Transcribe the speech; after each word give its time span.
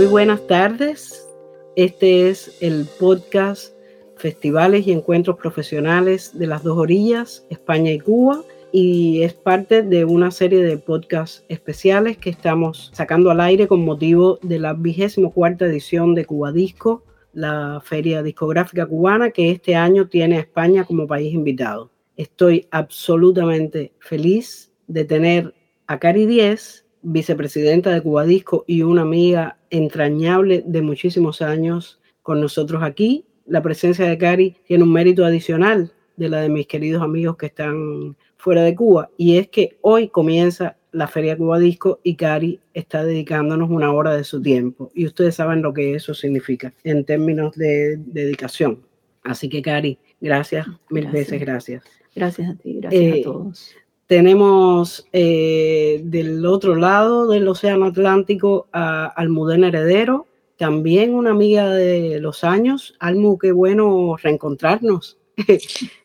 Muy 0.00 0.08
buenas 0.08 0.46
tardes. 0.46 1.28
Este 1.76 2.30
es 2.30 2.56
el 2.62 2.86
podcast 2.98 3.74
Festivales 4.16 4.86
y 4.86 4.92
Encuentros 4.92 5.36
Profesionales 5.36 6.38
de 6.38 6.46
las 6.46 6.62
dos 6.62 6.78
orillas, 6.78 7.46
España 7.50 7.92
y 7.92 8.00
Cuba, 8.00 8.40
y 8.72 9.22
es 9.22 9.34
parte 9.34 9.82
de 9.82 10.06
una 10.06 10.30
serie 10.30 10.62
de 10.62 10.78
podcasts 10.78 11.44
especiales 11.50 12.16
que 12.16 12.30
estamos 12.30 12.90
sacando 12.94 13.30
al 13.30 13.42
aire 13.42 13.68
con 13.68 13.84
motivo 13.84 14.38
de 14.40 14.58
la 14.58 14.72
vigésimo 14.72 15.34
cuarta 15.34 15.66
edición 15.66 16.14
de 16.14 16.24
Cuba 16.24 16.50
Disco, 16.50 17.04
la 17.34 17.82
feria 17.84 18.22
discográfica 18.22 18.86
cubana 18.86 19.32
que 19.32 19.50
este 19.50 19.76
año 19.76 20.08
tiene 20.08 20.38
a 20.38 20.40
España 20.40 20.84
como 20.84 21.06
país 21.06 21.34
invitado. 21.34 21.90
Estoy 22.16 22.66
absolutamente 22.70 23.92
feliz 23.98 24.72
de 24.86 25.04
tener 25.04 25.52
a 25.86 25.98
Cari 25.98 26.24
Diez, 26.24 26.86
vicepresidenta 27.02 27.90
de 27.90 28.02
Cuba 28.02 28.24
Disco 28.24 28.64
y 28.66 28.82
una 28.82 29.02
amiga 29.02 29.58
entrañable 29.70 30.62
de 30.66 30.82
muchísimos 30.82 31.42
años 31.42 32.00
con 32.22 32.40
nosotros 32.40 32.82
aquí. 32.82 33.24
La 33.46 33.62
presencia 33.62 34.06
de 34.06 34.18
Cari 34.18 34.56
tiene 34.64 34.84
un 34.84 34.92
mérito 34.92 35.24
adicional 35.24 35.92
de 36.16 36.28
la 36.28 36.40
de 36.40 36.48
mis 36.48 36.66
queridos 36.66 37.02
amigos 37.02 37.36
que 37.36 37.46
están 37.46 38.16
fuera 38.36 38.62
de 38.62 38.74
Cuba 38.74 39.10
y 39.16 39.38
es 39.38 39.48
que 39.48 39.78
hoy 39.80 40.08
comienza 40.08 40.76
la 40.92 41.06
Feria 41.06 41.36
Cuba 41.36 41.58
Disco 41.58 42.00
y 42.02 42.16
Cari 42.16 42.60
está 42.74 43.04
dedicándonos 43.04 43.70
una 43.70 43.92
hora 43.92 44.14
de 44.14 44.24
su 44.24 44.42
tiempo 44.42 44.90
y 44.94 45.06
ustedes 45.06 45.36
saben 45.36 45.62
lo 45.62 45.72
que 45.72 45.94
eso 45.94 46.14
significa 46.14 46.72
en 46.84 47.04
términos 47.04 47.56
de 47.56 47.96
dedicación. 47.96 48.82
Así 49.22 49.48
que 49.48 49.62
Cari, 49.62 49.98
gracias, 50.20 50.66
mil 50.88 51.06
veces 51.08 51.40
gracias. 51.40 51.84
Gracias 52.14 52.50
a 52.50 52.54
ti, 52.56 52.80
gracias 52.80 53.02
a 53.02 53.16
eh, 53.16 53.22
todos. 53.22 53.74
Tenemos 54.10 55.06
eh, 55.12 56.00
del 56.02 56.44
otro 56.44 56.74
lado 56.74 57.28
del 57.28 57.46
Océano 57.46 57.86
Atlántico 57.86 58.66
a 58.72 59.06
Almudena 59.06 59.68
Heredero, 59.68 60.26
también 60.56 61.14
una 61.14 61.30
amiga 61.30 61.70
de 61.70 62.18
los 62.18 62.42
años. 62.42 62.96
Almu, 62.98 63.38
qué 63.38 63.52
bueno 63.52 64.16
reencontrarnos. 64.20 65.16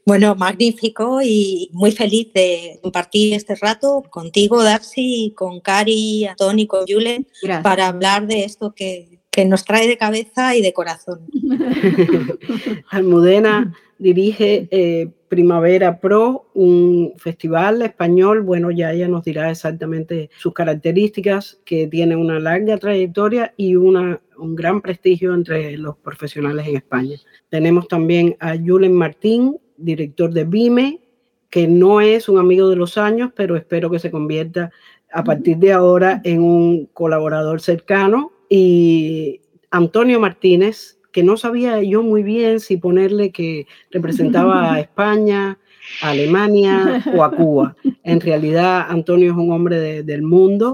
Bueno, 0.05 0.35
magnífico 0.35 1.19
y 1.23 1.71
muy 1.73 1.91
feliz 1.91 2.31
de 2.31 2.79
compartir 2.83 3.33
este 3.33 3.55
rato 3.55 4.03
contigo, 4.11 4.61
Darcy, 4.61 5.33
con 5.35 5.59
Cari, 5.59 6.27
Tony, 6.37 6.67
con 6.67 6.85
Julen, 6.87 7.27
para 7.63 7.87
hablar 7.87 8.27
de 8.27 8.43
esto 8.43 8.75
que, 8.75 9.17
que 9.35 9.43
nos 9.43 9.65
trae 9.65 9.85
de 9.85 9.97
cabeza 9.97 10.55
y 10.55 10.61
de 10.61 10.71
corazón. 10.71 11.19
Almudena 12.89 13.75
dirige 13.97 14.69
eh, 14.71 15.09
Primavera 15.27 15.99
Pro, 15.99 16.47
un 16.53 17.11
festival 17.17 17.81
español. 17.81 18.43
Bueno, 18.43 18.71
ya 18.71 18.93
ella 18.93 19.09
nos 19.09 19.25
dirá 19.25 19.51
exactamente 19.51 20.29
sus 20.37 20.53
características, 20.53 21.59
que 21.65 21.85
tiene 21.87 22.15
una 22.15 22.39
larga 22.39 22.77
trayectoria 22.77 23.53
y 23.57 23.75
una, 23.75 24.21
un 24.37 24.55
gran 24.55 24.79
prestigio 24.79 25.33
entre 25.33 25.77
los 25.77 25.97
profesionales 25.97 26.65
en 26.69 26.77
España. 26.77 27.17
Tenemos 27.49 27.89
también 27.89 28.37
a 28.39 28.55
Julen 28.55 28.93
Martín, 28.93 29.57
director 29.75 30.31
de 30.31 30.45
BIME, 30.45 31.01
que 31.49 31.67
no 31.67 31.99
es 31.99 32.29
un 32.29 32.37
amigo 32.37 32.69
de 32.69 32.77
los 32.77 32.97
años, 32.97 33.31
pero 33.35 33.57
espero 33.57 33.89
que 33.89 33.99
se 33.99 34.11
convierta 34.11 34.71
a 35.11 35.25
partir 35.25 35.57
de 35.57 35.73
ahora 35.73 36.21
en 36.23 36.41
un 36.41 36.85
colaborador 36.93 37.59
cercano. 37.59 38.31
Y 38.49 39.41
Antonio 39.71 40.19
Martínez, 40.19 40.99
que 41.11 41.23
no 41.23 41.37
sabía 41.37 41.81
yo 41.81 42.03
muy 42.03 42.23
bien 42.23 42.59
si 42.59 42.77
ponerle 42.77 43.31
que 43.31 43.67
representaba 43.91 44.73
a 44.73 44.79
España, 44.81 45.57
a 46.01 46.09
Alemania 46.09 47.03
o 47.15 47.23
a 47.23 47.31
Cuba. 47.31 47.75
En 48.03 48.19
realidad, 48.19 48.85
Antonio 48.89 49.31
es 49.31 49.37
un 49.37 49.51
hombre 49.51 50.03
del 50.03 50.21
mundo. 50.23 50.73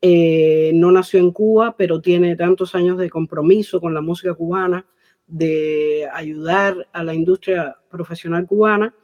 Eh, 0.00 0.72
no 0.74 0.90
nació 0.90 1.20
en 1.20 1.30
Cuba, 1.30 1.76
pero 1.76 2.00
tiene 2.00 2.36
tantos 2.36 2.74
años 2.74 2.98
de 2.98 3.08
compromiso 3.08 3.80
con 3.80 3.94
la 3.94 4.00
música 4.00 4.34
cubana, 4.34 4.84
de 5.26 6.08
ayudar 6.12 6.88
a 6.92 7.04
la 7.04 7.14
industria 7.14 7.76
profesional 7.88 8.46
cubana, 8.46 8.94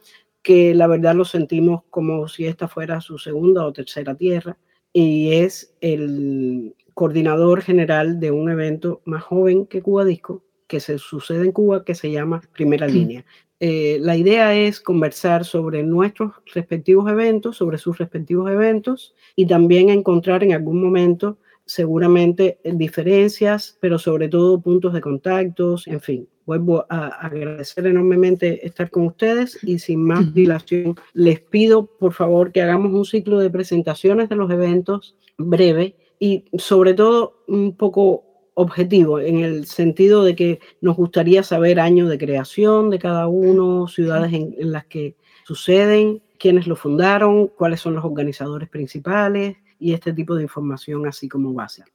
que 0.41 0.75
la 0.75 0.87
verdad 0.87 1.15
lo 1.15 1.25
sentimos 1.25 1.83
como 1.89 2.27
si 2.27 2.45
esta 2.45 2.67
fuera 2.67 3.01
su 3.01 3.17
segunda 3.17 3.65
o 3.65 3.73
tercera 3.73 4.15
tierra. 4.15 4.57
Y 4.91 5.33
es 5.33 5.75
el 5.81 6.75
coordinador 6.99 7.61
general 7.61 8.19
de 8.19 8.29
un 8.29 8.51
evento 8.51 9.01
más 9.05 9.23
joven 9.23 9.65
que 9.67 9.81
Cuba 9.81 10.03
Disco, 10.03 10.43
que 10.67 10.81
se 10.81 10.97
sucede 10.97 11.45
en 11.45 11.53
Cuba 11.53 11.85
que 11.85 11.95
se 11.95 12.11
llama 12.11 12.41
Primera 12.51 12.87
Línea. 12.87 13.23
Eh, 13.61 13.99
la 14.01 14.17
idea 14.17 14.53
es 14.53 14.81
conversar 14.81 15.45
sobre 15.45 15.81
nuestros 15.81 16.33
respectivos 16.53 17.09
eventos, 17.09 17.55
sobre 17.55 17.77
sus 17.77 17.97
respectivos 17.97 18.51
eventos 18.51 19.15
y 19.37 19.47
también 19.47 19.89
encontrar 19.89 20.43
en 20.43 20.51
algún 20.51 20.83
momento 20.83 21.37
seguramente 21.65 22.59
eh, 22.65 22.73
diferencias, 22.75 23.77
pero 23.79 23.97
sobre 23.97 24.27
todo 24.27 24.59
puntos 24.59 24.93
de 24.93 24.99
contactos, 24.99 25.87
en 25.87 26.01
fin. 26.01 26.27
Vuelvo 26.45 26.85
a 26.89 27.07
agradecer 27.07 27.87
enormemente 27.87 28.67
estar 28.67 28.89
con 28.89 29.05
ustedes 29.05 29.57
y 29.63 29.79
sin 29.79 30.03
más 30.03 30.33
dilación 30.33 30.95
les 31.13 31.39
pido 31.39 31.85
por 31.85 32.11
favor 32.11 32.51
que 32.51 32.61
hagamos 32.61 32.91
un 32.91 33.05
ciclo 33.05 33.39
de 33.39 33.49
presentaciones 33.49 34.27
de 34.27 34.35
los 34.35 34.51
eventos 34.51 35.15
breve 35.37 35.95
y 36.19 36.45
sobre 36.57 36.93
todo 36.93 37.43
un 37.47 37.75
poco 37.75 38.25
objetivo, 38.53 39.21
en 39.21 39.39
el 39.39 39.65
sentido 39.65 40.25
de 40.25 40.35
que 40.35 40.59
nos 40.81 40.97
gustaría 40.97 41.43
saber 41.43 41.79
años 41.79 42.09
de 42.09 42.17
creación 42.17 42.89
de 42.89 42.99
cada 42.99 43.27
uno, 43.27 43.87
ciudades 43.87 44.33
en, 44.33 44.53
las 44.71 44.85
que 44.85 45.15
suceden, 45.45 46.21
quiénes 46.37 46.67
lo 46.67 46.75
fundaron, 46.75 47.47
cuáles 47.47 47.79
son 47.79 47.95
los 47.95 48.03
organizadores 48.03 48.67
principales 48.67 49.55
y 49.79 49.93
este 49.93 50.11
tipo 50.11 50.35
de 50.35 50.43
información 50.43 51.07
así 51.07 51.29
como 51.29 51.53
base. 51.53 51.85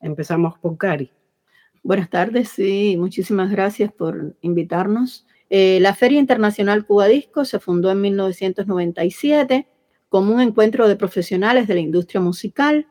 Empezamos 0.00 0.58
por 0.60 0.78
Cari. 0.78 1.10
Buenas 1.82 2.08
tardes, 2.08 2.50
sí, 2.50 2.94
muchísimas 2.96 3.50
gracias 3.50 3.92
por 3.92 4.36
invitarnos. 4.42 5.26
Eh, 5.50 5.80
la 5.80 5.92
Feria 5.92 6.20
Internacional 6.20 6.86
Cuba 6.86 7.08
Disco 7.08 7.44
se 7.44 7.58
fundó 7.58 7.90
en 7.90 8.00
1997 8.00 9.66
como 10.08 10.34
un 10.34 10.40
encuentro 10.40 10.86
de 10.86 10.94
profesionales 10.94 11.66
de 11.66 11.74
la 11.74 11.80
industria 11.80 12.20
musical, 12.20 12.86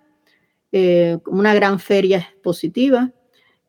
eh, 0.71 1.17
una 1.25 1.53
gran 1.53 1.79
feria 1.79 2.19
expositiva 2.19 3.11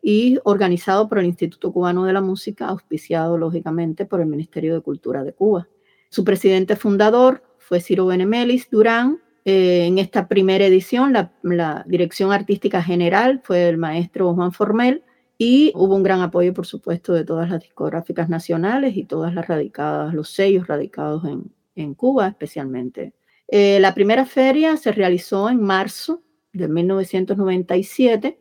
y 0.03 0.39
organizado 0.45 1.09
por 1.09 1.19
el 1.19 1.27
Instituto 1.27 1.73
Cubano 1.73 2.05
de 2.05 2.13
la 2.13 2.21
Música, 2.21 2.67
auspiciado 2.67 3.39
lógicamente 3.39 4.05
por 4.05 4.21
el 4.21 4.27
Ministerio 4.27 4.75
de 4.75 4.81
Cultura 4.81 5.23
de 5.23 5.33
Cuba. 5.33 5.69
Su 6.11 6.25
presidente 6.25 6.77
fundador 6.77 7.43
fue 7.59 7.81
Ciro 7.81 8.07
Benemelis 8.07 8.69
Durán. 8.69 9.21
Eh, 9.45 9.87
en 9.87 9.99
esta 9.99 10.29
primera 10.29 10.67
edición, 10.67 11.13
la, 11.13 11.85
dirección 11.87 12.33
artística 12.33 12.83
general 12.83 13.41
fue 13.43 13.69
el 13.69 13.79
maestro 13.79 14.35
Juan 14.35 14.53
Formel 14.53 15.03
y 15.39 15.73
hubo 15.75 15.97
un 15.97 16.03
gran 16.03 16.21
apoyo, 16.21 16.53
por 16.53 16.67
supuesto, 16.67 17.13
de 17.15 17.25
todas 17.25 17.49
las 17.49 17.61
discográficas 17.61 18.29
nacionales 18.29 18.97
y 18.97 19.05
todas 19.05 19.35
las 19.35 19.49
radicadas, 19.49 20.15
los 20.15 20.29
sellos 20.29 20.67
radicados 20.67 21.25
en, 21.25 21.95
Cuba 21.95 22.29
especialmente. 22.29 23.15
Eh, 23.49 23.81
la 23.81 23.95
primera 23.95 24.27
feria 24.27 24.77
se 24.77 24.93
realizó 24.93 25.49
en 25.49 25.63
marzo 25.63 26.23
de 26.53 26.69
1997 26.69 28.39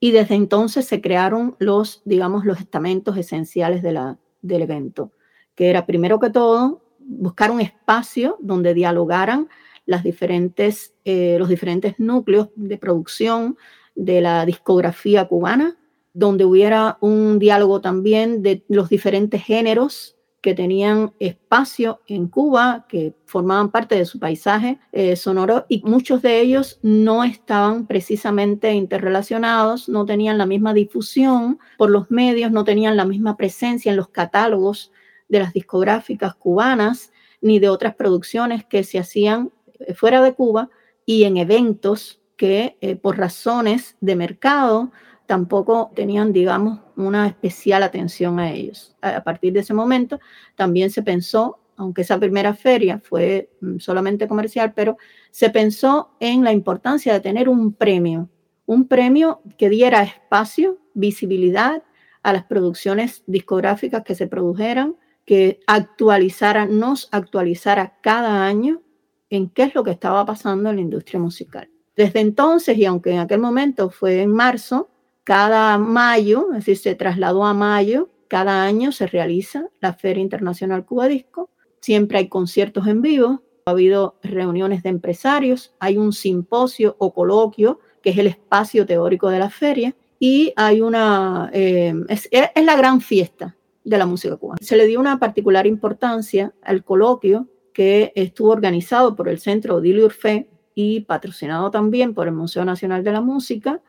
y 0.00 0.10
desde 0.10 0.34
entonces 0.34 0.86
se 0.86 1.00
crearon 1.00 1.56
los, 1.58 2.02
digamos, 2.04 2.44
los 2.44 2.60
estamentos 2.60 3.16
esenciales 3.16 3.82
del 3.82 4.62
evento, 4.62 5.12
que 5.54 5.70
era 5.70 5.86
primero 5.86 6.18
que 6.20 6.30
todo 6.30 6.82
buscar 6.98 7.50
un 7.50 7.60
espacio 7.60 8.36
donde 8.40 8.74
dialogaran 8.74 9.48
las 9.86 10.02
diferentes, 10.02 10.94
eh, 11.04 11.36
los 11.38 11.48
diferentes 11.48 11.98
núcleos 11.98 12.48
de 12.56 12.78
producción 12.78 13.56
de 13.94 14.20
la 14.20 14.46
discografía 14.46 15.26
cubana, 15.26 15.76
donde 16.12 16.44
hubiera 16.44 16.98
un 17.00 17.38
diálogo 17.38 17.80
también 17.80 18.42
de 18.42 18.64
los 18.68 18.88
diferentes 18.88 19.42
géneros 19.42 20.13
que 20.44 20.54
tenían 20.54 21.14
espacio 21.20 22.02
en 22.06 22.28
Cuba, 22.28 22.84
que 22.86 23.14
formaban 23.24 23.70
parte 23.70 23.94
de 23.94 24.04
su 24.04 24.20
paisaje 24.20 24.78
eh, 24.92 25.16
sonoro 25.16 25.64
y 25.70 25.80
muchos 25.86 26.20
de 26.20 26.38
ellos 26.38 26.78
no 26.82 27.24
estaban 27.24 27.86
precisamente 27.86 28.70
interrelacionados, 28.74 29.88
no 29.88 30.04
tenían 30.04 30.36
la 30.36 30.44
misma 30.44 30.74
difusión 30.74 31.58
por 31.78 31.88
los 31.88 32.10
medios, 32.10 32.52
no 32.52 32.62
tenían 32.62 32.94
la 32.98 33.06
misma 33.06 33.38
presencia 33.38 33.90
en 33.90 33.96
los 33.96 34.10
catálogos 34.10 34.92
de 35.30 35.38
las 35.38 35.54
discográficas 35.54 36.34
cubanas 36.34 37.10
ni 37.40 37.58
de 37.58 37.70
otras 37.70 37.94
producciones 37.94 38.66
que 38.66 38.84
se 38.84 38.98
hacían 38.98 39.50
eh, 39.78 39.94
fuera 39.94 40.20
de 40.20 40.34
Cuba 40.34 40.68
y 41.06 41.24
en 41.24 41.38
eventos 41.38 42.20
que 42.36 42.76
eh, 42.82 42.96
por 42.96 43.16
razones 43.16 43.96
de 44.02 44.14
mercado 44.14 44.92
tampoco 45.26 45.90
tenían, 45.94 46.32
digamos, 46.32 46.80
una 46.96 47.26
especial 47.26 47.82
atención 47.82 48.38
a 48.38 48.52
ellos. 48.52 48.96
A 49.00 49.22
partir 49.22 49.52
de 49.52 49.60
ese 49.60 49.74
momento 49.74 50.20
también 50.54 50.90
se 50.90 51.02
pensó, 51.02 51.58
aunque 51.76 52.02
esa 52.02 52.18
primera 52.18 52.54
feria 52.54 53.00
fue 53.02 53.50
mm, 53.60 53.78
solamente 53.78 54.28
comercial, 54.28 54.72
pero 54.74 54.96
se 55.30 55.50
pensó 55.50 56.10
en 56.20 56.44
la 56.44 56.52
importancia 56.52 57.12
de 57.12 57.20
tener 57.20 57.48
un 57.48 57.72
premio, 57.72 58.28
un 58.66 58.86
premio 58.86 59.40
que 59.58 59.68
diera 59.68 60.02
espacio, 60.02 60.78
visibilidad 60.94 61.82
a 62.22 62.32
las 62.32 62.44
producciones 62.44 63.22
discográficas 63.26 64.02
que 64.02 64.14
se 64.14 64.26
produjeran, 64.26 64.96
que 65.24 65.60
actualizara, 65.66 66.66
nos 66.66 67.08
actualizara 67.12 67.98
cada 68.02 68.46
año 68.46 68.82
en 69.30 69.50
qué 69.50 69.64
es 69.64 69.74
lo 69.74 69.84
que 69.84 69.90
estaba 69.90 70.24
pasando 70.24 70.70
en 70.70 70.76
la 70.76 70.82
industria 70.82 71.18
musical. 71.18 71.68
Desde 71.96 72.20
entonces, 72.20 72.76
y 72.76 72.84
aunque 72.84 73.12
en 73.12 73.18
aquel 73.18 73.40
momento 73.40 73.90
fue 73.90 74.22
en 74.22 74.30
marzo, 74.30 74.90
cada 75.24 75.78
mayo, 75.78 76.48
es 76.52 76.58
decir, 76.58 76.76
se 76.76 76.94
trasladó 76.94 77.44
a 77.44 77.54
mayo, 77.54 78.10
cada 78.28 78.62
año 78.62 78.92
se 78.92 79.06
realiza 79.06 79.68
la 79.80 79.94
Feria 79.94 80.22
Internacional 80.22 80.84
Cuba 80.84 81.08
Disco. 81.08 81.50
Siempre 81.80 82.18
hay 82.18 82.28
conciertos 82.28 82.86
en 82.86 83.02
vivo, 83.02 83.42
ha 83.66 83.70
habido 83.70 84.18
reuniones 84.22 84.82
de 84.82 84.90
empresarios, 84.90 85.74
hay 85.78 85.96
un 85.96 86.12
simposio 86.12 86.96
o 86.98 87.14
coloquio, 87.14 87.80
que 88.02 88.10
es 88.10 88.18
el 88.18 88.26
espacio 88.26 88.84
teórico 88.84 89.30
de 89.30 89.38
la 89.38 89.50
feria, 89.50 89.94
y 90.18 90.52
hay 90.56 90.80
una, 90.80 91.50
eh, 91.52 91.94
es, 92.08 92.28
la 92.32 92.76
gran 92.76 93.00
fiesta 93.00 93.56
de 93.82 93.98
la 93.98 94.06
música 94.06 94.36
cubana. 94.36 94.58
Se 94.60 94.76
le 94.76 94.86
dio 94.86 95.00
una 95.00 95.18
particular 95.18 95.66
importancia 95.66 96.52
al 96.62 96.84
coloquio 96.84 97.48
que 97.72 98.12
estuvo 98.14 98.50
organizado 98.50 99.16
por 99.16 99.28
el 99.28 99.38
Centro 99.38 99.76
Odilio 99.76 100.06
Urfe 100.06 100.48
y 100.74 101.00
patrocinado 101.00 101.70
también 101.70 102.14
por 102.14 102.26
el 102.26 102.34
Museo 102.34 102.64
Nacional 102.64 103.04
de 103.04 103.12
la 103.12 103.20
Música. 103.20 103.80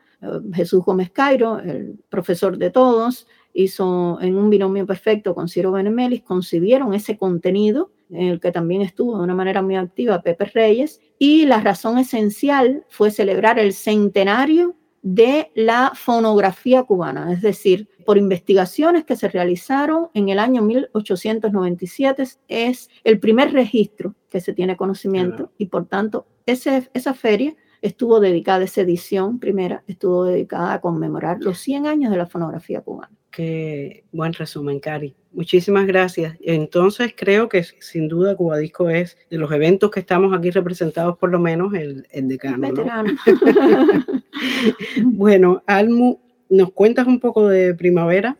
Jesús 0.52 0.84
Gómez 0.84 1.10
Cairo, 1.10 1.58
el 1.58 1.98
profesor 2.08 2.56
de 2.58 2.70
todos, 2.70 3.26
hizo 3.52 4.18
en 4.20 4.36
un 4.36 4.50
binomio 4.50 4.86
perfecto 4.86 5.34
con 5.34 5.48
Ciro 5.48 5.72
Benemelis, 5.72 6.22
concibieron 6.22 6.94
ese 6.94 7.16
contenido 7.16 7.90
en 8.10 8.28
el 8.28 8.40
que 8.40 8.52
también 8.52 8.82
estuvo 8.82 9.16
de 9.16 9.24
una 9.24 9.34
manera 9.34 9.62
muy 9.62 9.76
activa 9.76 10.22
Pepe 10.22 10.44
Reyes, 10.46 11.00
y 11.18 11.46
la 11.46 11.60
razón 11.60 11.98
esencial 11.98 12.84
fue 12.88 13.10
celebrar 13.10 13.58
el 13.58 13.72
centenario 13.72 14.76
de 15.02 15.50
la 15.54 15.92
fonografía 15.94 16.82
cubana, 16.82 17.32
es 17.32 17.40
decir, 17.40 17.88
por 18.04 18.18
investigaciones 18.18 19.04
que 19.04 19.16
se 19.16 19.28
realizaron 19.28 20.08
en 20.14 20.28
el 20.28 20.38
año 20.38 20.62
1897, 20.62 22.24
es 22.48 22.90
el 23.04 23.20
primer 23.20 23.52
registro 23.52 24.14
que 24.28 24.40
se 24.40 24.52
tiene 24.52 24.76
conocimiento 24.76 25.52
y 25.58 25.66
por 25.66 25.86
tanto 25.86 26.26
ese, 26.44 26.88
esa 26.92 27.14
feria 27.14 27.54
estuvo 27.86 28.20
dedicada, 28.20 28.64
esa 28.64 28.82
edición 28.82 29.38
primera 29.38 29.82
estuvo 29.86 30.24
dedicada 30.24 30.74
a 30.74 30.80
conmemorar 30.80 31.38
los 31.40 31.58
100 31.58 31.86
años 31.86 32.10
de 32.10 32.18
la 32.18 32.26
fonografía 32.26 32.80
cubana. 32.80 33.12
Qué 33.30 34.04
buen 34.12 34.32
resumen, 34.32 34.80
Cari. 34.80 35.14
Muchísimas 35.32 35.86
gracias. 35.86 36.36
Entonces 36.40 37.12
creo 37.14 37.50
que 37.50 37.64
sin 37.64 38.08
duda 38.08 38.34
Cubadisco 38.34 38.88
es 38.88 39.18
de 39.28 39.36
los 39.36 39.52
eventos 39.52 39.90
que 39.90 40.00
estamos 40.00 40.34
aquí 40.34 40.50
representados 40.50 41.18
por 41.18 41.30
lo 41.30 41.38
menos 41.38 41.74
el, 41.74 42.06
el 42.10 42.28
decano. 42.28 42.72
bueno, 45.04 45.62
Almu, 45.66 46.18
¿nos 46.48 46.72
cuentas 46.72 47.06
un 47.06 47.20
poco 47.20 47.48
de 47.48 47.74
primavera? 47.74 48.38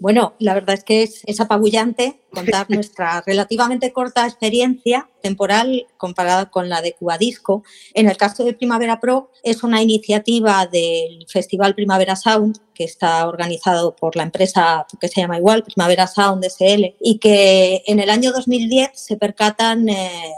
Bueno, 0.00 0.34
la 0.38 0.54
verdad 0.54 0.76
es 0.76 0.84
que 0.84 1.02
es, 1.02 1.40
apabullante 1.40 2.20
contar 2.32 2.70
nuestra 2.70 3.20
relativamente 3.26 3.92
corta 3.92 4.26
experiencia 4.26 5.08
temporal 5.22 5.88
comparada 5.96 6.50
con 6.50 6.68
la 6.68 6.82
de 6.82 6.92
Cubadisco. 6.92 7.64
En 7.94 8.08
el 8.08 8.16
caso 8.16 8.44
de 8.44 8.54
Primavera 8.54 9.00
Pro, 9.00 9.32
es 9.42 9.64
una 9.64 9.82
iniciativa 9.82 10.66
del 10.66 11.26
Festival 11.28 11.74
Primavera 11.74 12.14
Sound 12.14 12.60
que 12.74 12.84
está 12.84 13.26
organizado 13.26 13.96
por 13.96 14.14
la 14.14 14.22
empresa 14.22 14.86
que 15.00 15.08
se 15.08 15.20
llama 15.20 15.38
igual, 15.38 15.64
Primavera 15.64 16.06
Sound 16.06 16.44
SL, 16.44 16.94
y 17.00 17.18
que 17.18 17.82
en 17.86 17.98
el 17.98 18.08
año 18.08 18.30
2010 18.30 18.90
se 18.94 19.16
percatan 19.16 19.88
eh, 19.88 20.32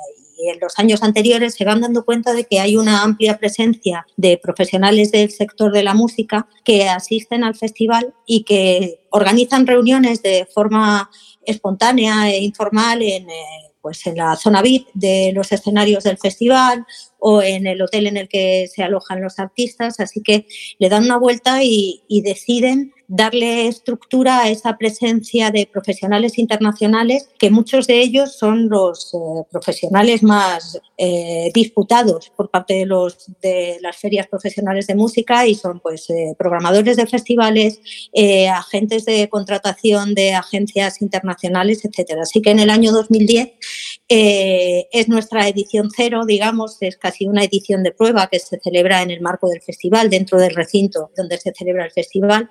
en 0.48 0.58
los 0.60 0.78
años 0.78 1.02
anteriores 1.02 1.54
se 1.54 1.64
van 1.64 1.80
dando 1.80 2.04
cuenta 2.04 2.32
de 2.32 2.44
que 2.44 2.60
hay 2.60 2.76
una 2.76 3.02
amplia 3.02 3.38
presencia 3.38 4.06
de 4.16 4.38
profesionales 4.38 5.12
del 5.12 5.30
sector 5.30 5.72
de 5.72 5.82
la 5.82 5.94
música 5.94 6.48
que 6.64 6.88
asisten 6.88 7.44
al 7.44 7.54
festival 7.54 8.14
y 8.26 8.44
que 8.44 9.02
organizan 9.10 9.66
reuniones 9.66 10.22
de 10.22 10.46
forma 10.52 11.10
espontánea 11.44 12.30
e 12.30 12.38
informal 12.42 13.02
en, 13.02 13.28
eh, 13.28 13.72
pues 13.80 14.06
en 14.06 14.16
la 14.16 14.36
zona 14.36 14.62
VIP 14.62 14.88
de 14.94 15.32
los 15.34 15.50
escenarios 15.52 16.04
del 16.04 16.18
festival 16.18 16.86
o 17.20 17.42
en 17.42 17.66
el 17.66 17.80
hotel 17.82 18.06
en 18.06 18.16
el 18.16 18.28
que 18.28 18.66
se 18.68 18.82
alojan 18.82 19.22
los 19.22 19.38
artistas. 19.38 20.00
Así 20.00 20.22
que 20.22 20.46
le 20.78 20.88
dan 20.88 21.04
una 21.04 21.18
vuelta 21.18 21.62
y, 21.62 22.02
deciden 22.22 22.92
darle 23.08 23.66
estructura 23.66 24.42
a 24.42 24.50
esa 24.50 24.76
presencia 24.78 25.50
de 25.50 25.66
profesionales 25.66 26.38
internacionales, 26.38 27.28
que 27.38 27.50
muchos 27.50 27.88
de 27.88 28.00
ellos 28.00 28.36
son 28.36 28.68
los 28.68 29.12
eh, 29.14 29.42
profesionales 29.50 30.22
más 30.22 30.78
eh, 30.96 31.50
disputados 31.52 32.30
por 32.36 32.50
parte 32.50 32.74
de, 32.74 32.86
los, 32.86 33.26
de 33.42 33.78
las 33.80 33.96
ferias 33.96 34.28
profesionales 34.28 34.86
de 34.86 34.94
música 34.94 35.44
y 35.46 35.56
son 35.56 35.80
pues 35.80 36.08
eh, 36.10 36.36
programadores 36.38 36.96
de 36.96 37.06
festivales, 37.06 37.80
agentes 38.54 39.04
de 39.06 39.28
contratación 39.28 40.14
de 40.14 40.34
agencias 40.34 41.02
internacionales, 41.02 41.84
etcétera. 41.84 42.22
Así 42.22 42.40
que 42.40 42.50
en 42.50 42.60
el 42.60 42.70
año 42.70 42.92
2010 42.92 43.50
es 44.12 45.08
nuestra 45.08 45.46
edición 45.48 45.88
cero, 45.94 46.22
digamos, 46.26 46.78
es 46.80 46.96
casi 46.96 47.26
una 47.26 47.44
edición 47.44 47.82
de 47.84 47.92
prueba 47.92 48.26
que 48.26 48.40
se 48.40 48.58
celebra 48.58 49.02
en 49.02 49.10
el 49.10 49.20
marco 49.20 49.48
del 49.48 49.62
festival, 49.62 50.10
dentro 50.10 50.38
del 50.38 50.54
recinto 50.54 51.10
donde 51.16 51.38
se 51.38 51.52
celebra 51.52 51.84
el 51.84 51.92
festival. 51.92 52.50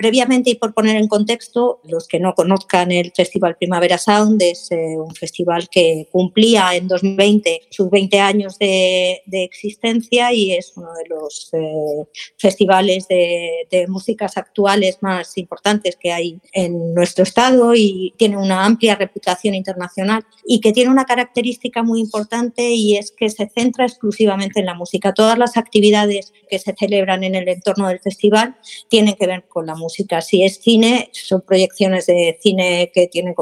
Previamente, 0.00 0.48
y 0.48 0.54
por 0.54 0.72
poner 0.72 0.96
en 0.96 1.08
contexto, 1.08 1.82
los 1.84 2.08
que 2.08 2.18
no 2.18 2.34
conozcan 2.34 2.90
el 2.90 3.12
Festival 3.14 3.58
Primavera 3.58 3.98
Sound, 3.98 4.40
es 4.40 4.72
eh, 4.72 4.96
un 4.96 5.14
festival 5.14 5.68
que 5.68 6.08
cumplía 6.10 6.74
en 6.74 6.88
2020 6.88 7.64
sus 7.68 7.90
20 7.90 8.18
años 8.18 8.58
de, 8.58 9.20
existencia 9.30 10.32
y 10.32 10.52
es 10.52 10.72
uno 10.74 10.88
de 10.94 11.06
los 11.06 11.50
eh, 11.52 12.06
festivales 12.38 13.08
de, 13.08 13.66
de, 13.70 13.86
músicas 13.88 14.38
actuales 14.38 14.96
más 15.02 15.36
importantes 15.36 15.98
que 16.00 16.12
hay 16.12 16.40
en 16.54 16.94
nuestro 16.94 17.24
estado 17.24 17.74
y 17.74 18.14
tiene 18.16 18.38
una 18.38 18.64
amplia 18.64 18.94
reputación 18.94 19.54
internacional 19.54 20.24
y 20.46 20.62
que 20.62 20.72
tiene 20.72 20.90
una 20.90 20.99
característica 21.04 21.82
muy 21.82 22.00
importante 22.00 22.70
y 22.70 22.96
es 22.96 23.10
que 23.12 23.30
se 23.30 23.48
centra 23.48 23.86
exclusivamente 23.86 24.60
en 24.60 24.66
la 24.66 24.74
música. 24.74 25.12
Todas 25.14 25.38
las 25.38 25.56
actividades 25.56 26.32
que 26.48 26.58
se 26.58 26.74
celebran 26.78 27.24
en 27.24 27.34
el 27.34 27.48
entorno 27.48 27.88
del 27.88 28.00
festival 28.00 28.56
tienen 28.88 29.14
que 29.14 29.26
ver 29.26 29.44
con 29.48 29.66
la 29.66 29.74
música 29.74 30.20
si 30.20 30.42
es 30.42 30.58
cine, 30.58 31.10
son 31.12 31.42
proyecciones 31.42 32.06
de 32.06 32.38
cine 32.40 32.90
que 32.94 33.06
tienen 33.06 33.34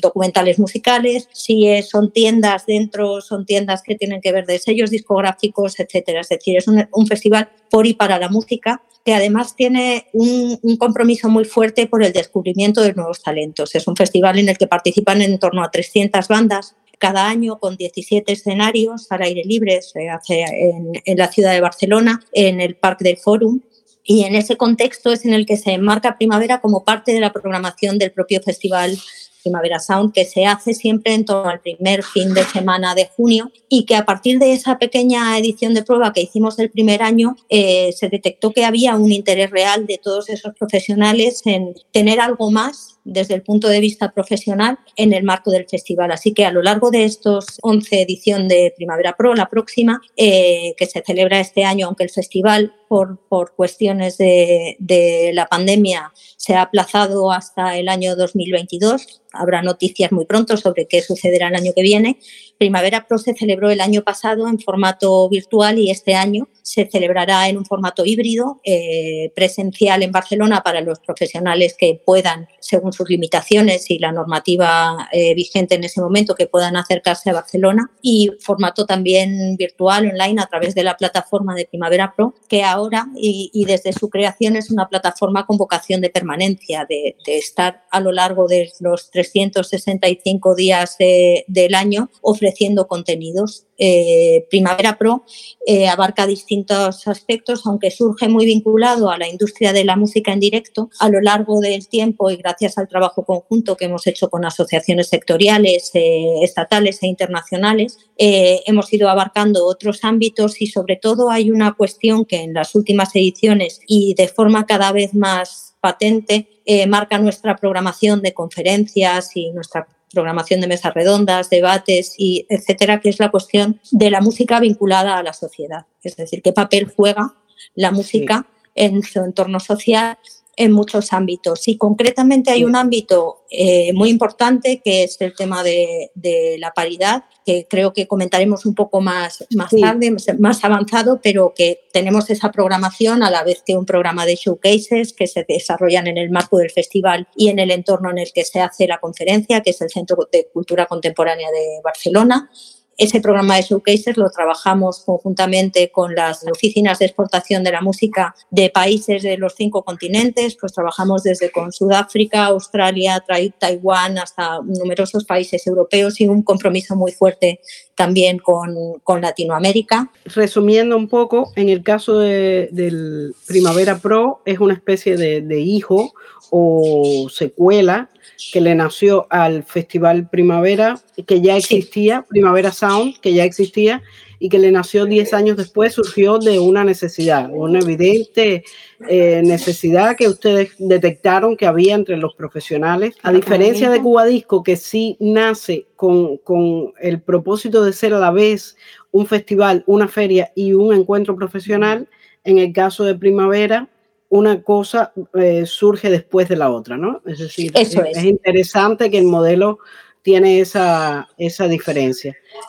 documentales 0.00 0.58
musicales. 0.58 1.28
Si 1.32 1.82
son 1.82 2.12
tiendas 2.12 2.66
dentro, 2.66 3.20
son 3.20 3.46
tiendas 3.46 3.82
que 3.82 3.94
tienen 3.94 4.20
que 4.20 4.32
ver 4.32 4.46
de 4.46 4.58
sellos 4.58 4.90
discográficos, 4.90 5.78
etcétera. 5.78 6.20
Es 6.20 6.28
decir, 6.28 6.56
es 6.56 6.66
un, 6.68 7.06
festival 7.06 7.50
por 7.70 7.86
y 7.86 7.94
para 7.94 8.18
la 8.18 8.28
música 8.28 8.82
que 9.04 9.14
además 9.14 9.56
tiene 9.56 10.06
un, 10.12 10.58
un, 10.62 10.76
compromiso 10.76 11.28
muy 11.28 11.44
fuerte 11.44 11.88
por 11.88 12.04
el 12.04 12.12
descubrimiento 12.12 12.82
de 12.82 12.94
nuevos 12.94 13.20
talentos. 13.20 13.74
Es 13.74 13.88
un 13.88 13.96
festival 13.96 14.38
en 14.38 14.48
el 14.48 14.56
que 14.56 14.68
participan 14.68 15.20
en 15.22 15.38
torno 15.40 15.64
a 15.64 15.70
300 15.70 16.28
bandas 16.28 16.76
cada 17.02 17.28
año 17.28 17.58
con 17.58 17.76
17 17.76 18.32
escenarios 18.32 19.10
al 19.10 19.22
aire 19.22 19.42
libre, 19.44 19.82
se 19.82 20.08
hace 20.08 20.42
en, 20.42 20.92
en 21.04 21.18
la 21.18 21.26
ciudad 21.26 21.52
de 21.52 21.60
Barcelona, 21.60 22.22
en 22.30 22.60
el 22.60 22.76
Parque 22.76 23.02
del 23.02 23.16
Fórum, 23.16 23.60
y 24.04 24.22
en 24.22 24.36
ese 24.36 24.56
contexto 24.56 25.10
es 25.10 25.24
en 25.24 25.34
el 25.34 25.44
que 25.44 25.56
se 25.56 25.72
enmarca 25.72 26.16
Primavera 26.16 26.60
como 26.60 26.84
parte 26.84 27.12
de 27.12 27.18
la 27.18 27.32
programación 27.32 27.98
del 27.98 28.12
propio 28.12 28.40
festival 28.40 28.96
Primavera 29.42 29.80
Sound, 29.80 30.12
que 30.12 30.24
se 30.24 30.46
hace 30.46 30.74
siempre 30.74 31.14
en 31.14 31.24
torno 31.24 31.50
al 31.50 31.60
primer 31.60 32.04
fin 32.04 32.32
de 32.34 32.44
semana 32.44 32.94
de 32.94 33.10
junio 33.16 33.50
y 33.68 33.84
que 33.84 33.96
a 33.96 34.04
partir 34.04 34.38
de 34.38 34.52
esa 34.52 34.78
pequeña 34.78 35.36
edición 35.36 35.74
de 35.74 35.82
prueba 35.82 36.12
que 36.12 36.22
hicimos 36.22 36.56
el 36.60 36.70
primer 36.70 37.02
año, 37.02 37.34
eh, 37.48 37.92
se 37.96 38.08
detectó 38.08 38.52
que 38.52 38.64
había 38.64 38.94
un 38.94 39.10
interés 39.10 39.50
real 39.50 39.86
de 39.86 39.98
todos 39.98 40.28
esos 40.28 40.54
profesionales 40.54 41.42
en 41.46 41.74
tener 41.90 42.20
algo 42.20 42.52
más 42.52 43.00
desde 43.04 43.34
el 43.34 43.42
punto 43.42 43.68
de 43.68 43.80
vista 43.80 44.12
profesional 44.12 44.78
en 44.96 45.12
el 45.12 45.24
marco 45.24 45.50
del 45.50 45.66
festival. 45.68 46.12
Así 46.12 46.32
que 46.32 46.44
a 46.44 46.52
lo 46.52 46.62
largo 46.62 46.90
de 46.90 47.04
estos 47.04 47.58
11 47.62 48.02
edición 48.02 48.48
de 48.48 48.72
Primavera 48.76 49.16
Pro, 49.16 49.34
la 49.34 49.48
próxima, 49.48 50.00
eh, 50.16 50.74
que 50.76 50.86
se 50.86 51.02
celebra 51.02 51.40
este 51.40 51.64
año, 51.64 51.86
aunque 51.86 52.04
el 52.04 52.10
festival 52.10 52.74
por, 52.88 53.18
por 53.28 53.54
cuestiones 53.54 54.18
de, 54.18 54.76
de, 54.78 55.30
la 55.32 55.46
pandemia 55.46 56.12
se 56.36 56.54
ha 56.54 56.62
aplazado 56.62 57.32
hasta 57.32 57.78
el 57.78 57.88
año 57.88 58.16
2022, 58.16 59.22
habrá 59.32 59.62
noticias 59.62 60.12
muy 60.12 60.26
pronto 60.26 60.56
sobre 60.56 60.86
qué 60.86 61.00
sucederá 61.00 61.48
el 61.48 61.56
año 61.56 61.72
que 61.74 61.82
viene. 61.82 62.18
Primavera 62.62 63.08
Pro 63.08 63.18
se 63.18 63.34
celebró 63.34 63.72
el 63.72 63.80
año 63.80 64.02
pasado 64.02 64.46
en 64.46 64.60
formato 64.60 65.28
virtual 65.28 65.80
y 65.80 65.90
este 65.90 66.14
año 66.14 66.46
se 66.62 66.88
celebrará 66.88 67.48
en 67.48 67.58
un 67.58 67.66
formato 67.66 68.04
híbrido, 68.04 68.60
eh, 68.62 69.32
presencial 69.34 70.04
en 70.04 70.12
Barcelona 70.12 70.62
para 70.62 70.80
los 70.80 71.00
profesionales 71.00 71.74
que 71.76 72.00
puedan, 72.06 72.46
según 72.60 72.92
sus 72.92 73.08
limitaciones 73.10 73.90
y 73.90 73.98
la 73.98 74.12
normativa 74.12 75.08
eh, 75.10 75.34
vigente 75.34 75.74
en 75.74 75.82
ese 75.82 76.00
momento, 76.00 76.36
que 76.36 76.46
puedan 76.46 76.76
acercarse 76.76 77.30
a 77.30 77.32
Barcelona. 77.32 77.90
Y 78.00 78.30
formato 78.38 78.86
también 78.86 79.56
virtual, 79.56 80.06
online, 80.06 80.40
a 80.40 80.46
través 80.46 80.76
de 80.76 80.84
la 80.84 80.96
plataforma 80.96 81.56
de 81.56 81.66
Primavera 81.66 82.14
Pro, 82.14 82.36
que 82.48 82.62
ahora 82.62 83.08
y, 83.16 83.64
desde 83.66 83.92
su 83.92 84.08
creación 84.08 84.54
es 84.54 84.70
una 84.70 84.88
plataforma 84.88 85.46
con 85.46 85.56
vocación 85.56 86.00
de 86.00 86.10
permanencia, 86.10 86.86
de, 86.88 87.16
estar 87.26 87.82
a 87.90 87.98
lo 87.98 88.12
largo 88.12 88.46
de 88.46 88.70
los 88.78 89.10
365 89.10 90.54
días 90.54 90.96
del 90.98 91.74
año 91.74 92.08
ofreciendo 92.20 92.51
ofreciendo 92.52 92.86
contenidos. 92.86 93.66
Eh, 93.78 94.46
Primavera 94.50 94.96
Pro 94.98 95.24
eh, 95.66 95.88
abarca 95.88 96.26
distintos 96.26 97.08
aspectos, 97.08 97.62
aunque 97.66 97.90
surge 97.90 98.28
muy 98.28 98.44
vinculado 98.44 99.10
a 99.10 99.18
la 99.18 99.26
industria 99.26 99.72
de 99.72 99.84
la 99.84 99.96
música 99.96 100.32
en 100.32 100.40
directo. 100.40 100.90
A 101.00 101.08
lo 101.08 101.20
largo 101.20 101.60
del 101.60 101.88
tiempo 101.88 102.30
y 102.30 102.36
gracias 102.36 102.76
al 102.78 102.88
trabajo 102.88 103.24
conjunto 103.24 103.76
que 103.76 103.86
hemos 103.86 104.06
hecho 104.06 104.28
con 104.28 104.44
asociaciones 104.44 105.08
sectoriales, 105.08 105.90
estatales 105.94 107.02
e 107.02 107.06
internacionales, 107.06 107.98
hemos 108.16 108.92
ido 108.92 109.08
abarcando 109.08 109.66
otros 109.66 110.04
ámbitos 110.04 110.60
y 110.60 110.66
sobre 110.66 110.96
todo 110.96 111.30
hay 111.30 111.50
una 111.50 111.72
cuestión 111.72 112.24
que 112.24 112.42
en 112.42 112.54
las 112.54 112.74
últimas 112.74 113.14
ediciones 113.16 113.80
y 113.86 114.14
de 114.14 114.28
forma 114.28 114.66
cada 114.66 114.92
vez 114.92 115.14
más 115.14 115.74
patente 115.80 116.48
marca 116.86 117.18
nuestra 117.18 117.56
programación 117.56 118.22
de 118.22 118.34
conferencias 118.34 119.36
y 119.36 119.50
nuestra 119.50 119.86
programación 120.12 120.60
de 120.60 120.66
mesas 120.66 120.94
redondas, 120.94 121.50
debates 121.50 122.14
y 122.18 122.46
etcétera, 122.48 123.00
que 123.00 123.08
es 123.08 123.18
la 123.18 123.30
cuestión 123.30 123.80
de 123.90 124.10
la 124.10 124.20
música 124.20 124.60
vinculada 124.60 125.18
a 125.18 125.22
la 125.22 125.32
sociedad. 125.32 125.86
Es 126.02 126.16
decir, 126.16 126.42
qué 126.42 126.52
papel 126.52 126.92
juega 126.94 127.34
la 127.74 127.90
música 127.90 128.46
en 128.74 129.02
su 129.02 129.20
entorno 129.20 129.60
social 129.60 130.18
en 130.56 130.72
muchos 130.72 131.12
ámbitos. 131.12 131.66
Y 131.68 131.76
concretamente 131.76 132.50
hay 132.50 132.64
un 132.64 132.76
ámbito 132.76 133.44
eh, 133.50 133.92
muy 133.94 134.10
importante 134.10 134.80
que 134.84 135.04
es 135.04 135.20
el 135.20 135.34
tema 135.34 135.62
de, 135.62 136.10
la 136.58 136.72
paridad, 136.72 137.24
que 137.44 137.66
creo 137.68 137.92
que 137.92 138.06
comentaremos 138.06 138.66
un 138.66 138.74
poco 138.74 139.00
más, 139.00 139.44
más 139.54 139.70
tarde, 139.70 140.14
más 140.38 140.64
avanzado, 140.64 141.20
pero 141.22 141.52
que 141.54 141.80
tenemos 141.92 142.30
esa 142.30 142.52
programación 142.52 143.22
a 143.22 143.30
la 143.30 143.42
vez 143.42 143.62
que 143.64 143.76
un 143.76 143.86
programa 143.86 144.26
de 144.26 144.36
showcases 144.36 145.12
que 145.12 145.26
se 145.26 145.44
desarrollan 145.48 146.06
en 146.06 146.18
el 146.18 146.30
marco 146.30 146.58
del 146.58 146.70
festival 146.70 147.28
y 147.34 147.48
en 147.48 147.58
el 147.58 147.70
entorno 147.70 148.10
en 148.10 148.18
el 148.18 148.32
que 148.32 148.44
se 148.44 148.60
hace 148.60 148.86
la 148.86 149.00
conferencia, 149.00 149.62
que 149.62 149.70
es 149.70 149.80
el 149.80 149.90
Centro 149.90 150.28
de 150.30 150.48
Cultura 150.52 150.86
Contemporánea 150.86 151.50
de 151.50 151.80
Barcelona 151.82 152.50
ese 152.96 153.20
programa 153.20 153.56
de 153.56 153.62
showcases 153.62 154.16
lo 154.16 154.30
trabajamos 154.30 155.00
conjuntamente 155.04 155.90
con 155.90 156.14
las 156.14 156.44
oficinas 156.44 156.98
de 156.98 157.06
exportación 157.06 157.64
de 157.64 157.72
la 157.72 157.80
música 157.80 158.34
de 158.50 158.70
países 158.70 159.22
de 159.22 159.38
los 159.38 159.54
cinco 159.54 159.82
continentes, 159.82 160.56
pues 160.60 160.72
trabajamos 160.72 161.22
desde 161.22 161.50
con 161.50 161.72
Sudáfrica, 161.72 162.46
Australia, 162.46 163.24
Taiwán 163.58 164.18
hasta 164.18 164.60
numerosos 164.62 165.24
países 165.24 165.66
europeos 165.66 166.20
y 166.20 166.28
un 166.28 166.42
compromiso 166.42 166.94
muy 166.94 167.12
fuerte 167.12 167.60
también 167.94 168.38
con, 168.38 169.20
Latinoamérica. 169.20 170.10
Resumiendo 170.24 170.96
un 170.96 171.08
poco, 171.08 171.52
en 171.56 171.68
el 171.68 171.82
caso 171.82 172.18
de, 172.18 172.68
del 172.72 173.34
Primavera 173.46 173.98
Pro 173.98 174.40
es 174.44 174.58
una 174.58 174.74
especie 174.74 175.16
de 175.16 175.60
hijo 175.60 176.12
o 176.50 177.28
secuela 177.30 178.10
que 178.52 178.60
le 178.60 178.74
nació 178.74 179.26
al 179.30 179.62
Festival 179.62 180.28
Primavera, 180.28 180.98
que 181.26 181.40
ya 181.40 181.56
existía, 181.56 182.26
Primavera 182.28 182.72
Sound, 182.72 183.18
que 183.20 183.32
ya 183.32 183.44
existía, 183.44 184.02
y 184.42 184.48
que 184.48 184.58
le 184.58 184.72
nació 184.72 185.06
10 185.06 185.34
años 185.34 185.56
después, 185.56 185.92
surgió 185.92 186.38
de 186.38 186.58
una 186.58 186.82
necesidad, 186.82 187.48
una 187.52 187.78
evidente 187.78 188.64
eh, 189.08 189.40
necesidad 189.44 190.16
que 190.16 190.26
ustedes 190.26 190.72
detectaron 190.78 191.56
que 191.56 191.64
había 191.64 191.94
entre 191.94 192.16
los 192.16 192.34
profesionales. 192.34 193.14
A 193.22 193.30
diferencia 193.30 193.88
de 193.88 194.02
Cuba 194.02 194.24
Disco, 194.24 194.64
que 194.64 194.74
sí 194.76 195.16
nace 195.20 195.86
con, 195.94 196.38
con 196.38 196.92
el 197.00 197.20
propósito 197.20 197.84
de 197.84 197.92
ser 197.92 198.14
a 198.14 198.18
la 198.18 198.32
vez 198.32 198.76
un 199.12 199.28
festival, 199.28 199.84
una 199.86 200.08
feria 200.08 200.50
y 200.56 200.72
un 200.72 200.92
encuentro 200.92 201.36
profesional, 201.36 202.08
en 202.42 202.58
el 202.58 202.72
caso 202.72 203.04
de 203.04 203.14
Primavera, 203.14 203.88
una 204.28 204.60
cosa 204.62 205.12
eh, 205.34 205.66
surge 205.66 206.10
después 206.10 206.48
de 206.48 206.56
la 206.56 206.72
otra, 206.72 206.96
¿no? 206.96 207.22
Es 207.26 207.38
decir, 207.38 207.70
es, 207.76 207.94
interesante 208.24 209.08
que 209.08 209.18
el 209.18 209.26
modelo 209.26 209.78
tiene 210.22 210.58
esa, 210.58 211.28
esa 211.38 211.68
difera. 211.68 212.00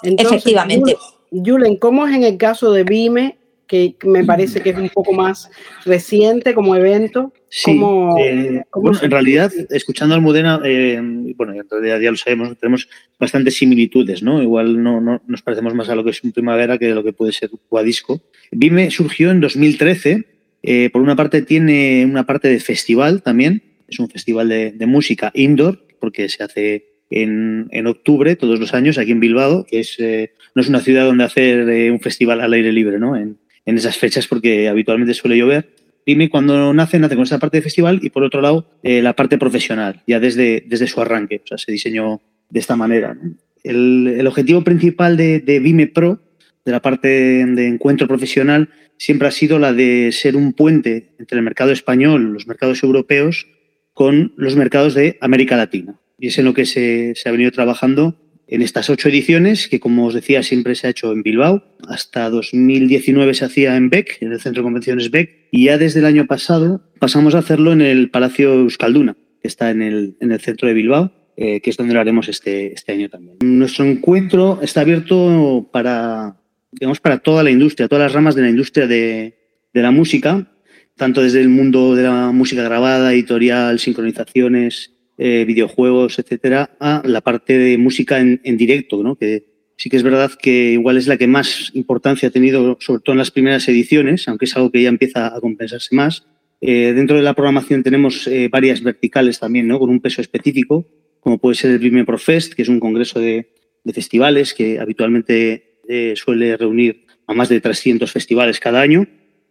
Efectivamente. 0.03 0.97
Julen, 1.33 1.77
¿cómo 1.77 2.07
es 2.07 2.15
en 2.15 2.23
el 2.23 2.37
caso 2.37 2.71
de 2.71 2.83
Vime, 2.83 3.37
que 3.67 3.95
me 4.05 4.23
parece 4.23 4.61
que 4.61 4.69
es 4.69 4.77
un 4.77 4.89
poco 4.89 5.13
más 5.13 5.49
reciente 5.85 6.53
como 6.53 6.75
evento? 6.75 7.33
Sí, 7.49 7.79
eh, 8.19 8.61
bueno, 8.73 8.99
en 9.01 9.11
realidad, 9.11 9.51
escuchando 9.69 10.15
al 10.15 10.21
Modena, 10.21 10.59
eh, 10.63 10.99
bueno, 11.35 11.53
ya 11.55 12.11
lo 12.11 12.17
sabemos, 12.17 12.57
tenemos 12.57 12.87
bastantes 13.19 13.55
similitudes, 13.55 14.23
¿no? 14.23 14.41
Igual 14.41 14.81
no, 14.81 15.01
no, 15.01 15.21
nos 15.27 15.41
parecemos 15.41 15.73
más 15.73 15.89
a 15.89 15.95
lo 15.95 16.03
que 16.03 16.11
es 16.11 16.23
un 16.23 16.31
primavera 16.31 16.77
que 16.77 16.91
a 16.91 16.95
lo 16.95 17.03
que 17.03 17.13
puede 17.13 17.31
ser 17.31 17.49
Cuadisco. 17.69 18.21
Vime 18.51 18.91
surgió 18.91 19.31
en 19.31 19.39
2013 19.39 20.33
eh, 20.63 20.89
por 20.91 21.01
una 21.01 21.17
parte 21.17 21.41
tiene 21.41 22.05
una 22.05 22.25
parte 22.25 22.47
de 22.47 22.61
festival 22.61 23.21
también, 23.21 23.61
es 23.89 23.99
un 23.99 24.09
festival 24.09 24.47
de, 24.47 24.85
música 24.87 25.29
indoor, 25.35 25.85
porque 25.99 26.29
se 26.29 26.41
hace 26.41 26.85
en, 27.09 27.85
octubre 27.85 28.37
todos 28.37 28.59
los 28.61 28.73
años 28.73 28.97
aquí 28.97 29.11
en 29.11 29.19
Bilbao, 29.19 29.65
que 29.65 29.81
es, 29.81 29.99
eh, 29.99 30.31
no 30.55 30.61
es 30.61 30.69
una 30.69 30.79
ciudad 30.79 31.05
donde 31.05 31.23
hacer 31.23 31.69
eh, 31.69 31.91
un 31.91 31.99
festival 31.99 32.41
al 32.41 32.53
aire 32.53 32.71
libre, 32.71 32.99
¿no? 32.99 33.15
En, 33.15 33.37
esas 33.65 33.97
fechas 33.97 34.27
porque 34.27 34.67
habitualmente 34.67 35.13
suele 35.13 35.37
llover. 35.37 35.73
Dime 36.05 36.29
cuando 36.29 36.73
nace, 36.73 36.99
nace 36.99 37.15
con 37.15 37.23
esa 37.23 37.39
parte 37.39 37.57
de 37.57 37.63
festival 37.63 37.99
y 38.03 38.09
por 38.09 38.23
otro 38.23 38.41
lado 38.41 38.67
la 38.83 39.13
parte 39.13 39.37
profesional, 39.37 40.03
ya 40.05 40.19
desde, 40.19 40.65
desde 40.67 40.87
su 40.87 40.99
arranque, 40.99 41.41
o 41.45 41.47
sea, 41.47 41.57
se 41.57 41.71
diseñó 41.71 42.19
de 42.49 42.59
esta 42.59 42.75
manera. 42.75 43.17
El, 43.63 44.27
objetivo 44.27 44.65
principal 44.65 45.15
de, 45.15 45.39
de 45.39 45.59
Vime 45.61 45.87
Pro, 45.87 46.19
de 46.65 46.71
la 46.73 46.81
parte 46.81 47.07
de 47.07 47.67
encuentro 47.67 48.05
profesional, 48.05 48.67
siempre 48.97 49.27
ha 49.27 49.31
sido 49.31 49.59
la 49.59 49.73
de 49.73 50.11
ser 50.11 50.35
un 50.35 50.53
puente 50.53 51.13
entre 51.19 51.37
el 51.37 51.43
mercado 51.43 51.71
español, 51.71 52.33
los 52.33 52.47
mercados 52.47 52.83
europeos, 52.83 53.47
con 53.93 54.33
los 54.37 54.55
mercados 54.55 54.93
de 54.93 55.17
América 55.21 55.57
Latina. 55.57 55.99
Y 56.17 56.27
es 56.27 56.37
en 56.37 56.45
lo 56.45 56.53
que 56.53 56.65
se, 56.65 57.13
ha 57.25 57.31
venido 57.31 57.51
trabajando 57.51 58.17
en 58.47 58.61
estas 58.61 58.89
ocho 58.89 59.09
ediciones, 59.09 59.67
que 59.67 59.79
como 59.79 60.05
os 60.05 60.13
decía, 60.13 60.43
siempre 60.43 60.75
se 60.75 60.87
ha 60.87 60.89
hecho 60.91 61.11
en 61.11 61.23
Bilbao. 61.23 61.63
Hasta 61.87 62.29
2019 62.29 63.33
se 63.33 63.45
hacía 63.45 63.75
en 63.75 63.89
BEC, 63.89 64.17
en 64.21 64.31
el 64.31 64.41
Centro 64.41 64.61
de 64.61 64.65
Convenciones 64.65 65.11
BEC, 65.11 65.47
y 65.51 65.65
ya 65.65 65.77
desde 65.77 65.99
el 65.99 66.05
año 66.05 66.25
pasado 66.25 66.81
pasamos 66.99 67.35
a 67.35 67.39
hacerlo 67.39 67.71
en 67.73 67.81
el 67.81 68.09
Palacio 68.09 68.53
Euskalduna, 68.53 69.15
que 69.41 69.47
está 69.47 69.71
en 69.71 69.81
el, 69.81 70.15
en 70.19 70.31
el 70.31 70.39
centro 70.39 70.67
de 70.67 70.73
Bilbao, 70.73 71.11
eh, 71.35 71.61
que 71.61 71.69
es 71.69 71.77
donde 71.77 71.93
lo 71.93 71.99
haremos 71.99 72.27
este, 72.29 72.73
este 72.73 72.91
año 72.91 73.09
también. 73.09 73.37
Nuestro 73.41 73.85
encuentro 73.85 74.59
está 74.61 74.81
abierto 74.81 75.67
para 75.71 76.37
digamos, 76.73 76.99
para 76.99 77.19
toda 77.19 77.43
la 77.43 77.51
industria, 77.51 77.87
todas 77.87 78.03
las 78.03 78.13
ramas 78.13 78.35
de 78.35 78.41
la 78.41 78.49
industria 78.49 78.87
de, 78.87 79.35
la 79.73 79.91
música, 79.91 80.47
tanto 80.95 81.21
desde 81.21 81.41
el 81.41 81.49
mundo 81.49 81.95
de 81.95 82.03
la 82.03 82.31
música 82.31 82.63
grabada, 82.63 83.13
editorial, 83.13 83.79
sincronizaciones, 83.79 84.92
eh, 85.17 85.45
videojuegos, 85.45 86.19
etcétera, 86.19 86.71
a 86.79 87.01
la 87.05 87.21
parte 87.21 87.57
de 87.57 87.77
música 87.77 88.19
en, 88.19 88.57
directo, 88.57 89.03
¿no? 89.03 89.15
que 89.15 89.45
sí 89.77 89.89
que 89.89 89.97
es 89.97 90.03
verdad 90.03 90.31
que 90.39 90.71
igual 90.71 90.97
es 90.97 91.07
la 91.07 91.17
que 91.17 91.27
más 91.27 91.71
importancia 91.73 92.29
ha 92.29 92.31
tenido, 92.31 92.77
sobre 92.79 93.01
todo 93.01 93.13
en 93.13 93.19
las 93.19 93.31
primeras 93.31 93.67
ediciones, 93.67 94.27
aunque 94.27 94.45
es 94.45 94.55
algo 94.55 94.71
que 94.71 94.81
ya 94.81 94.89
empieza 94.89 95.35
a 95.35 95.41
compensarse 95.41 95.95
más. 95.95 96.25
Eh, 96.61 96.93
dentro 96.95 97.17
de 97.17 97.23
la 97.23 97.33
programación 97.33 97.83
tenemos 97.83 98.25
eh, 98.27 98.47
varias 98.49 98.81
verticales 98.81 99.39
también, 99.39 99.67
¿no? 99.67 99.79
con 99.79 99.89
un 99.89 99.99
peso 99.99 100.21
específico, 100.21 100.85
como 101.19 101.37
puede 101.37 101.55
ser 101.55 101.71
el 101.71 101.79
Prime 101.79 102.05
Pro 102.05 102.17
Fest, 102.17 102.53
que 102.53 102.61
es 102.61 102.69
un 102.69 102.79
congreso 102.79 103.19
de, 103.19 103.53
de 103.83 103.93
festivales 103.93 104.53
que 104.53 104.79
habitualmente 104.79 105.79
eh, 105.87 106.13
suele 106.15 106.55
reunir 106.55 107.05
a 107.27 107.33
más 107.33 107.49
de 107.49 107.59
300 107.59 108.11
festivales 108.11 108.59
cada 108.59 108.81
año. 108.81 109.05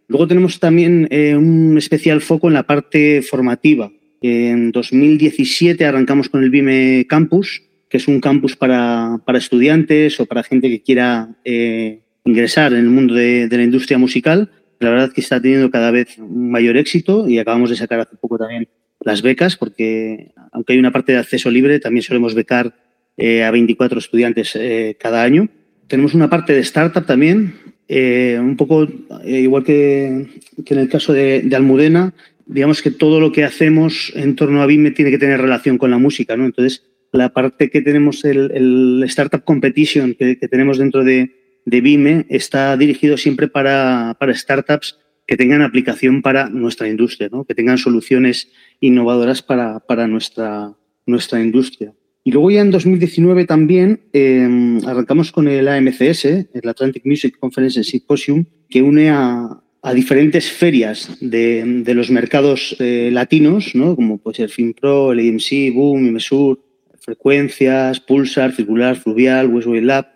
Luego 0.07 0.27
tenemos 0.27 0.59
también 0.59 1.07
eh, 1.11 1.35
un 1.35 1.77
especial 1.77 2.21
foco 2.21 2.47
en 2.47 2.55
la 2.55 2.63
parte 2.63 3.21
formativa. 3.21 3.91
En 4.23 4.71
2017 4.71 5.85
arrancamos 5.85 6.29
con 6.29 6.45
el 6.45 6.49
BIME 6.49 7.05
Campus, 7.09 7.61
que 7.89 7.97
es 7.97 8.07
un 8.07 8.21
campus 8.21 8.55
para, 8.55 9.19
estudiantes 9.35 10.17
o 10.21 10.25
para 10.25 10.43
gente 10.43 10.69
que 10.69 10.81
quiera 10.81 11.35
eh, 11.43 11.99
ingresar 12.23 12.71
en 12.71 12.79
el 12.79 12.89
mundo 12.89 13.15
de, 13.15 13.49
la 13.51 13.63
industria 13.63 13.97
musical. 13.97 14.49
La 14.79 14.91
verdad 14.91 15.07
es 15.07 15.13
que 15.13 15.19
está 15.19 15.41
teniendo 15.41 15.69
cada 15.69 15.91
vez 15.91 16.17
mayor 16.17 16.77
éxito 16.77 17.27
y 17.27 17.37
acabamos 17.37 17.69
de 17.69 17.75
sacar 17.75 17.99
hace 17.99 18.15
poco 18.15 18.37
también 18.37 18.69
las 19.01 19.21
becas, 19.21 19.57
porque 19.57 20.31
aunque 20.53 20.71
hay 20.71 20.79
una 20.79 20.91
parte 20.91 21.11
de 21.11 21.17
acceso 21.17 21.51
libre, 21.51 21.81
también 21.81 22.03
solemos 22.03 22.33
becar 22.33 22.73
a 23.17 23.51
24 23.51 23.99
estudiantes 23.99 24.57
cada 24.99 25.21
año. 25.21 25.49
Tenemos 25.87 26.13
una 26.13 26.29
parte 26.29 26.53
de 26.53 26.61
startup 26.61 27.05
también, 27.05 27.55
eh, 27.87 28.37
un 28.39 28.55
poco 28.55 28.87
eh, 29.23 29.41
igual 29.41 29.63
que, 29.63 30.05
en 30.05 30.77
el 30.79 30.89
caso 30.89 31.13
de, 31.13 31.47
Almudena, 31.53 32.13
digamos 32.45 32.81
que 32.81 32.91
todo 32.91 33.19
lo 33.19 33.31
que 33.31 33.43
hacemos 33.43 34.11
en 34.15 34.35
torno 34.35 34.61
a 34.61 34.65
BIME 34.65 34.91
tiene 34.91 35.11
que 35.11 35.17
tener 35.17 35.41
relación 35.41 35.77
con 35.77 35.91
la 35.91 35.97
música, 35.97 36.35
¿no? 36.37 36.45
Entonces, 36.45 36.83
la 37.11 37.29
parte 37.29 37.69
que 37.69 37.81
tenemos, 37.81 38.25
el, 38.25 39.03
Startup 39.05 39.43
Competition 39.43 40.15
que, 40.15 40.35
tenemos 40.35 40.77
dentro 40.77 41.03
de, 41.03 41.61
de, 41.65 41.81
BIME, 41.81 42.25
está 42.29 42.75
dirigido 42.75 43.17
siempre 43.17 43.47
para, 43.47 44.17
para, 44.19 44.33
startups 44.33 44.97
que 45.27 45.37
tengan 45.37 45.61
aplicación 45.61 46.21
para 46.21 46.49
nuestra 46.49 46.89
industria, 46.89 47.29
¿no? 47.31 47.45
que 47.45 47.55
tengan 47.55 47.77
soluciones 47.77 48.51
innovadoras 48.79 49.41
para, 49.41 49.79
para 49.79 50.07
nuestra, 50.07 50.75
nuestra 51.05 51.39
industria. 51.41 51.93
Y 52.25 52.31
luego 52.31 52.51
ya 52.51 52.61
en 52.61 52.71
2019 52.71 53.45
también 53.45 54.01
em, 54.13 54.83
arrancamos 54.85 55.31
con 55.31 55.47
el 55.47 55.67
AMCS, 55.67 56.25
el 56.25 56.69
Atlantic 56.69 57.05
Music 57.05 57.37
Conference 57.37 57.83
Symposium, 57.83 58.45
que 58.69 58.81
une 58.81 59.09
a, 59.09 59.62
diferentes 59.91 60.49
ferias 60.49 61.17
de, 61.19 61.83
los 61.93 62.09
mercados 62.09 62.77
eh, 62.79 63.09
latinos, 63.11 63.75
¿no? 63.75 63.97
como 63.97 64.17
puede 64.17 64.37
ser 64.37 64.49
FinPro, 64.49 65.11
el 65.11 65.19
AMC, 65.19 65.73
Boom, 65.73 66.07
Imesur, 66.07 66.63
Frecuencias, 66.99 67.99
Pulsar, 67.99 68.53
Circular, 68.53 68.95
Fluvial, 68.95 69.47
Westway 69.47 69.81
Lab, 69.81 70.07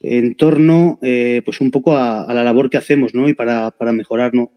en 0.00 0.34
torno 0.34 0.98
eh, 1.00 1.40
pues 1.42 1.62
un 1.62 1.70
poco 1.70 1.96
a, 1.96 2.26
la 2.34 2.44
labor 2.44 2.68
que 2.68 2.76
hacemos 2.76 3.14
¿no? 3.14 3.26
y 3.26 3.32
para, 3.32 3.70
para 3.70 3.92
mejorar. 3.92 4.34
¿no? 4.34 4.52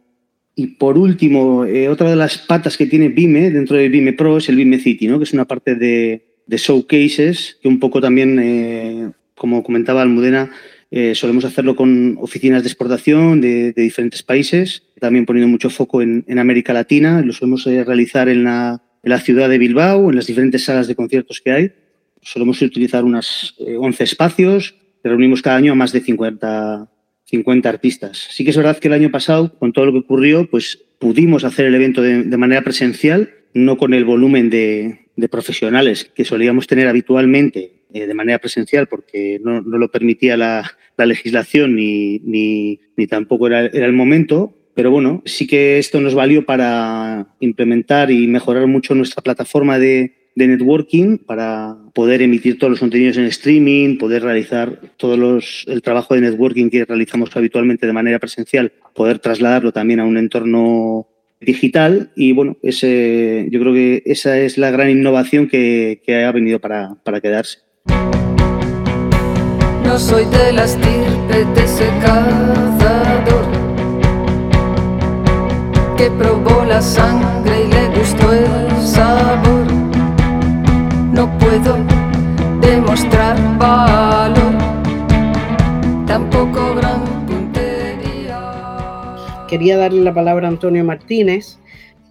Y 0.55 0.67
por 0.67 0.97
último, 0.97 1.63
eh, 1.63 1.87
otra 1.87 2.09
de 2.09 2.17
las 2.17 2.37
patas 2.37 2.75
que 2.75 2.87
tiene 2.87 3.07
Vime 3.07 3.51
dentro 3.51 3.77
de 3.77 3.87
Vime 3.87 4.11
Pro 4.11 4.37
es 4.37 4.49
el 4.49 4.57
Vime 4.57 4.79
City, 4.79 5.07
¿no? 5.07 5.17
que 5.17 5.23
es 5.23 5.33
una 5.33 5.45
parte 5.45 5.75
de, 5.75 6.41
de 6.45 6.57
showcases 6.57 7.57
que 7.61 7.67
un 7.69 7.79
poco 7.79 8.01
también, 8.01 8.39
eh, 8.39 9.11
como 9.35 9.63
comentaba 9.63 10.01
Almudena, 10.01 10.51
solemos 11.13 11.45
hacerlo 11.45 11.75
con 11.75 12.17
oficinas 12.19 12.63
de 12.63 12.69
exportación 12.69 13.41
de, 13.41 13.73
diferentes 13.73 14.23
países, 14.23 14.83
también 14.99 15.25
poniendo 15.25 15.49
mucho 15.49 15.69
foco 15.69 16.01
en, 16.01 16.39
América 16.39 16.73
Latina. 16.73 17.21
Lo 17.21 17.33
solemos 17.33 17.65
realizar 17.65 18.29
en 18.29 18.43
la, 18.43 18.81
ciudad 19.23 19.49
de 19.49 19.57
Bilbao, 19.57 20.09
en 20.09 20.15
las 20.15 20.27
diferentes 20.27 20.63
salas 20.63 20.87
de 20.87 20.95
conciertos 20.95 21.41
que 21.41 21.51
hay. 21.51 21.71
Solemos 22.21 22.61
utilizar 22.61 23.03
unas 23.03 23.55
11 23.59 24.03
espacios 24.03 24.75
reunimos 25.07 25.41
cada 25.41 25.57
año 25.57 25.71
a 25.71 25.75
más 25.75 25.91
de 25.91 26.01
50, 26.01 26.89
50 27.25 27.69
artistas. 27.69 28.27
Sí 28.31 28.43
que 28.43 28.51
es 28.51 28.57
verdad 28.57 28.77
que 28.77 28.87
el 28.87 28.93
año 28.93 29.11
pasado, 29.11 29.57
con 29.57 29.73
todo 29.73 29.87
lo 29.87 29.91
que 29.93 29.99
ocurrió, 29.99 30.49
pues 30.49 30.79
pudimos 30.99 31.43
hacer 31.43 31.65
el 31.65 31.75
evento 31.75 32.01
de, 32.01 32.23
manera 32.37 32.61
presencial, 32.61 33.31
no 33.53 33.77
con 33.77 33.93
el 33.93 34.05
volumen 34.05 34.49
de, 34.49 35.05
profesionales 35.31 36.11
que 36.13 36.25
solíamos 36.25 36.67
tener 36.67 36.87
habitualmente 36.87 37.59
eh, 37.59 37.76
de 37.89 38.13
manera 38.13 38.39
presencial, 38.39 38.87
porque 38.87 39.39
no, 39.43 39.61
lo 39.61 39.89
permitía 39.89 40.37
la, 40.37 40.77
legislación 40.97 41.75
ni, 41.75 42.19
ni, 42.19 43.07
tampoco 43.07 43.47
era, 43.47 43.65
era 43.65 43.85
el 43.85 43.93
momento. 43.93 44.53
Pero 44.73 44.91
bueno, 44.91 45.23
sí 45.25 45.47
que 45.47 45.79
esto 45.79 45.99
nos 45.99 46.13
valió 46.13 46.45
para 46.45 47.27
implementar 47.39 48.11
y 48.11 48.27
mejorar 48.27 48.67
mucho 48.67 48.93
nuestra 48.93 49.23
plataforma 49.23 49.79
de, 49.79 50.17
de 50.37 50.47
networking 50.47 51.17
para 51.17 51.75
poder 51.95 52.21
emitir 52.21 52.59
todos 52.59 52.69
los 52.69 52.79
contenidos 52.79 53.17
en 53.17 53.25
streaming, 53.25 53.97
poder 53.97 54.21
realizar 54.21 54.79
todo 54.95 55.17
los, 55.17 55.65
el 55.67 55.81
trabajo 55.81 56.13
de 56.13 56.21
networking 56.21 56.69
que 56.69 56.85
realizamos 56.85 57.35
habitualmente 57.35 57.87
de 57.87 57.93
manera 57.93 58.19
presencial, 58.19 58.71
poder 58.93 59.17
trasladarlo 59.17 59.71
también 59.71 59.99
a 59.99 60.05
un 60.05 60.15
entorno 60.15 61.07
digital 61.41 62.11
y 62.15 62.33
bueno, 62.33 62.55
ese, 62.61 63.47
yo 63.49 63.59
creo 63.59 63.73
que 63.73 64.03
esa 64.05 64.37
es 64.37 64.59
la 64.59 64.69
gran 64.69 64.91
innovación 64.91 65.47
que, 65.47 66.03
que 66.05 66.23
ha 66.23 66.31
venido 66.31 66.59
para, 66.59 66.93
para 67.03 67.19
quedarse. 67.19 67.66
No 69.87 69.97
soy 69.97 70.25
de 70.25 70.51
la 70.53 70.65
estirpe 70.65 71.45
de 71.55 71.63
ese 71.63 71.87
cazador 72.01 73.45
que 75.97 76.11
probó 76.11 76.63
la 76.65 76.81
sangre 76.81 77.63
y 77.63 77.67
le 77.71 77.97
gustó 77.97 78.31
el 78.31 78.87
sabor 78.87 79.77
no 81.17 81.35
puedo 81.39 81.75
demostrar 82.61 83.35
valor, 83.57 84.53
tampoco 86.05 86.75
gran 86.75 87.25
puntería. 87.25 89.15
Quería 89.47 89.77
darle 89.77 90.03
la 90.03 90.13
palabra 90.13 90.47
a 90.47 90.51
Antonio 90.51 90.83
Martínez 90.85 91.57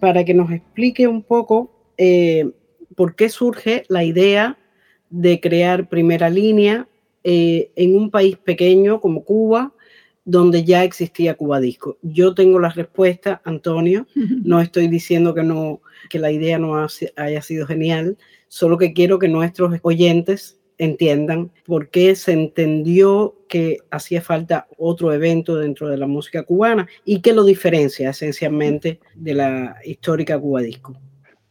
para 0.01 0.25
que 0.25 0.33
nos 0.33 0.51
explique 0.51 1.07
un 1.07 1.23
poco 1.23 1.71
eh, 1.97 2.51
por 2.97 3.15
qué 3.15 3.29
surge 3.29 3.85
la 3.87 4.03
idea 4.03 4.57
de 5.09 5.39
crear 5.39 5.87
primera 5.87 6.29
línea 6.29 6.85
eh, 7.29 7.71
en 7.75 7.97
un 7.97 8.09
país 8.09 8.37
pequeño 8.37 9.01
como 9.01 9.25
Cuba, 9.25 9.73
donde 10.23 10.63
ya 10.63 10.85
existía 10.85 11.35
Cuba 11.35 11.59
Disco. 11.59 11.97
Yo 12.01 12.33
tengo 12.33 12.57
la 12.57 12.69
respuesta, 12.69 13.41
Antonio. 13.43 14.07
No 14.45 14.61
estoy 14.61 14.87
diciendo 14.87 15.33
que 15.33 15.43
no 15.43 15.81
que 16.09 16.19
la 16.19 16.31
idea 16.31 16.57
no 16.57 16.87
haya 17.17 17.41
sido 17.41 17.67
genial, 17.67 18.17
Solo 18.47 18.77
que 18.77 18.93
quiero 18.93 19.19
que 19.19 19.27
nuestros 19.27 19.77
oyentes 19.81 20.57
entiendan 20.77 21.51
por 21.65 21.89
qué 21.89 22.15
se 22.15 22.31
entendió 22.31 23.35
que 23.49 23.79
hacía 23.91 24.21
falta 24.21 24.67
otro 24.77 25.11
evento 25.11 25.57
dentro 25.57 25.89
de 25.89 25.97
la 25.97 26.07
música 26.07 26.43
cubana 26.43 26.87
y 27.03 27.21
qué 27.21 27.33
lo 27.33 27.43
diferencia 27.43 28.11
esencialmente 28.11 28.99
de 29.15 29.33
la 29.33 29.75
histórica 29.83 30.39
Cuba 30.39 30.61
Disco. 30.61 30.95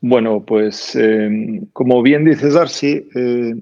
Bueno, 0.00 0.42
pues 0.42 0.96
em, 0.96 1.66
como 1.74 2.02
bien 2.02 2.24
dices 2.24 2.54
Darcy, 2.54 3.08
eh, 3.14 3.54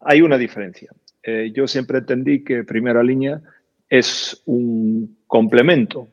hay 0.00 0.22
una 0.22 0.38
diferencia. 0.38 0.90
Eh, 1.22 1.52
yo 1.54 1.68
siempre 1.68 1.98
entendí 1.98 2.42
que 2.42 2.64
Primera 2.64 3.02
Línea 3.02 3.40
es 3.88 4.42
un 4.46 5.18
complemento 5.26 6.08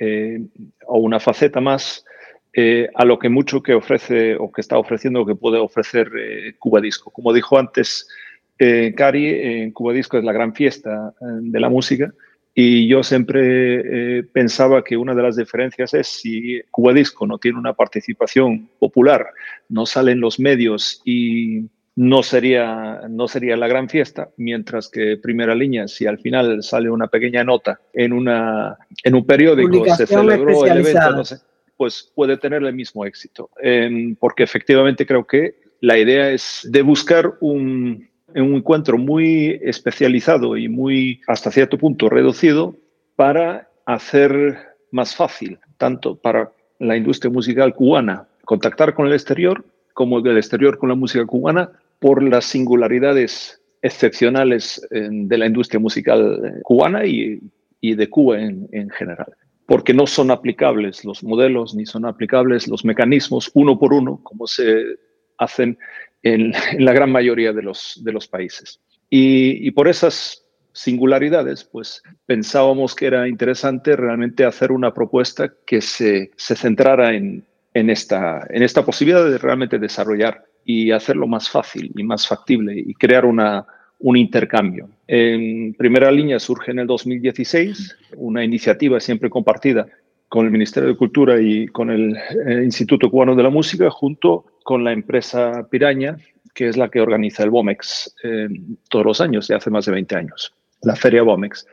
eh, 0.00 0.40
o 0.86 0.98
una 0.98 1.20
faceta 1.20 1.60
más 1.60 2.04
eh, 2.52 2.88
a 2.94 3.04
lo 3.04 3.18
que 3.18 3.28
mucho 3.28 3.62
que 3.62 3.74
ofrece 3.74 4.36
o 4.36 4.50
que 4.50 4.60
está 4.60 4.78
ofreciendo 4.78 5.22
o 5.22 5.26
que 5.26 5.34
puede 5.34 5.58
ofrecer 5.58 6.10
Cuba 6.58 6.80
Disco. 6.80 7.10
Como 7.10 7.32
dijo 7.32 7.58
antes 7.58 8.08
Cari, 8.56 9.26
en 9.26 9.72
Cuba 9.72 9.92
Disco 9.92 10.16
es 10.16 10.24
la 10.24 10.32
gran 10.32 10.54
fiesta 10.54 11.12
de 11.20 11.60
la 11.60 11.68
música 11.68 12.14
y 12.54 12.86
yo 12.86 13.02
siempre 13.02 14.22
pensaba 14.32 14.84
que 14.84 14.96
una 14.96 15.12
de 15.12 15.22
las 15.24 15.36
diferencias 15.36 15.92
es 15.92 16.06
si 16.06 16.62
Cuba 16.70 16.92
Disco 16.92 17.26
no 17.26 17.38
tiene 17.38 17.58
una 17.58 17.72
participación 17.72 18.70
popular, 18.78 19.26
no 19.68 19.86
sale 19.86 20.12
en 20.12 20.20
los 20.20 20.38
medios 20.38 21.02
y 21.04 21.64
no 21.96 22.22
sería, 22.22 23.02
no 23.08 23.28
sería 23.28 23.56
la 23.56 23.68
gran 23.68 23.88
fiesta, 23.88 24.30
mientras 24.36 24.88
que 24.88 25.16
Primera 25.16 25.54
Línea, 25.54 25.86
si 25.86 26.06
al 26.06 26.18
final 26.18 26.62
sale 26.62 26.90
una 26.90 27.06
pequeña 27.06 27.44
nota 27.44 27.80
en, 27.92 28.12
una, 28.12 28.76
en 29.02 29.14
un 29.14 29.24
periódico, 29.24 29.84
se 29.94 30.06
celebró 30.06 30.66
el 30.66 30.78
evento, 30.78 31.10
no 31.12 31.24
sé, 31.24 31.36
pues 31.76 32.10
puede 32.14 32.36
tener 32.36 32.62
el 32.64 32.74
mismo 32.74 33.04
éxito. 33.04 33.50
Em, 33.60 34.16
porque 34.16 34.42
efectivamente 34.42 35.06
creo 35.06 35.24
que 35.24 35.56
la 35.80 35.98
idea 35.98 36.30
es 36.30 36.66
de 36.68 36.82
buscar 36.82 37.34
un, 37.40 38.08
un 38.34 38.54
encuentro 38.54 38.98
muy 38.98 39.60
especializado 39.62 40.56
y 40.56 40.68
muy, 40.68 41.20
hasta 41.28 41.52
cierto 41.52 41.78
punto, 41.78 42.08
reducido 42.08 42.76
para 43.14 43.68
hacer 43.86 44.58
más 44.90 45.14
fácil, 45.14 45.58
tanto 45.78 46.16
para 46.16 46.50
la 46.80 46.96
industria 46.96 47.30
musical 47.30 47.74
cubana, 47.74 48.26
contactar 48.44 48.94
con 48.94 49.06
el 49.06 49.12
exterior, 49.12 49.64
como 49.92 50.20
del 50.20 50.36
exterior 50.36 50.76
con 50.78 50.88
la 50.88 50.96
música 50.96 51.24
cubana, 51.24 51.70
por 52.04 52.22
las 52.22 52.44
singularidades 52.44 53.62
excepcionales 53.80 54.86
em, 54.90 55.26
de 55.26 55.38
la 55.38 55.46
industria 55.46 55.80
musical 55.80 56.20
eh, 56.44 56.60
cubana 56.62 57.06
y, 57.06 57.40
y 57.80 57.94
de 57.94 58.10
Cuba 58.10 58.42
en, 58.42 58.68
en 58.72 58.90
general 58.90 59.32
porque 59.64 59.94
no 59.94 60.06
son 60.06 60.30
aplicables 60.30 61.02
los 61.06 61.24
modelos 61.24 61.74
ni 61.74 61.86
son 61.86 62.04
aplicables 62.04 62.68
los 62.68 62.84
mecanismos 62.84 63.50
uno 63.54 63.78
por 63.78 63.94
uno, 63.94 64.20
como 64.22 64.46
se 64.46 64.98
hacen 65.38 65.78
en, 66.22 66.52
la 66.78 66.92
gran 66.92 67.10
mayoría 67.10 67.54
de 67.54 67.62
los, 67.62 67.98
de 68.04 68.12
los 68.12 68.28
países. 68.28 68.80
Y, 69.08 69.70
por 69.70 69.88
esas 69.88 70.44
singularidades, 70.72 71.64
pues 71.64 72.02
pensábamos 72.26 72.94
que 72.94 73.06
era 73.06 73.28
interesante 73.28 73.96
realmente 73.96 74.44
hacer 74.44 74.72
una 74.72 74.92
propuesta 74.92 75.50
que 75.64 75.80
se, 75.80 76.32
se 76.36 76.54
centrara 76.54 77.14
en, 77.14 77.46
en, 77.72 77.88
esta, 77.88 78.46
en 78.50 78.62
esta 78.62 78.84
posibilidad 78.84 79.24
de 79.24 79.38
realmente 79.38 79.78
desarrollar 79.78 80.44
y 80.64 80.90
hacerlo 80.90 81.26
más 81.26 81.48
fácil 81.48 81.92
y 81.94 82.02
más 82.02 82.26
factible 82.26 82.74
y 82.74 82.94
crear 82.94 83.24
una, 83.24 83.66
un 83.98 84.16
intercambio. 84.16 84.88
En 85.06 85.74
primera 85.74 86.10
línea 86.10 86.38
surge 86.38 86.70
en 86.72 86.80
el 86.80 86.86
2016 86.86 87.96
una 88.16 88.44
iniciativa 88.44 89.00
siempre 89.00 89.30
compartida 89.30 89.86
con 90.28 90.46
el 90.46 90.50
Ministerio 90.50 90.88
de 90.88 90.96
Cultura 90.96 91.40
y 91.40 91.68
con 91.68 91.90
el, 91.90 92.16
Instituto 92.64 93.10
Cubano 93.10 93.36
de 93.36 93.42
la 93.42 93.50
Música, 93.50 93.88
junto 93.90 94.44
con 94.64 94.82
la 94.82 94.92
empresa 94.92 95.68
Piraña, 95.70 96.16
que 96.54 96.68
es 96.68 96.76
la 96.76 96.88
que 96.88 97.00
organiza 97.00 97.44
el 97.44 97.50
BOMEX 97.50 98.16
eh, 98.24 98.48
todos 98.90 99.04
los 99.04 99.20
años, 99.20 99.46
de 99.46 99.54
hace 99.54 99.70
más 99.70 99.86
de 99.86 99.92
20 99.92 100.16
años, 100.16 100.52
la 100.82 100.96
Feria 100.96 101.22
BOMEX. 101.22 101.66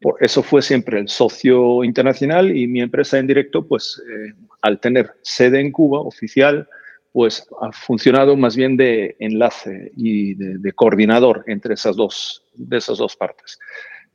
Por 0.00 0.16
eso 0.20 0.42
fue 0.42 0.60
siempre 0.60 0.98
el 0.98 1.08
socio 1.08 1.84
internacional 1.84 2.56
y 2.56 2.66
mi 2.66 2.80
empresa 2.80 3.18
en 3.18 3.26
directo, 3.26 3.66
pues 3.66 4.02
eh, 4.10 4.32
al 4.62 4.80
tener 4.80 5.12
sede 5.22 5.60
en 5.60 5.70
Cuba 5.70 6.00
oficial, 6.00 6.66
pues 7.12 7.46
ha 7.60 7.72
funcionado 7.72 8.36
más 8.36 8.56
bien 8.56 8.76
de 8.76 9.16
enlace 9.18 9.92
y 9.96 10.34
de, 10.34 10.72
coordinador 10.72 11.44
entre 11.46 11.74
esas 11.74 11.96
dos, 11.96 12.44
de 12.54 12.76
esas 12.76 12.98
dos 12.98 13.16
partes. 13.16 13.58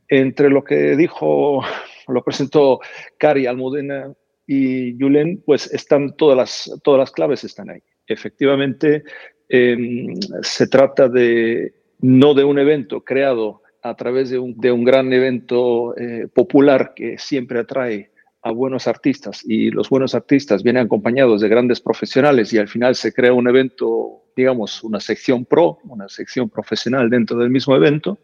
Entre 0.07 0.49
lo 0.49 0.63
que 0.63 0.95
dijo, 0.95 1.61
lo 2.07 2.23
presentó 2.23 2.79
Cari 3.17 3.47
Almudena 3.47 4.13
y 4.47 4.97
Julen, 4.97 5.41
pues 5.45 5.71
están 5.73 6.15
todas 6.15 6.37
las, 6.37 6.81
todas 6.83 6.99
las 6.99 7.11
claves 7.11 7.43
están 7.43 7.69
ahí. 7.69 7.81
Efectivamente, 8.07 9.03
em, 9.49 10.15
se 10.41 10.67
trata 10.67 11.09
de 11.09 11.73
no 11.99 12.33
de 12.33 12.43
un 12.43 12.59
evento 12.59 13.03
creado 13.03 13.63
a 13.81 13.95
través 13.95 14.29
de 14.29 14.39
un, 14.39 14.57
de 14.57 14.71
un 14.71 14.83
gran 14.83 15.11
evento 15.11 15.97
eh, 15.97 16.27
popular 16.33 16.93
que 16.95 17.17
siempre 17.17 17.59
atrae 17.59 18.11
a 18.45 18.51
buenos 18.51 18.87
artistas 18.87 19.43
y 19.43 19.71
los 19.71 19.89
buenos 19.89 20.13
artistas 20.13 20.61
vienen 20.61 20.85
acompañados 20.85 21.41
de 21.41 21.49
grandes 21.49 21.81
profesionales 21.81 22.53
y 22.53 22.59
al 22.59 22.67
final 22.67 22.95
se 22.95 23.11
crea 23.11 23.33
un 23.33 23.47
evento, 23.49 24.21
digamos, 24.35 24.83
una 24.83 24.99
sección 24.99 25.45
pro, 25.45 25.79
una 25.85 26.07
sección 26.07 26.47
profesional 26.47 27.09
dentro 27.09 27.39
del 27.39 27.49
mismo 27.49 27.75
evento, 27.75 28.19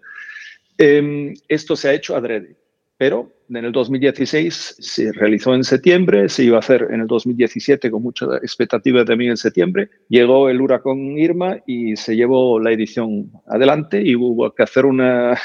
em, 0.78 1.34
esto 1.48 1.76
se 1.76 1.90
ha 1.90 1.94
hecho 1.94 2.16
adrede. 2.16 2.56
Pero 2.98 3.32
en 3.50 3.66
el 3.66 3.72
2016 3.72 4.76
se 4.78 5.12
realizó 5.12 5.56
en 5.56 5.64
septiembre, 5.64 6.30
se 6.30 6.44
iba 6.44 6.58
a 6.58 6.60
hacer 6.60 6.90
en 6.92 7.02
el 7.02 7.08
2017 7.08 7.90
con 7.90 8.04
mucha 8.04 8.28
expectativa 8.44 9.04
también 9.04 9.32
en 9.32 9.38
septiembre. 9.38 9.90
Llegó 10.08 10.50
el 10.50 10.62
huracán 10.62 11.18
Irma 11.18 11.58
y 11.66 11.96
se 11.96 12.16
llevó 12.16 12.60
la 12.60 12.72
edición 12.72 13.32
adelante 13.48 14.00
y 14.06 14.16
hubo 14.16 14.54
que 14.54 14.62
hacer 14.62 14.86
una 14.86 15.36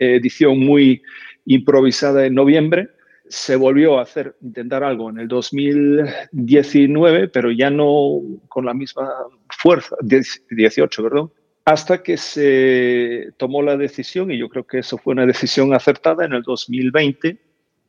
edición 0.00 0.58
muy 0.58 1.02
improvisada 1.46 2.26
en 2.26 2.34
noviembre. 2.34 2.88
Se 3.28 3.56
volvió 3.56 3.98
a 3.98 4.02
hacer, 4.02 4.36
intentar 4.42 4.84
algo 4.84 5.10
en 5.10 5.18
el 5.18 5.28
2019, 5.28 7.28
pero 7.28 7.50
ya 7.50 7.70
no 7.70 8.20
con 8.48 8.66
la 8.66 8.74
misma 8.74 9.10
fuerza, 9.48 9.96
18, 10.02 11.02
perdón, 11.02 11.32
hasta 11.64 12.02
que 12.02 12.18
se 12.18 13.32
tomó 13.38 13.62
la 13.62 13.76
decisión, 13.76 14.30
y 14.30 14.38
yo 14.38 14.48
creo 14.48 14.66
que 14.66 14.80
eso 14.80 14.98
fue 14.98 15.14
una 15.14 15.26
decisión 15.26 15.72
acertada 15.72 16.26
en 16.26 16.34
el 16.34 16.42
2020, 16.42 17.38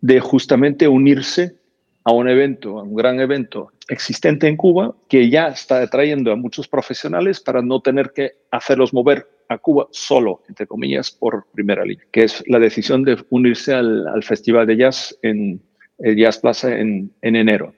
de 0.02 0.19
justamente 0.19 0.88
unirse 0.88 1.56
a 2.04 2.13
un 2.13 2.30
evento, 2.30 2.80
a 2.80 2.84
un 2.84 2.95
gran 2.95 3.19
evento 3.19 3.71
existente 3.89 4.48
en 4.48 4.56
Cuba, 4.56 4.95
que 5.10 5.30
ya 5.30 5.48
está 5.48 5.82
atrayendo 5.82 6.32
a 6.32 6.36
muchos 6.36 6.67
profesionales 6.67 7.41
para 7.41 7.62
no 7.62 7.82
tener 7.82 8.12
que 8.12 8.34
hacerlos 8.52 8.93
mover 8.93 9.28
a 9.49 9.58
Cuba 9.58 9.88
solo, 9.91 10.41
entre 10.49 10.67
comillas, 10.67 11.12
por 11.12 11.45
primera 11.53 11.84
línea, 11.84 12.05
que 12.12 12.23
es 12.23 12.43
la 12.47 12.60
decisión 12.60 13.03
de 13.03 13.17
unirse 13.29 13.73
al, 13.73 14.23
Festival 14.23 14.67
de 14.67 14.77
Jazz 14.77 15.17
en 15.21 15.62
el 15.99 16.15
Jazz 16.17 16.39
Plaza 16.39 16.77
en, 16.77 17.12
en 17.21 17.36
enero. 17.36 17.73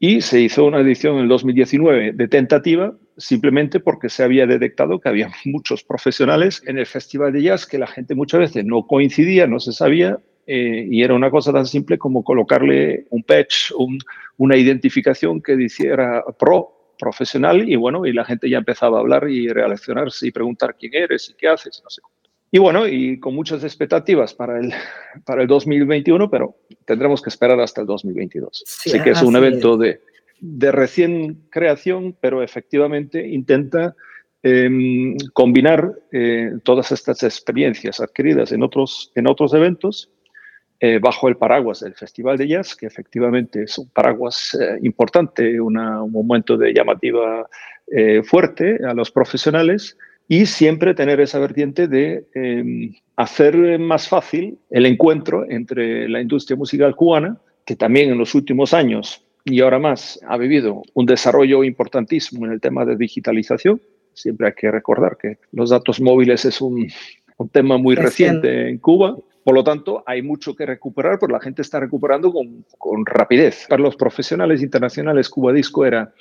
Y 0.00 0.20
se 0.20 0.40
hizo 0.40 0.64
una 0.64 0.80
edición 0.80 1.16
en 1.16 1.22
el 1.22 1.28
2019 1.28 2.12
de 2.12 2.28
tentativa, 2.28 2.96
simplemente 3.16 3.80
porque 3.80 4.08
se 4.08 4.22
había 4.22 4.46
detectado 4.46 5.00
que 5.00 5.08
había 5.08 5.30
muchos 5.44 5.82
profesionales 5.82 6.62
en 6.66 6.78
el 6.78 6.86
Festival 6.86 7.32
de 7.32 7.42
Jazz 7.42 7.66
que 7.66 7.78
la 7.78 7.88
gente 7.88 8.14
muchas 8.14 8.40
veces 8.40 8.64
no 8.64 8.86
coincidía, 8.86 9.46
no 9.46 9.58
se 9.58 9.72
sabía, 9.72 10.18
eh, 10.46 10.86
y 10.90 11.02
era 11.02 11.12
una 11.14 11.30
cosa 11.30 11.52
tan 11.52 11.66
simple 11.66 11.98
como 11.98 12.24
colocarle 12.24 13.06
un 13.10 13.22
patch, 13.22 13.70
una 14.38 14.56
identificación 14.56 15.42
que 15.42 15.56
dijera 15.56 16.24
pro, 16.38 16.77
profesional, 16.98 17.68
y 17.68 17.76
bueno, 17.76 18.04
y 18.06 18.12
la 18.12 18.24
gente 18.24 18.48
ya 18.50 18.58
empezaba 18.58 18.98
a 18.98 19.00
hablar 19.00 19.28
y 19.28 19.48
relacionarse 19.48 20.26
y 20.26 20.30
preguntar 20.30 20.76
quién 20.78 20.94
eres 20.94 21.30
y 21.30 21.34
qué 21.34 21.48
haces, 21.48 21.80
no 21.82 21.90
sé. 21.90 22.02
Y 22.50 22.58
bueno, 22.58 22.88
y 22.88 23.20
con 23.20 23.34
muchas 23.34 23.62
expectativas 23.62 24.34
para 24.34 24.58
el, 24.58 24.72
para 25.24 25.42
el 25.42 25.48
2021, 25.48 26.30
pero 26.30 26.56
tendremos 26.84 27.22
que 27.22 27.30
esperar 27.30 27.60
hasta 27.60 27.82
el 27.82 27.86
2022. 27.86 28.64
Así 28.86 29.00
que 29.02 29.10
es 29.10 29.22
un 29.22 29.36
evento 29.36 29.76
de, 29.76 30.00
de 30.40 30.72
recién 30.72 31.42
creación, 31.50 32.16
pero 32.20 32.42
efectivamente 32.42 33.26
intenta 33.26 33.94
em, 34.42 35.16
combinar 35.32 35.92
eh, 36.12 36.52
todas 36.62 36.92
estas 36.92 37.22
experiencias 37.22 38.00
adquiridas 38.00 38.52
en 38.52 38.62
otros, 38.62 39.12
en 39.14 39.28
otros 39.28 39.52
eventos 39.52 40.10
eh, 40.80 41.00
bajo 41.00 41.28
el 41.28 41.36
paraguas 41.36 41.80
del 41.80 41.94
Festival 41.94 42.38
de 42.38 42.46
Jazz, 42.46 42.76
que 42.76 42.86
efectivamente 42.86 43.64
es 43.64 43.78
un 43.78 43.88
paraguas 43.88 44.56
eh, 44.60 44.78
importante, 44.82 45.60
un 45.60 45.74
momento 46.12 46.56
de 46.56 46.72
llamativa 46.72 47.48
eh, 47.88 48.22
fuerte 48.22 48.78
a 48.88 48.94
los 48.94 49.10
profesionales 49.10 49.98
y 50.28 50.46
siempre 50.46 50.94
tener 50.94 51.20
esa 51.20 51.40
vertiente 51.40 51.88
de 51.88 52.26
em, 52.32 52.94
hacer 53.16 53.80
más 53.80 54.08
fácil 54.08 54.56
el 54.70 54.86
encuentro 54.86 55.50
entre 55.50 56.08
la 56.08 56.20
industria 56.20 56.56
musical 56.56 56.94
cubana, 56.94 57.38
que 57.66 57.74
también 57.74 58.10
en 58.10 58.18
los 58.18 58.36
últimos 58.36 58.72
años 58.72 59.24
y 59.44 59.60
ahora 59.62 59.80
más 59.80 60.20
ha 60.28 60.36
vivido 60.36 60.82
un 60.94 61.06
desarrollo 61.06 61.64
importantísimo 61.64 62.46
en 62.46 62.52
el 62.52 62.60
tema 62.60 62.84
de 62.84 62.96
digitalización. 62.96 63.80
Siempre 64.12 64.46
hay 64.46 64.52
que 64.52 64.70
recordar 64.70 65.16
que 65.20 65.38
los 65.50 65.70
datos 65.70 66.00
móviles 66.00 66.44
es 66.44 66.60
un, 66.60 66.86
un 67.36 67.48
tema 67.48 67.78
muy 67.78 67.96
reciente 67.96 68.68
en 68.68 68.78
Cuba 68.78 69.16
por 69.48 69.54
lo 69.54 69.64
tanto, 69.64 70.04
hay 70.04 70.20
mucho 70.20 70.54
que 70.54 70.66
recuperar, 70.66 71.18
pero 71.18 71.32
la 71.32 71.40
gente 71.40 71.62
está 71.62 71.80
recuperando 71.80 72.30
con, 72.30 73.06
rapidez. 73.06 73.64
Para 73.66 73.80
los 73.80 73.96
profesionales 73.96 74.60
internacionales, 74.60 75.30
Cuba 75.30 75.54
Disco 75.54 75.86
era 75.86 76.12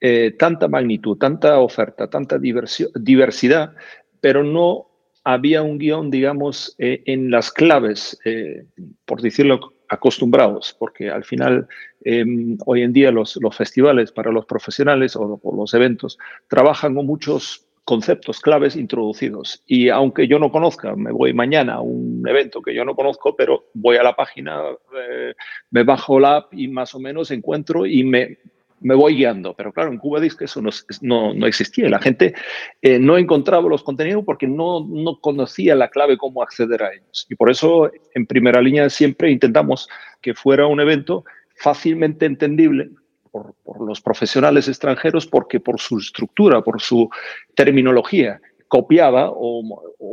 eh, 0.00 0.36
tanta 0.38 0.68
magnitud, 0.68 1.18
tanta 1.18 1.58
oferta, 1.58 2.08
tanta 2.08 2.38
diversidad, 2.38 3.72
pero 4.20 4.44
no 4.44 4.86
había 5.24 5.62
un 5.62 5.78
guion, 5.78 6.12
digamos, 6.12 6.76
eh, 6.78 7.02
en 7.06 7.28
las 7.28 7.50
claves, 7.50 8.20
eh, 8.24 8.66
por 9.04 9.20
decirlo 9.20 9.72
acostumbrados, 9.88 10.76
porque 10.78 11.10
al 11.10 11.24
final 11.24 11.66
em, 12.04 12.56
hoy 12.66 12.82
en 12.82 12.92
día 12.92 13.10
los, 13.10 13.36
festivales 13.50 14.12
para 14.12 14.30
los 14.30 14.46
profesionales 14.46 15.16
o, 15.16 15.40
o, 15.42 15.56
los 15.56 15.74
eventos 15.74 16.18
trabajan 16.46 16.94
con 16.94 17.04
muchos 17.04 17.66
conceptos 17.84 18.40
claves 18.40 18.76
introducidos. 18.76 19.62
Y 19.66 19.90
aunque 19.90 20.26
yo 20.26 20.38
no 20.38 20.50
conozca, 20.50 20.96
me 20.96 21.12
voy 21.12 21.34
mañana 21.34 21.74
a 21.74 21.80
un 21.80 22.26
evento 22.26 22.62
que 22.62 22.74
yo 22.74 22.84
no 22.84 22.94
conozco, 22.94 23.36
pero 23.36 23.66
voy 23.74 23.96
a 23.96 24.02
la 24.02 24.16
página, 24.16 24.62
eh, 24.96 25.34
me 25.70 25.84
bajo 25.84 26.18
la 26.18 26.36
app 26.36 26.54
y 26.54 26.68
más 26.68 26.94
o 26.94 27.00
menos 27.00 27.30
encuentro 27.30 27.84
y 27.84 28.02
me, 28.02 28.38
me 28.80 28.94
voy 28.94 29.16
guiando. 29.16 29.54
Pero 29.54 29.72
claro, 29.72 29.92
en 29.92 29.98
Cuba 29.98 30.20
que 30.20 30.44
eso 30.46 30.62
no, 30.62 31.34
no, 31.34 31.46
existía. 31.46 31.90
La 31.90 31.98
gente 32.00 32.34
eh, 32.80 32.98
no 32.98 33.18
encontraba 33.18 33.68
los 33.68 33.82
contenidos 33.82 34.24
porque 34.24 34.46
no, 34.46 34.86
no 34.88 35.20
conocía 35.20 35.74
la 35.74 35.88
clave 35.88 36.16
cómo 36.16 36.42
acceder 36.42 36.82
a 36.82 36.92
ellos. 36.92 37.26
Y 37.28 37.34
por 37.34 37.50
eso, 37.50 37.90
en 38.14 38.26
primera 38.26 38.62
línea, 38.62 38.88
siempre 38.88 39.30
intentamos 39.30 39.88
que 40.22 40.34
fuera 40.34 40.66
un 40.66 40.80
evento 40.80 41.24
fácilmente 41.56 42.26
entendible 42.26 42.90
por, 43.34 43.86
los 43.86 44.00
profesionales 44.00 44.68
extranjeros 44.68 45.26
porque 45.26 45.58
por 45.58 45.80
su 45.80 45.98
estructura, 45.98 46.62
por 46.62 46.80
su 46.80 47.10
terminología, 47.54 48.40
copiaba 48.68 49.30
o, 49.30 49.62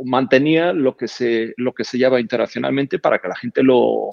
mantenía 0.04 0.72
lo 0.72 0.96
que, 0.96 1.06
se, 1.06 1.54
lo 1.56 1.72
que 1.72 1.84
se 1.84 1.98
llama 1.98 2.20
internacionalmente 2.20 2.98
para 2.98 3.18
que 3.18 3.28
la 3.28 3.36
gente 3.36 3.62
lo, 3.62 4.10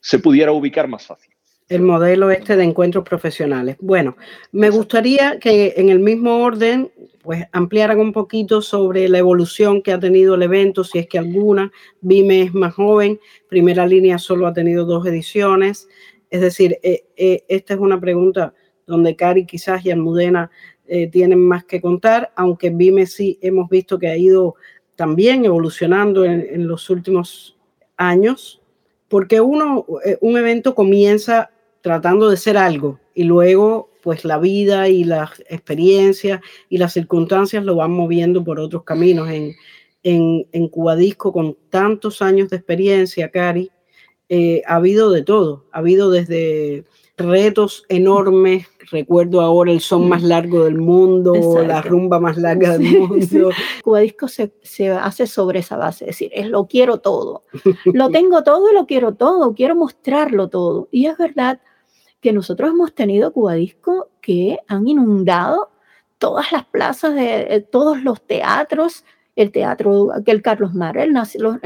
se 0.00 0.18
pudiera 0.18 0.52
ubicar 0.52 0.86
más 0.88 1.06
fácil. 1.06 1.32
El 1.68 1.82
modelo 1.82 2.30
este 2.30 2.56
de 2.56 2.64
encuentros 2.64 3.04
profesionales. 3.04 3.76
Bueno, 3.80 4.16
me 4.50 4.70
gustaría 4.70 5.38
que 5.38 5.74
en 5.76 5.88
el 5.88 6.00
mismo 6.00 6.42
orden 6.42 6.90
pues 7.22 7.44
ampliaran 7.52 8.00
un 8.00 8.12
poquito 8.12 8.60
sobre 8.60 9.08
la 9.08 9.18
evolución 9.18 9.80
que 9.80 9.92
ha 9.92 10.00
tenido 10.00 10.34
el 10.34 10.42
evento, 10.42 10.82
si 10.82 10.98
es 10.98 11.06
que 11.06 11.18
alguna. 11.18 11.70
Vime 12.00 12.42
es 12.42 12.54
más 12.54 12.74
joven, 12.74 13.20
primera 13.48 13.86
línea 13.86 14.18
solo 14.18 14.46
ha 14.46 14.52
tenido 14.52 14.84
dos 14.84 15.06
ediciones. 15.06 15.88
Es 16.30 16.40
decir, 16.40 16.78
eh, 16.82 17.04
eh, 17.16 17.44
esta 17.48 17.74
es 17.74 17.80
una 17.80 18.00
pregunta 18.00 18.54
donde 18.86 19.16
Cari 19.16 19.46
quizás 19.46 19.84
y 19.84 19.90
Almudena 19.90 20.50
eh, 20.86 21.08
tienen 21.08 21.44
más 21.44 21.64
que 21.64 21.80
contar, 21.80 22.32
aunque 22.36 22.70
Vime 22.70 23.06
sí 23.06 23.38
hemos 23.42 23.68
visto 23.68 23.98
que 23.98 24.08
ha 24.08 24.16
ido 24.16 24.54
también 24.96 25.44
evolucionando 25.44 26.24
en, 26.24 26.66
los 26.66 26.90
últimos 26.90 27.56
años, 27.96 28.60
porque 29.08 29.40
uno, 29.40 29.86
un 30.20 30.36
evento 30.36 30.74
comienza 30.74 31.50
tratando 31.80 32.28
de 32.28 32.36
ser 32.36 32.58
algo 32.58 33.00
y 33.14 33.24
luego 33.24 33.88
pues 34.02 34.24
la 34.26 34.38
vida 34.38 34.88
y 34.88 35.04
las 35.04 35.40
experiencias 35.48 36.40
y 36.68 36.76
las 36.76 36.92
circunstancias 36.92 37.64
lo 37.64 37.76
van 37.76 37.92
moviendo 37.92 38.44
por 38.44 38.60
otros 38.60 38.84
caminos. 38.84 39.30
En, 39.30 39.54
en, 40.02 40.46
en 40.52 40.68
Cubadisco, 40.68 41.32
con 41.32 41.56
tantos 41.70 42.20
años 42.20 42.50
de 42.50 42.56
experiencia, 42.56 43.30
Cari, 43.30 43.70
eh, 44.32 44.62
ha 44.64 44.76
habido 44.76 45.10
de 45.10 45.24
todo, 45.24 45.64
ha 45.72 45.78
habido 45.78 46.08
desde 46.08 46.84
retos 47.16 47.84
enormes, 47.88 48.68
recuerdo 48.92 49.40
ahora 49.40 49.72
el 49.72 49.80
son 49.80 50.08
más 50.08 50.22
largo 50.22 50.64
del 50.66 50.78
mundo, 50.78 51.34
la 51.66 51.82
rumba 51.82 52.20
más 52.20 52.36
larga 52.36 52.78
del 52.78 53.00
mundo. 53.00 53.50
Cubadisco 53.82 54.28
se, 54.28 54.52
se 54.62 54.88
hace 54.88 55.26
sobre 55.26 55.58
esa 55.58 55.76
base, 55.76 56.04
es 56.04 56.10
decir, 56.10 56.30
es 56.32 56.48
lo 56.48 56.68
quiero 56.68 56.98
todo, 56.98 57.42
lo 57.86 58.08
tengo 58.10 58.44
todo 58.44 58.70
y 58.70 58.74
lo 58.74 58.86
quiero 58.86 59.14
todo, 59.14 59.52
quiero 59.52 59.74
mostrarlo 59.74 60.48
todo. 60.48 60.88
Y 60.92 61.06
es 61.06 61.18
verdad 61.18 61.60
que 62.20 62.32
nosotros 62.32 62.70
hemos 62.70 62.94
tenido 62.94 63.32
Cubadisco 63.32 64.10
que 64.20 64.58
han 64.68 64.86
inundado 64.86 65.70
todas 66.18 66.52
las 66.52 66.66
plazas 66.66 67.16
de 67.16 67.66
todos 67.68 68.00
los 68.04 68.24
teatros, 68.24 69.04
el 69.42 69.52
teatro, 69.52 70.10
el 70.24 70.42
Carlos 70.42 70.74
Mar, 70.74 70.96
el, 70.98 71.12
Nacional, 71.12 71.60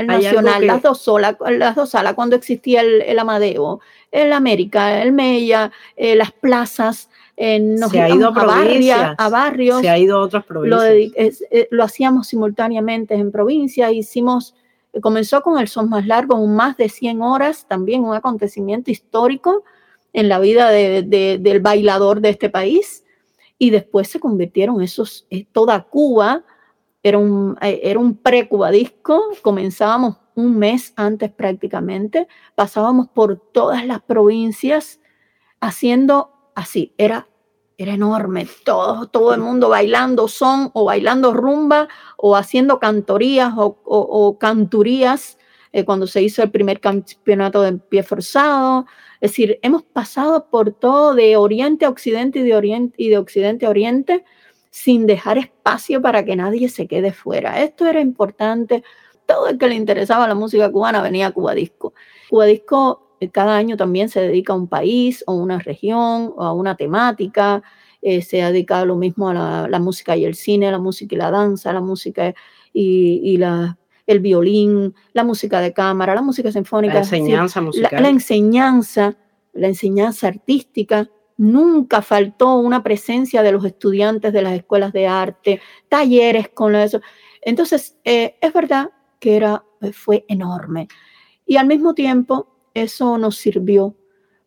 las, 0.67 0.83
dos 0.83 1.01
solas, 1.01 1.37
las 1.51 1.75
dos 1.75 1.91
salas, 1.91 2.15
cuando 2.15 2.37
existía 2.37 2.81
el, 2.83 3.19
Amadeo, 3.19 3.81
el 4.11 4.33
América, 4.33 5.03
el 5.03 5.13
Mella, 5.13 5.71
eh, 5.97 6.15
las 6.15 6.33
plazas. 6.33 7.09
nos 7.37 7.91
se 7.91 8.01
ha 8.01 8.09
ido 8.09 8.29
a, 8.29 9.15
a, 9.19 9.29
barrios. 9.29 9.81
Se 9.81 9.89
ha 9.89 9.99
ido 9.99 10.19
a 10.19 10.23
otras 10.23 10.45
provincias. 10.45 11.43
Eh, 11.51 11.69
lo, 11.71 11.85
hacíamos 11.85 12.29
simultáneamente 12.29 13.15
en 13.15 13.33
provincias, 13.33 13.93
hicimos, 13.93 14.55
comenzó 15.01 15.43
con 15.43 15.59
el 15.59 15.69
son 15.69 15.89
más 15.89 16.07
largo, 16.07 16.45
más 16.47 16.77
de 16.77 16.89
100 16.89 17.23
horas, 17.23 17.67
también 17.69 18.05
un 18.05 18.15
acontecimiento 18.15 18.91
histórico 18.91 19.65
en 20.13 20.29
la 20.29 20.39
vida 20.39 20.71
del 20.71 21.61
bailador 21.61 22.21
de 22.21 22.29
este 22.29 22.49
país, 22.49 23.05
y 23.59 23.71
después 23.71 24.09
se 24.09 24.21
convirtieron 24.21 24.81
esos, 24.83 25.27
eh, 25.31 25.47
toda 25.51 25.83
Cuba, 25.83 26.45
era 27.05 27.19
un, 27.19 27.57
eh, 27.61 27.81
era 27.85 28.01
un 28.01 28.17
pre-cubadisco, 28.17 29.23
comenzábamos 29.43 30.17
un 30.35 30.59
mes 30.59 30.95
antes 30.97 31.31
prácticamente, 31.31 32.27
pasábamos 32.55 33.09
por 33.09 33.38
todas 33.53 33.87
las 33.87 34.03
provincias 34.03 35.01
haciendo 35.61 36.33
así, 36.55 36.95
era, 36.97 37.29
era 37.77 37.93
enorme, 37.93 38.49
todo, 38.64 39.07
todo 39.07 39.35
el 39.35 39.43
mundo 39.43 39.69
bailando 39.69 40.29
son 40.29 40.71
o 40.73 40.87
bailando 40.87 41.35
rumba 41.35 41.88
o 42.17 42.37
haciendo 42.37 42.81
cantorías 42.81 43.53
o, 43.55 44.38
canturías 44.40 45.38
eh, 45.73 45.85
cuando 45.85 46.07
se 46.07 46.23
hizo 46.23 46.43
el 46.43 46.51
primer 46.51 46.81
campeonato 46.81 47.61
de 47.61 47.75
pie 47.75 48.03
forzado. 48.03 48.87
Es 49.21 49.33
decir, 49.33 49.59
hemos 49.62 49.83
pasado 49.83 50.49
por 50.49 50.73
todo 50.73 51.14
de 51.14 51.37
oriente 51.37 51.85
a 51.85 51.90
occidente 51.90 52.38
y 52.38 52.43
de, 52.45 52.57
oriente, 52.57 52.95
y 52.97 53.11
de 53.11 53.19
occidente 53.19 53.67
a 53.67 53.71
oriente 53.71 54.25
sin 54.75 55.07
dejar 55.07 55.39
espacio 55.39 56.03
para 56.03 56.25
que 56.25 56.35
nadie 56.35 56.69
se 56.69 56.89
quede 56.89 57.13
fuera. 57.13 57.63
Esto 57.63 57.87
era 57.87 58.01
importante 58.01 58.83
todo 59.25 59.47
el 59.47 59.57
que 59.57 59.69
le 59.69 59.77
interesaba 59.77 60.27
la 60.27 60.35
música 60.35 60.69
cubana 60.69 61.01
venía 61.01 61.29
a 61.29 61.31
Cuba 61.31 61.55
Disco. 61.55 61.95
Cuba 62.29 62.47
Disco 62.47 63.17
eh, 63.21 63.31
cada 63.31 63.57
año 63.57 63.77
también 63.77 64.09
se 64.09 64.21
dedica 64.21 64.53
a 64.53 64.57
un 64.57 64.67
país 64.67 65.23
o 65.29 65.35
una 65.35 65.61
región 65.61 66.33
o 66.37 66.43
a 66.43 66.53
una 66.53 66.77
temática. 66.77 67.63
Eh, 68.03 68.21
se 68.23 68.43
ha 68.43 68.51
dedicado 68.51 68.85
lo 68.85 68.97
mismo 68.97 69.29
a 69.29 69.69
la, 69.69 69.79
música 69.79 70.17
y 70.17 70.25
el 70.25 70.35
cine, 70.35 70.73
la 70.73 70.81
música 70.81 71.15
y 71.15 71.19
la 71.19 71.31
danza, 71.31 71.73
la 71.73 71.81
música 71.81 72.35
y, 72.73 73.37
la, 73.37 73.79
el 74.09 74.19
violín, 74.19 74.93
la 75.13 75.23
música 75.23 75.61
de 75.61 75.73
cámara, 75.73 76.17
la 76.17 76.23
música 76.23 76.51
sinfónica. 76.51 76.95
La 76.95 77.01
enseñanza 77.01 77.61
musical. 77.61 78.03
la 78.03 78.09
enseñanza, 78.09 79.17
la 79.53 79.69
enseñanza 79.69 80.27
artística 80.27 81.09
Nunca 81.37 82.01
faltó 82.03 82.57
una 82.57 82.83
presencia 82.85 83.42
de 83.42 83.53
los 83.53 83.64
estudiantes 83.64 84.33
de 84.33 84.42
las 84.42 84.55
escuelas 84.55 84.92
de 84.92 85.09
arte, 85.09 85.61
talleres 85.88 86.49
con 86.49 86.77
eso. 86.77 87.01
Entonces, 87.42 87.99
eh, 88.05 88.37
es 88.40 88.53
verdad 88.53 88.90
que 89.18 89.37
era, 89.37 89.64
eh, 89.81 89.92
fue 89.92 90.25
enorme. 90.29 90.87
Y 91.47 91.57
al 91.57 91.66
mismo 91.66 91.94
tiempo, 91.94 92.49
eso 92.75 93.18
nos 93.18 93.37
sirvió 93.37 93.97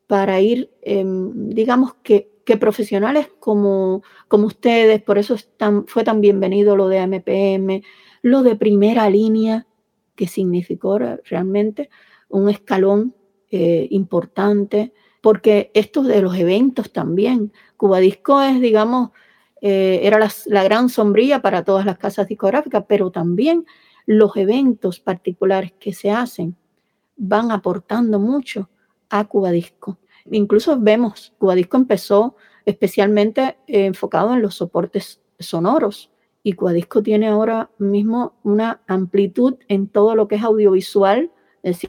para 0.07 0.39
ir, 0.41 0.71
em, 0.81 1.49
digamos 1.49 1.95
que, 2.03 2.31
profesionales 2.61 3.27
como, 3.39 4.03
como 4.29 4.47
ustedes, 4.47 5.01
por 5.03 5.17
eso 5.17 5.35
fue 5.87 6.03
tan 6.05 6.21
bienvenido 6.21 6.77
lo 6.77 6.87
de 6.87 6.99
MPM, 6.99 7.83
lo 8.21 8.41
de 8.41 8.55
primera 8.55 9.09
línea, 9.09 9.67
que 10.15 10.27
significó 10.27 10.97
realmente 10.97 11.89
un 12.29 12.49
escalón 12.49 13.13
eh, 13.51 13.87
importante 13.91 14.93
porque 15.27 15.71
esto 15.73 16.03
de 16.03 16.21
los 16.21 16.37
eventos 16.37 16.93
también, 16.93 17.51
Cuba 17.75 17.99
Disco 17.99 18.41
es, 18.41 18.61
digamos, 18.61 19.09
eh, 19.59 19.99
era 20.03 20.25
la, 20.45 20.63
gran 20.63 20.87
sombrilla 20.87 21.41
para 21.41 21.65
todas 21.65 21.85
las 21.85 21.97
casas 21.97 22.29
discográficas, 22.29 22.85
pero 22.87 23.11
también 23.11 23.65
los 24.05 24.37
eventos 24.37 25.01
particulares 25.01 25.73
que 25.81 25.91
se 25.91 26.11
hacen 26.11 26.55
van 27.17 27.51
aportando 27.51 28.19
mucho 28.19 28.69
a 29.09 29.25
Cuba 29.25 29.51
Disco. 29.51 29.97
Incluso 30.31 30.79
vemos, 30.79 31.33
Cuba 31.37 31.55
Disco 31.55 31.75
empezó 31.75 32.37
especialmente 32.65 33.57
enfocado 33.67 34.33
en 34.33 34.41
los 34.41 34.55
soportes 34.55 35.19
sonoros 35.39 36.09
y 36.41 36.53
Cuba 36.53 36.71
Disco 36.71 37.03
tiene 37.03 37.27
ahora 37.27 37.69
mismo 37.79 38.35
una 38.43 38.79
amplitud 38.87 39.55
en 39.67 39.89
todo 39.89 40.15
lo 40.15 40.29
que 40.29 40.35
es 40.35 40.43
audiovisual 40.43 41.31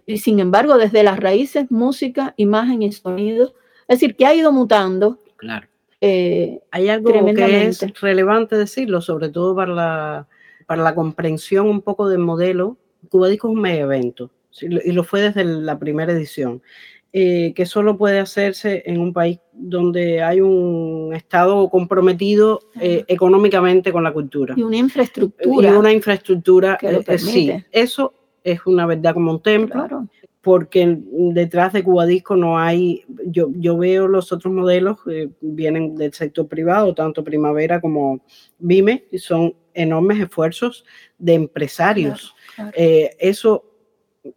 y 0.07 0.19
sin 0.19 0.41
embargo, 0.41 0.79
desde 0.79 1.03
las 1.03 1.19
raíces, 1.21 1.71
música, 1.71 2.35
imagen 2.37 2.83
y 2.83 2.93
sonido, 2.93 3.55
es 3.87 4.01
decir, 4.01 4.17
que 4.17 4.27
ha 4.27 4.35
ido 4.35 4.53
mutando. 4.53 5.23
Claro. 5.37 5.67
Eh, 6.01 6.61
Hay 6.71 6.89
algo 6.89 7.13
que 7.13 7.67
es 7.67 8.01
relevante 8.01 8.57
decirlo, 8.57 9.01
sobre 9.01 9.29
todo 9.29 9.55
para 9.57 9.73
la, 9.73 10.29
para 10.67 10.83
la 10.83 10.95
comprensión 10.95 11.67
un 11.69 11.83
poco 11.83 12.09
del 12.09 12.21
modelo. 12.21 12.77
Cuba 13.09 13.29
Disco 13.29 13.49
es 13.49 13.55
un 13.55 13.61
mega 13.61 13.83
evento, 13.83 14.31
y 14.61 14.93
lo 14.93 15.05
fue 15.05 15.21
desde 15.21 15.45
la 15.45 15.79
primera 15.79 16.13
edición. 16.13 16.63
Eh, 17.11 17.55
que 17.57 17.65
solo 17.65 17.97
puede 17.97 18.21
hacerse 18.21 18.83
en 18.85 19.01
un 19.01 19.15
país 19.15 19.41
donde 19.55 20.23
hay 20.23 20.43
un 20.43 21.15
Estado 21.17 21.71
comprometido 21.71 22.61
eh, 22.79 23.03
económicamente 23.09 23.93
con 23.93 24.05
la 24.05 24.13
cultura. 24.13 24.55
Y 24.59 24.63
una 24.63 24.77
infraestructura. 24.77 25.71
Y 25.71 25.73
una 25.73 25.91
infraestructura, 25.91 26.77
que 26.77 27.19
sí, 27.19 27.51
eso 27.73 28.13
es 28.53 28.61
una 28.67 28.87
verdad 28.87 29.15
como 29.15 29.33
un 29.33 29.43
templo, 29.43 30.09
porque 30.41 30.99
detrás 31.11 31.73
de 31.73 31.83
Cuba 31.83 32.07
Disco 32.07 32.37
no 32.37 32.59
hay, 32.59 33.05
yo, 33.27 33.51
yo 33.55 33.77
veo 33.77 34.09
los 34.09 34.33
otros 34.33 34.53
modelos 34.53 35.03
que 35.03 35.31
vienen 35.41 35.95
del 35.95 36.13
sector 36.13 36.49
privado, 36.49 36.95
tanto 36.95 37.25
Primavera 37.25 37.81
como 37.81 38.21
Vime, 38.59 39.05
y 39.11 39.19
son 39.19 39.55
enormes 39.75 40.21
esfuerzos 40.21 40.85
de 41.19 41.35
empresarios. 41.35 42.35
Eh, 42.75 43.17
eso 43.19 43.65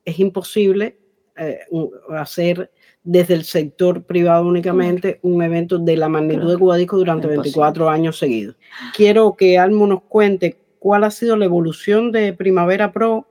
es 0.06 0.20
imposible 0.20 0.98
eh, 1.38 1.60
hacer 2.10 2.72
desde 3.04 3.34
el 3.34 3.44
sector 3.44 4.04
privado 4.04 4.46
únicamente 4.46 5.20
un 5.24 5.42
evento 5.42 5.80
de 5.80 5.98
la 5.98 6.08
magnitud 6.08 6.52
de 6.52 6.58
Cuba 6.58 6.78
Disco 6.78 6.98
durante 6.98 7.28
24 7.28 7.90
años 7.90 8.18
seguidos. 8.18 8.56
Quiero 8.96 9.36
que 9.36 9.58
Almo 9.58 9.88
nos 9.88 10.04
cuente 10.04 10.58
cuál 10.78 11.04
ha 11.04 11.12
sido 11.12 11.36
la 11.36 11.46
evolución 11.46 12.12
de 12.12 12.34
Primavera 12.34 12.92
Pro 12.92 13.28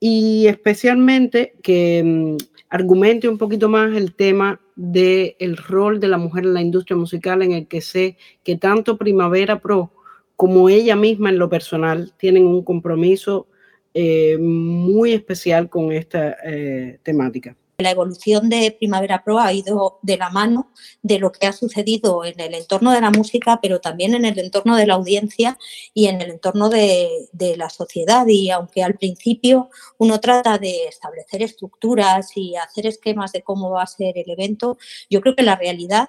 y 0.00 0.46
especialmente 0.46 1.54
que 1.62 2.02
mm, 2.04 2.36
argumente 2.68 3.28
un 3.28 3.38
poquito 3.38 3.68
más 3.68 3.94
el 3.96 4.14
tema 4.14 4.60
del 4.74 5.36
el 5.38 5.56
rol 5.56 6.00
de 6.00 6.08
la 6.08 6.18
mujer 6.18 6.44
en 6.44 6.54
la 6.54 6.62
industria 6.62 6.96
musical, 6.96 7.42
en 7.42 7.52
el 7.52 7.66
que 7.66 7.80
sé 7.80 8.16
que 8.44 8.56
tanto 8.56 8.98
Primavera 8.98 9.60
Pro 9.60 9.92
como 10.36 10.68
ella 10.68 10.96
misma 10.96 11.30
en 11.30 11.38
lo 11.38 11.48
personal 11.48 12.12
tienen 12.18 12.46
un 12.46 12.62
compromiso 12.62 13.48
eh, 13.94 14.36
muy 14.38 15.12
especial 15.12 15.70
con 15.70 15.92
esta 15.92 16.36
eh, 16.44 16.98
temática. 17.02 17.56
La 17.78 17.90
evolución 17.90 18.48
de 18.48 18.70
Primavera 18.70 19.22
Pro 19.22 19.38
ha 19.38 19.52
ido 19.52 19.98
de 20.00 20.16
la 20.16 20.30
mano 20.30 20.72
de 21.02 21.18
lo 21.18 21.30
que 21.30 21.46
ha 21.46 21.52
sucedido 21.52 22.24
en 22.24 22.40
el 22.40 22.54
entorno 22.54 22.90
de 22.90 23.02
la 23.02 23.10
música, 23.10 23.58
pero 23.60 23.82
también 23.82 24.14
en 24.14 24.24
el 24.24 24.38
entorno 24.38 24.76
de 24.76 24.86
la 24.86 24.94
audiencia 24.94 25.58
y 25.92 26.06
en 26.06 26.22
el 26.22 26.30
entorno 26.30 26.70
de, 26.70 27.28
la 27.58 27.68
sociedad. 27.68 28.26
Y 28.28 28.50
aunque 28.50 28.82
al 28.82 28.94
principio 28.94 29.68
uno 29.98 30.20
trata 30.20 30.56
de 30.56 30.86
establecer 30.86 31.42
estructuras 31.42 32.34
y 32.34 32.56
hacer 32.56 32.86
esquemas 32.86 33.32
de 33.32 33.42
cómo 33.42 33.68
va 33.68 33.82
a 33.82 33.86
ser 33.86 34.16
el 34.16 34.30
evento, 34.30 34.78
yo 35.10 35.20
creo 35.20 35.36
que 35.36 35.42
la 35.42 35.56
realidad 35.56 36.08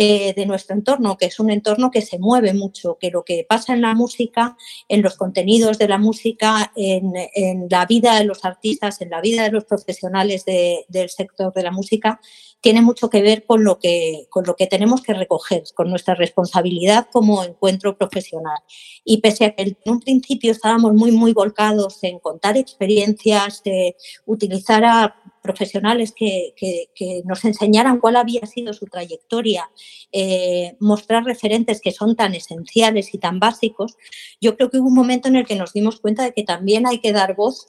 eh, 0.00 0.32
de 0.32 0.46
nuestro 0.46 0.76
entorno, 0.76 1.16
que 1.16 1.26
es 1.26 1.40
un 1.40 1.50
entorno 1.50 1.90
que 1.90 2.02
se 2.02 2.20
mueve 2.20 2.54
mucho, 2.54 2.98
que 3.00 3.10
lo 3.10 3.24
que 3.24 3.44
pasa 3.48 3.74
en 3.74 3.80
la 3.80 3.94
música, 3.94 4.56
en 4.86 5.02
los 5.02 5.16
contenidos 5.16 5.76
de 5.76 5.88
la 5.88 5.98
música, 5.98 6.70
en, 6.76 7.66
la 7.68 7.84
vida 7.84 8.16
de 8.16 8.24
los 8.24 8.44
artistas, 8.44 9.00
en 9.00 9.10
la 9.10 9.20
vida 9.20 9.42
de 9.42 9.50
los 9.50 9.64
profesionales 9.64 10.44
del 10.44 11.08
sector 11.08 11.52
de 11.52 11.64
la 11.64 11.72
música, 11.72 12.20
tiene 12.60 12.82
mucho 12.82 13.08
que 13.08 13.22
ver 13.22 13.44
con 13.46 13.62
lo 13.62 13.78
que, 13.78 14.26
con 14.30 14.44
lo 14.44 14.56
que 14.56 14.66
tenemos 14.66 15.02
que 15.02 15.14
recoger, 15.14 15.62
con 15.74 15.90
nuestra 15.90 16.14
responsabilidad 16.14 17.08
como 17.12 17.44
encuentro 17.44 17.96
profesional. 17.96 18.58
Y 19.04 19.20
pese 19.20 19.44
a 19.44 19.54
que 19.54 19.62
en 19.62 19.76
un 19.92 20.00
principio 20.00 20.50
estábamos 20.50 20.92
muy, 20.94 21.12
muy 21.12 21.32
volcados 21.32 22.02
en 22.02 22.18
contar 22.18 22.56
experiencias, 22.56 23.62
de 23.62 23.96
utilizar 24.26 24.84
a 24.84 25.14
profesionales 25.40 26.12
que, 26.14 26.54
nos 27.24 27.44
enseñaran 27.44 28.00
cuál 28.00 28.16
había 28.16 28.44
sido 28.44 28.72
su 28.74 28.86
trayectoria, 28.86 29.70
eh, 30.12 30.76
mostrar 30.80 31.24
referentes 31.24 31.80
que 31.80 31.92
son 31.92 32.16
tan 32.16 32.34
esenciales 32.34 33.14
y 33.14 33.18
tan 33.18 33.38
básicos, 33.38 33.96
yo 34.40 34.56
creo 34.56 34.70
que 34.70 34.78
hubo 34.78 34.88
un 34.88 34.94
momento 34.94 35.28
en 35.28 35.36
el 35.36 35.46
que 35.46 35.56
nos 35.56 35.72
dimos 35.72 36.00
cuenta 36.00 36.24
de 36.24 36.32
que 36.32 36.42
también 36.42 36.86
hay 36.86 36.98
que 37.00 37.12
dar 37.12 37.34
voz 37.34 37.66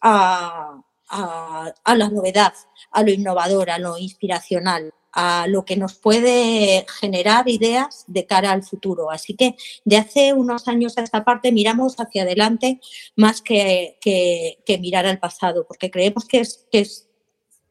a, 0.00 0.82
a, 1.10 1.94
la 1.96 2.08
novedad, 2.08 2.54
a 2.90 3.02
lo 3.02 3.10
innovador, 3.10 3.70
a 3.70 3.78
lo 3.78 3.98
inspiracional, 3.98 4.94
a 5.12 5.46
lo 5.48 5.64
que 5.64 5.76
nos 5.76 5.94
puede 5.94 6.86
generar 7.00 7.48
ideas 7.48 8.04
de 8.06 8.26
cara 8.26 8.52
al 8.52 8.62
futuro. 8.62 9.10
Así 9.10 9.34
que 9.34 9.56
de 9.84 9.96
hace 9.96 10.32
unos 10.32 10.68
años 10.68 10.96
a 10.96 11.02
esta 11.02 11.24
parte 11.24 11.52
miramos 11.52 11.96
hacia 11.98 12.22
adelante 12.22 12.80
más 13.16 13.42
que, 13.42 13.98
que, 14.00 14.78
mirar 14.78 15.06
al 15.06 15.18
pasado, 15.18 15.66
porque 15.66 15.90
creemos 15.90 16.26
que 16.26 16.40
es, 16.40 16.66
que 16.70 16.80
es 16.80 17.08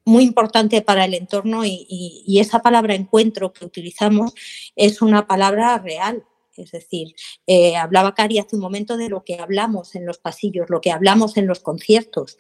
muy 0.04 0.24
importante 0.24 0.82
para 0.82 1.06
el 1.06 1.14
entorno 1.14 1.64
y, 1.66 2.40
esa 2.40 2.62
palabra 2.62 2.96
encuentro 2.96 3.54
que 3.54 3.66
utilizamos 3.66 4.34
es 4.76 5.02
una 5.02 5.28
palabra 5.28 5.78
real. 5.78 6.26
Es 6.58 6.72
decir, 6.72 7.16
eh, 7.48 7.78
hablaba 7.78 8.14
Cari 8.14 8.38
hace 8.38 8.58
un 8.58 8.62
momento 8.62 8.98
de 8.98 9.08
lo 9.08 9.24
que 9.24 9.36
hablamos 9.36 9.96
en 9.96 10.06
los 10.06 10.18
pasillos, 10.18 10.70
lo 10.70 10.82
que 10.82 10.92
hablamos 10.92 11.38
en 11.38 11.48
los 11.48 11.62
conciertos 11.62 12.38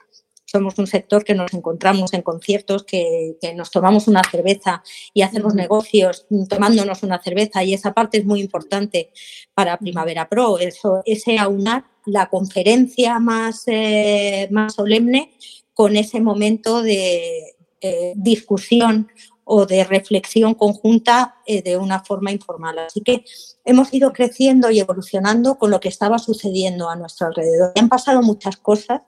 somos 0.50 0.78
un 0.80 0.88
sector 0.88 1.24
que 1.24 1.36
nos 1.36 1.54
encontramos 1.54 2.14
en 2.14 2.22
conciertos, 2.22 2.84
que, 2.84 3.38
nos 3.56 3.70
tomamos 3.72 4.08
una 4.08 4.24
cerveza 4.24 4.84
y 5.14 5.22
hacemos 5.22 5.54
negocios 5.54 6.26
tomándonos 6.50 7.04
una 7.04 7.22
cerveza 7.22 7.64
y 7.64 7.74
esa 7.74 7.94
parte 7.94 8.18
es 8.18 8.26
muy 8.26 8.42
importante 8.42 9.12
para 9.54 9.78
Primavera 9.78 10.28
Pro, 10.28 10.58
eso, 10.58 11.02
ese 11.06 11.38
aunar 11.38 11.86
la 12.06 12.30
conferencia 12.30 13.20
más, 13.20 13.64
eh, 13.68 14.48
más 14.52 14.76
solemne 14.76 15.34
con 15.74 15.96
ese 15.96 16.20
momento 16.20 16.82
de 16.82 17.56
eh, 17.82 18.14
discusión 18.16 19.08
o 19.44 19.66
de 19.66 19.84
reflexión 19.84 20.54
conjunta 20.54 21.38
eh, 21.46 21.62
de 21.62 21.78
una 21.78 22.04
forma 22.04 22.32
informal. 22.32 22.80
Así 22.80 23.02
que 23.02 23.24
hemos 23.66 23.94
ido 23.94 24.14
creciendo 24.14 24.70
y 24.70 24.80
evolucionando 24.80 25.58
con 25.58 25.72
lo 25.72 25.80
que 25.80 25.90
estaba 25.90 26.20
sucediendo 26.20 26.90
a 26.90 26.96
nuestro 26.96 27.28
alrededor. 27.28 27.72
Han 27.76 27.90
pasado 27.90 28.22
muchas 28.22 28.58
cosas 28.58 29.02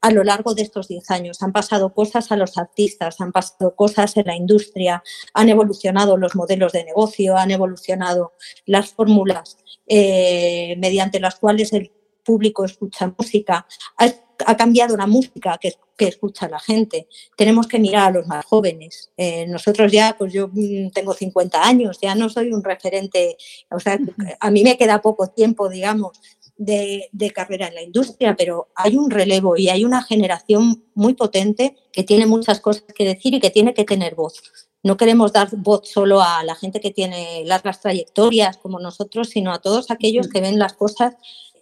a 0.00 0.10
lo 0.10 0.24
largo 0.24 0.54
de 0.54 0.62
estos 0.62 0.88
10 0.88 1.10
años. 1.10 1.42
Han 1.42 1.52
pasado 1.52 1.92
cosas 1.92 2.30
a 2.32 2.36
los 2.36 2.58
artistas, 2.58 3.20
han 3.20 3.32
pasado 3.32 3.74
cosas 3.74 4.16
en 4.16 4.26
la 4.26 4.36
industria, 4.36 5.02
han 5.34 5.48
evolucionado 5.48 6.16
los 6.16 6.36
modelos 6.36 6.72
de 6.72 6.84
negocio, 6.84 7.36
han 7.36 7.50
evolucionado 7.50 8.34
las 8.66 8.90
fórmulas 8.90 9.58
eh, 9.86 10.76
mediante 10.78 11.20
las 11.20 11.36
cuales 11.36 11.72
el 11.72 11.92
público 12.26 12.64
escucha 12.64 13.14
música, 13.16 13.66
ha, 13.96 14.56
cambiado 14.56 14.96
la 14.96 15.06
música 15.06 15.58
que, 15.58 15.74
escucha 15.98 16.46
la 16.48 16.58
gente. 16.58 17.08
Tenemos 17.36 17.66
que 17.66 17.78
mirar 17.78 18.08
a 18.08 18.10
los 18.18 18.26
más 18.26 18.44
jóvenes. 18.44 19.10
Eh, 19.16 19.46
nosotros 19.46 19.90
ya, 19.90 20.14
pues 20.18 20.30
yo 20.32 20.48
mm, 20.52 20.90
tengo 20.90 21.14
50 21.14 21.66
años, 21.66 21.98
ya 22.02 22.14
no 22.14 22.28
soy 22.28 22.52
un 22.52 22.62
referente, 22.62 23.38
o 23.70 23.80
sea, 23.80 23.98
a 24.40 24.50
mí 24.50 24.62
me 24.62 24.76
queda 24.76 25.00
poco 25.00 25.28
tiempo, 25.28 25.70
digamos, 25.70 26.20
de, 26.56 27.32
carrera 27.34 27.68
en 27.68 27.74
la 27.74 27.82
industria, 27.82 28.34
pero 28.36 28.68
hay 28.74 28.96
un 28.96 29.10
relevo 29.10 29.56
y 29.56 29.68
hay 29.68 29.84
una 29.84 30.02
generación 30.02 30.84
muy 30.94 31.14
potente 31.14 31.76
que 31.92 32.02
tiene 32.02 32.26
muchas 32.26 32.60
cosas 32.60 32.84
que 32.94 33.04
decir 33.04 33.34
y 33.34 33.40
que 33.40 33.50
tiene 33.50 33.74
que 33.74 33.84
tener 33.84 34.14
voz. 34.14 34.42
No 34.82 34.96
queremos 34.96 35.32
dar 35.32 35.48
voz 35.52 35.88
solo 35.88 36.22
a 36.22 36.44
la 36.44 36.54
gente 36.54 36.80
que 36.80 36.92
tiene 36.92 37.42
largas 37.44 37.80
trayectorias 37.80 38.56
como 38.56 38.78
nosotros, 38.78 39.30
sino 39.30 39.52
a 39.52 39.60
todos 39.60 39.90
aquellos 39.90 40.28
que 40.28 40.40
ven 40.40 40.58
las 40.58 40.74
cosas 40.74 41.14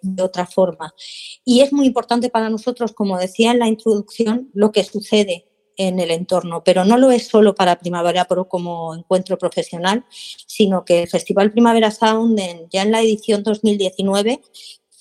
de 0.02 0.22
otra 0.22 0.46
forma. 0.46 0.94
Y 1.44 1.60
es 1.60 1.72
muy 1.72 1.86
importante 1.86 2.28
para 2.28 2.50
nosotros, 2.50 2.92
como 2.92 3.18
decía 3.18 3.52
en 3.52 3.58
la 3.58 3.68
introducción, 3.68 4.50
lo 4.52 4.70
que 4.72 4.84
sucede 4.84 5.48
en 5.76 5.98
el 5.98 6.10
entorno, 6.10 6.62
pero 6.62 6.84
no 6.84 6.98
lo 6.98 7.10
es 7.10 7.26
solo 7.26 7.54
para 7.54 7.78
Primavera 7.78 8.26
Pro 8.26 8.48
como 8.48 8.94
encuentro 8.94 9.38
profesional, 9.38 10.04
sino 10.46 10.84
que 10.84 11.02
el 11.02 11.08
Festival 11.08 11.50
Primavera 11.50 11.90
Sound 11.90 12.38
ya 12.70 12.82
en 12.82 12.92
la 12.92 13.00
edición 13.00 13.42
2019 13.42 14.40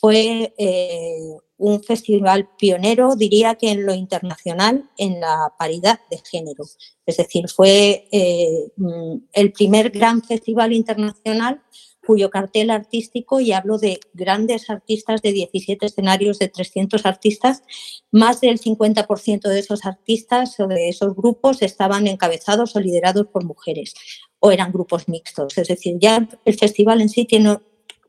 fue 0.03 0.53
eh, 0.57 1.37
un 1.55 1.81
festival 1.81 2.49
pionero, 2.57 3.15
diría 3.15 3.55
que 3.55 3.71
en 3.71 3.85
lo 3.85 3.93
internacional, 3.93 4.89
en 4.97 5.21
la 5.21 5.53
paridad 5.57 5.97
de 6.11 6.21
género. 6.29 6.65
Es 7.05 7.15
decir, 7.15 7.47
fue 7.47 8.09
eh, 8.11 8.67
mm, 8.75 9.15
el 9.31 9.53
primer 9.53 9.91
gran 9.91 10.21
festival 10.21 10.73
internacional 10.73 11.61
cuyo 12.05 12.29
cartel 12.29 12.69
artístico, 12.69 13.39
y 13.39 13.53
hablo 13.53 13.77
de 13.77 14.01
grandes 14.13 14.69
artistas 14.69 15.21
de 15.21 15.31
17 15.31 15.85
escenarios 15.85 16.37
de 16.37 16.49
300 16.49 17.05
artistas, 17.05 17.63
más 18.11 18.41
del 18.41 18.59
50% 18.59 19.47
de 19.47 19.59
esos 19.59 19.85
artistas 19.85 20.59
o 20.59 20.67
de 20.67 20.89
esos 20.89 21.15
grupos 21.15 21.61
estaban 21.61 22.07
encabezados 22.07 22.75
o 22.75 22.81
liderados 22.81 23.27
por 23.27 23.45
mujeres 23.45 23.93
o 24.39 24.51
eran 24.51 24.73
grupos 24.73 25.07
mixtos. 25.07 25.57
Es 25.57 25.69
decir, 25.69 25.95
ya 25.97 26.27
el 26.43 26.59
festival 26.59 26.99
en 26.99 27.07
sí 27.07 27.23
tiene 27.23 27.59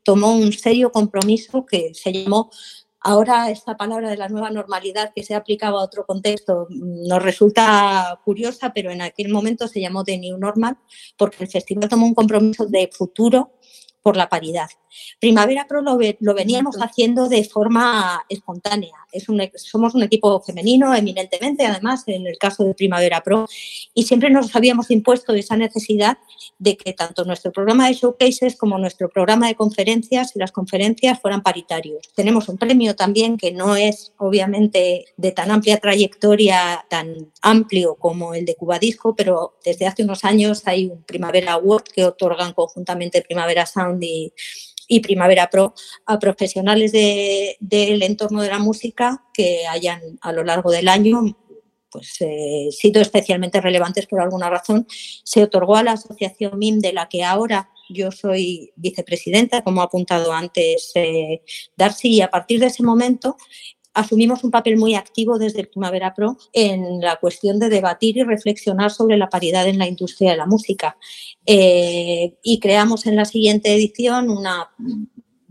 tomó 0.05 0.33
un 0.37 0.53
serio 0.53 0.93
compromiso 0.93 1.65
que 1.65 1.93
se 1.93 2.13
llamó 2.13 2.49
Ahora 3.07 3.51
esta 3.51 3.77
palabra 3.77 4.09
de 4.09 4.17
la 4.17 4.29
nueva 4.29 4.49
normalidad 4.49 5.11
que 5.15 5.21
se 5.21 5.35
aplicaba 5.35 5.79
a 5.79 5.83
otro 5.83 6.07
contexto 6.07 6.65
nos 6.71 7.21
resulta 7.21 8.19
curiosa, 8.25 8.73
pero 8.73 8.89
en 8.89 9.03
aquel 9.03 9.29
momento 9.29 9.67
se 9.67 9.79
llamó 9.79 10.03
The 10.03 10.17
New 10.17 10.39
Normal 10.39 10.79
porque 11.15 11.43
el 11.43 11.47
festival 11.47 11.87
tomó 11.87 12.07
un 12.07 12.15
compromiso 12.15 12.65
de 12.65 12.89
futuro 12.91 13.59
por 14.05 14.17
la 14.17 14.29
paridad. 14.29 14.69
Primavera 15.19 15.65
Pro 15.67 15.81
lo, 15.81 15.97
veníamos 16.35 16.77
haciendo 16.79 17.27
de 17.27 17.43
forma 17.43 18.23
espontánea. 18.29 18.93
Es 19.11 19.29
un, 19.29 19.41
somos 19.55 19.95
un 19.95 20.03
equipo 20.03 20.39
femenino, 20.41 20.93
eminentemente, 20.93 21.65
además, 21.65 22.03
en 22.05 22.27
el 22.27 22.37
caso 22.37 22.63
de 22.63 22.75
Primavera 22.75 23.23
Pro, 23.23 23.47
y 23.95 24.03
siempre 24.03 24.29
nos 24.29 24.55
habíamos 24.55 24.91
impuesto 24.91 25.33
esa 25.33 25.57
necesidad 25.57 26.19
de 26.59 26.77
que 26.77 26.93
tanto 26.93 27.25
nuestro 27.25 27.51
programa 27.51 27.87
de 27.87 27.95
showcases 27.95 28.55
como 28.55 28.77
nuestro 28.77 29.09
programa 29.09 29.47
de 29.47 29.55
conferencias 29.55 30.35
y 30.35 30.39
las 30.39 30.51
conferencias 30.51 31.19
fueran 31.19 31.41
paritarios. 31.41 32.07
Tenemos 32.13 32.47
un 32.47 32.57
premio 32.57 32.95
también 32.95 33.37
que 33.37 33.51
no 33.51 33.75
es, 33.75 34.13
obviamente, 34.17 35.05
de 35.17 35.31
tan 35.31 35.49
amplia 35.49 35.79
trayectoria, 35.79 36.85
tan 36.89 37.31
amplio 37.41 37.95
como 37.95 38.35
el 38.35 38.45
de 38.45 38.55
Cuba 38.55 38.77
Disco, 38.77 39.15
pero 39.15 39.55
desde 39.65 39.87
hace 39.87 40.03
unos 40.03 40.23
años 40.25 40.61
hay 40.67 40.85
un 40.85 41.01
Primavera 41.01 41.53
Award 41.53 41.85
que 41.85 42.05
otorgan 42.05 42.53
conjuntamente 42.53 43.23
Primavera 43.23 43.65
Sound 43.65 43.94
y, 44.01 44.33
Primavera 45.01 45.49
Pro 45.49 45.73
a 46.05 46.19
profesionales 46.19 46.91
del 46.91 48.03
entorno 48.03 48.41
de 48.41 48.49
la 48.49 48.59
música 48.59 49.25
que 49.33 49.65
hayan 49.67 49.99
a 50.21 50.31
lo 50.31 50.43
largo 50.43 50.69
del 50.69 50.87
año 50.87 51.35
pues, 51.95 52.17
eh, 52.19 52.67
sido 52.71 53.01
especialmente 53.01 53.61
relevantes 53.61 54.05
por 54.05 54.19
alguna 54.19 54.49
razón. 54.49 54.85
Se 55.23 55.41
otorgó 55.41 55.77
a 55.77 55.83
la 55.83 55.93
asociación 55.93 56.59
MIM 56.59 56.79
de 56.79 56.91
la 56.91 57.07
que 57.07 57.23
ahora 57.23 57.69
yo 57.89 58.11
soy 58.11 58.73
vicepresidenta, 58.75 59.63
como 59.63 59.79
ha 59.79 59.85
apuntado 59.85 60.33
antes 60.33 60.91
eh, 60.95 61.41
Darcy, 61.77 62.15
y 62.15 62.21
a 62.21 62.29
partir 62.29 62.59
de 62.59 62.65
ese 62.65 62.83
momento 62.83 63.37
asumimos 63.95 64.43
un 64.43 64.51
papel 64.51 64.77
muy 64.77 64.93
activo 64.93 65.39
desde 65.39 65.65
Primavera 65.65 66.13
Pro 66.13 66.37
en 66.53 67.01
la 67.01 67.15
cuestión 67.15 67.57
de 67.57 67.69
debatir 67.69 68.17
y 68.17 68.23
reflexionar 68.23 68.91
sobre 68.91 69.17
la 69.17 69.29
paridad 69.29 69.67
en 69.67 69.79
la 69.79 69.87
industria 69.87 70.31
de 70.31 70.37
la 70.37 70.45
música. 70.45 70.97
Eh, 71.45 72.35
y 72.43 72.59
creamos 72.59 73.05
en 73.07 73.15
la 73.15 73.25
siguiente 73.25 73.73
edición 73.73 74.29
un 74.29 74.45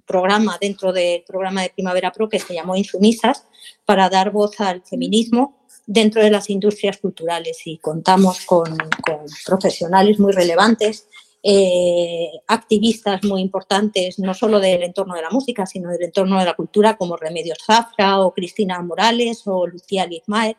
programa 0.07 0.59
dentro 0.61 0.93
del 0.93 1.25
programa 1.27 1.63
de 1.63 1.71
Primavera 1.71 2.13
Pro 2.13 2.29
que 2.29 2.39
se 2.39 2.55
llamó 2.55 2.77
Insumisas 2.77 3.47
para 3.85 4.09
dar 4.11 4.31
voz 4.31 4.61
al 4.61 4.83
feminismo 4.83 5.67
dentro 5.87 6.23
de 6.23 6.31
las 6.31 6.51
industrias 6.51 6.99
culturales 6.99 7.67
y 7.67 7.79
contamos 7.79 8.45
con, 8.45 8.77
con 9.03 9.27
profesionales 9.47 10.19
muy 10.19 10.33
relevantes 10.33 11.09
eh, 11.47 12.31
activistas 12.49 13.23
muy 13.23 13.43
importantes, 13.43 14.19
no 14.19 14.33
solo 14.33 14.61
del 14.61 14.83
entorno 14.83 15.15
de 15.15 15.21
la 15.21 15.29
música, 15.29 15.67
sino 15.67 15.91
del 15.91 16.05
entorno 16.05 16.39
de 16.39 16.47
la 16.47 16.55
cultura, 16.55 16.97
como 16.97 17.19
Remedios 17.19 17.59
Zafra 17.67 18.21
o 18.21 18.33
Cristina 18.33 18.81
Morales 18.81 19.43
o 19.45 19.67
Lucía 19.67 20.07
Lizmaer, 20.07 20.57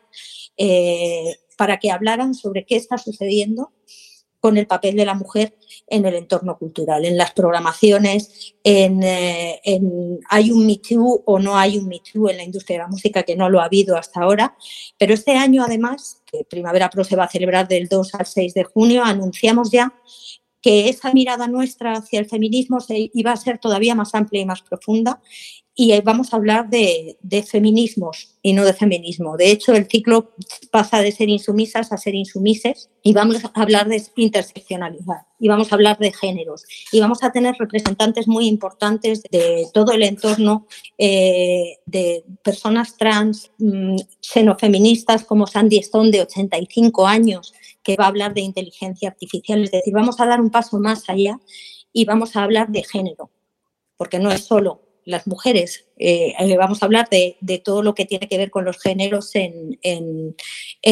eh, 0.56 1.38
para 1.56 1.78
que 1.78 1.90
hablaran 1.90 2.34
sobre 2.34 2.64
qué 2.64 2.76
está 2.76 2.98
sucediendo 2.98 3.72
con 4.38 4.58
el 4.58 4.68
papel 4.68 4.94
de 4.94 5.04
la 5.04 5.14
mujer 5.14 5.56
en 5.88 6.06
el 6.06 6.14
entorno 6.14 6.56
cultural, 6.56 7.04
en 7.04 7.16
las 7.16 7.32
programaciones, 7.32 8.54
en, 8.62 9.02
eh, 9.02 9.60
hay 10.28 10.52
un 10.52 10.66
Me 10.68 10.80
o 11.24 11.38
no 11.40 11.56
hay 11.58 11.78
un 11.78 11.88
Me 11.88 12.00
en 12.30 12.36
la 12.36 12.44
industria 12.44 12.78
de 12.78 12.84
la 12.84 12.88
música, 12.88 13.24
que 13.24 13.34
no 13.34 13.50
lo 13.50 13.60
ha 13.60 13.64
habido 13.64 13.96
hasta 13.96 14.20
ahora, 14.20 14.56
pero 14.98 15.14
este 15.14 15.32
año 15.32 15.64
además, 15.64 16.22
que 16.26 16.44
Primavera 16.44 16.90
Pro 16.90 17.02
se 17.02 17.16
va 17.16 17.24
a 17.24 17.28
celebrar 17.28 17.66
del 17.66 17.88
2 17.88 18.14
al 18.14 18.26
6 18.26 18.54
de 18.54 18.62
junio, 18.62 19.02
anunciamos 19.02 19.72
ya 19.72 19.92
que 20.62 20.88
esa 20.88 21.12
mirada 21.12 21.46
nuestra 21.46 21.92
hacia 21.92 22.20
el 22.20 22.26
feminismo 22.26 22.80
se 22.80 23.10
iba 23.12 23.32
a 23.32 23.36
ser 23.36 23.58
todavía 23.58 23.94
más 23.94 24.14
amplia 24.14 24.42
y 24.42 24.46
más 24.46 24.62
profunda 24.62 25.20
y 25.78 26.00
vamos 26.00 26.32
a 26.32 26.36
hablar 26.36 26.70
de, 26.70 27.18
feminismos 27.46 28.34
y 28.40 28.54
no 28.54 28.64
de 28.64 28.72
feminismo. 28.72 29.36
De 29.36 29.50
hecho, 29.50 29.74
el 29.74 29.86
ciclo 29.86 30.32
pasa 30.70 31.02
de 31.02 31.12
ser 31.12 31.28
insumisas 31.28 31.92
a 31.92 31.98
ser 31.98 32.14
insumises 32.14 32.88
y 33.02 33.12
vamos 33.12 33.44
a 33.44 33.50
hablar 33.60 33.86
de 33.86 34.02
interseccionalidad 34.16 35.26
y 35.38 35.48
vamos 35.48 35.70
a 35.70 35.74
hablar 35.74 35.98
de 35.98 36.12
géneros 36.12 36.64
y 36.90 37.00
vamos 37.00 37.22
a 37.22 37.30
tener 37.30 37.56
representantes 37.58 38.26
muy 38.26 38.48
importantes 38.48 39.22
de 39.30 39.66
todo 39.74 39.92
el 39.92 40.02
entorno 40.02 40.66
eh, 40.96 41.76
de 41.84 42.24
personas 42.42 42.96
trans, 42.96 43.50
mm, 43.58 43.96
xenofeministas 44.22 45.24
como 45.24 45.46
Sandy 45.46 45.76
Stone 45.76 46.10
de 46.10 46.22
85 46.22 47.06
años, 47.06 47.52
que 47.86 47.94
va 47.94 48.06
a 48.06 48.08
hablar 48.08 48.34
de 48.34 48.40
inteligencia 48.40 49.08
artificial. 49.08 49.62
Es 49.62 49.70
decir, 49.70 49.94
vamos 49.94 50.18
a 50.18 50.26
dar 50.26 50.40
un 50.40 50.50
paso 50.50 50.80
más 50.80 51.08
allá 51.08 51.38
y 51.92 52.04
vamos 52.04 52.34
a 52.34 52.42
hablar 52.42 52.68
de 52.68 52.82
género, 52.82 53.30
porque 53.96 54.18
no 54.18 54.32
es 54.32 54.42
solo 54.42 54.82
las 55.04 55.28
mujeres. 55.28 55.86
Eh, 55.96 56.34
eh, 56.36 56.56
vamos 56.56 56.82
a 56.82 56.86
hablar 56.86 57.08
de, 57.08 57.36
todo 57.64 57.84
lo 57.84 57.94
que 57.94 58.04
tiene 58.04 58.28
que 58.28 58.38
ver 58.38 58.50
con 58.50 58.64
los 58.64 58.82
géneros 58.82 59.30
en, 59.34 59.78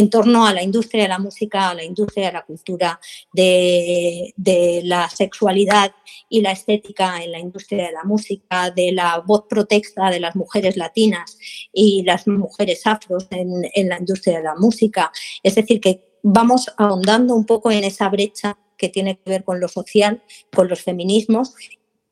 torno 0.08 0.46
a 0.46 0.54
la 0.54 0.62
industria 0.62 1.02
de 1.02 1.08
la 1.08 1.18
música, 1.18 1.70
a 1.70 1.74
la 1.74 1.82
industria 1.82 2.26
de 2.26 2.32
la 2.32 2.44
cultura, 2.44 3.00
de, 3.32 4.32
de, 4.36 4.82
la 4.84 5.10
sexualidad 5.10 5.90
y 6.28 6.42
la 6.42 6.52
estética 6.52 7.24
en 7.24 7.32
la 7.32 7.40
industria 7.40 7.86
de 7.86 7.92
la 7.92 8.04
música, 8.04 8.70
de 8.70 8.92
la 8.92 9.18
voz 9.18 9.46
protesta 9.48 10.10
de 10.10 10.20
las 10.20 10.36
mujeres 10.36 10.76
latinas 10.76 11.36
y 11.72 12.04
las 12.04 12.28
mujeres 12.28 12.86
afros 12.86 13.26
en, 13.30 13.68
en 13.74 13.88
la 13.88 13.98
industria 13.98 14.38
de 14.38 14.44
la 14.44 14.54
música. 14.54 15.10
Es 15.42 15.56
decir, 15.56 15.80
que 15.80 16.13
vamos 16.24 16.72
ahondando 16.78 17.36
un 17.36 17.44
poco 17.44 17.70
en 17.70 17.84
esa 17.84 18.08
brecha 18.08 18.58
que 18.78 18.88
tiene 18.88 19.18
que 19.18 19.30
ver 19.30 19.44
con 19.44 19.60
lo 19.60 19.68
social, 19.68 20.22
con 20.52 20.68
los 20.68 20.82
feminismos, 20.82 21.54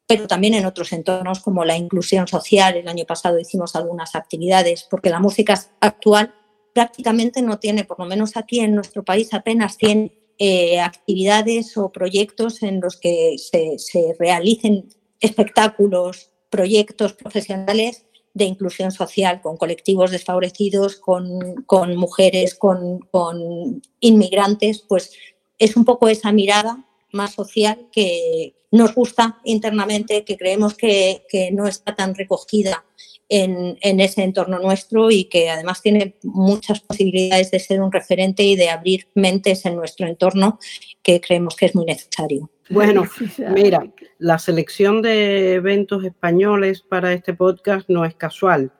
pero 0.06 0.26
también 0.26 0.52
en 0.54 0.66
otros 0.66 0.92
entornos 0.92 1.40
como 1.40 1.64
la 1.64 1.76
inclusión 1.76 2.28
social. 2.28 2.76
El 2.76 2.88
año 2.88 3.06
pasado 3.06 3.40
hicimos 3.40 3.74
algunas 3.74 4.14
actividades 4.14 4.86
porque 4.88 5.08
la 5.08 5.18
música 5.18 5.58
actual 5.80 6.34
prácticamente 6.74 7.40
no 7.40 7.58
tiene, 7.58 7.84
por 7.84 7.98
lo 7.98 8.04
menos 8.04 8.36
aquí 8.36 8.60
en 8.60 8.74
nuestro 8.74 9.02
país, 9.02 9.32
apenas 9.32 9.78
tiene 9.78 10.12
eh, 10.38 10.78
actividades 10.78 11.76
o 11.78 11.90
proyectos 11.90 12.62
en 12.62 12.80
los 12.80 12.98
que 12.98 13.36
se 13.38 14.14
realicen 14.18 14.88
espectáculos, 15.20 16.30
proyectos 16.50 17.14
profesionales 17.14 18.04
de 18.34 18.44
inclusión 18.44 18.92
social, 18.92 19.40
con 19.42 19.56
colectivos 19.56 20.10
desfavorecidos, 20.10 20.96
con, 20.96 21.96
mujeres, 21.96 22.54
con, 22.54 23.82
inmigrantes, 24.00 24.84
pues 24.88 25.12
es 25.58 25.76
un 25.76 25.84
poco 25.84 26.08
esa 26.08 26.32
mirada 26.32 26.84
más 27.12 27.34
social 27.34 27.88
que 27.92 28.54
nos 28.70 28.94
gusta 28.94 29.38
internamente, 29.44 30.24
que 30.24 30.36
creemos 30.36 30.74
que, 30.74 31.22
no 31.52 31.66
está 31.66 31.94
tan 31.94 32.14
recogida 32.14 32.84
en, 33.28 33.78
en, 33.80 34.00
ese 34.00 34.22
entorno 34.22 34.58
nuestro 34.58 35.10
y 35.10 35.24
que 35.24 35.50
además 35.50 35.82
tiene 35.82 36.16
muchas 36.22 36.80
posibilidades 36.80 37.50
de 37.50 37.60
ser 37.60 37.80
un 37.80 37.92
referente 37.92 38.42
y 38.42 38.56
de 38.56 38.70
abrir 38.70 39.08
mentes 39.14 39.64
en 39.66 39.76
nuestro 39.76 40.06
entorno 40.06 40.58
que 41.02 41.20
creemos 41.20 41.56
que 41.56 41.66
es 41.66 41.74
muy 41.74 41.84
necesario. 41.84 42.50
Bueno, 42.70 43.04
mira, 43.54 43.86
la 44.18 44.38
selección 44.38 45.02
de 45.02 45.54
eventos 45.54 46.04
españoles 46.04 46.80
para 46.80 47.12
este 47.12 47.34
podcast 47.34 47.88
no 47.88 48.04
es 48.04 48.14
casual. 48.14 48.72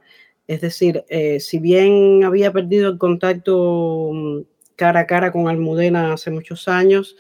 Es 0.47 0.61
decir, 0.61 1.05
eh, 1.09 1.41
si 1.41 1.59
bien 1.59 2.25
había 2.25 2.53
perdido 2.53 2.91
el 2.91 2.99
contacto 2.99 4.11
mm, 4.13 4.41
cara 4.77 5.01
a 5.01 5.07
cara 5.07 5.31
con 5.31 5.49
Almudena 5.49 6.13
hace 6.13 6.31
muchos 6.31 6.69
años, 6.69 7.17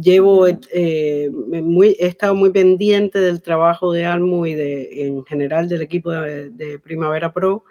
Llevo, 0.00 0.46
eh, 0.48 1.30
muy, 1.30 1.96
he 1.98 2.06
estado 2.06 2.34
muy 2.34 2.50
pendiente 2.50 3.18
del 3.18 3.42
trabajo 3.42 3.92
de 3.92 4.04
Almu 4.04 4.46
y 4.46 4.54
de, 4.54 5.06
en 5.06 5.24
general 5.24 5.68
del 5.68 5.82
equipo 5.82 6.10
de, 6.10 6.78
Primavera 6.82 7.32
Pro 7.32 7.64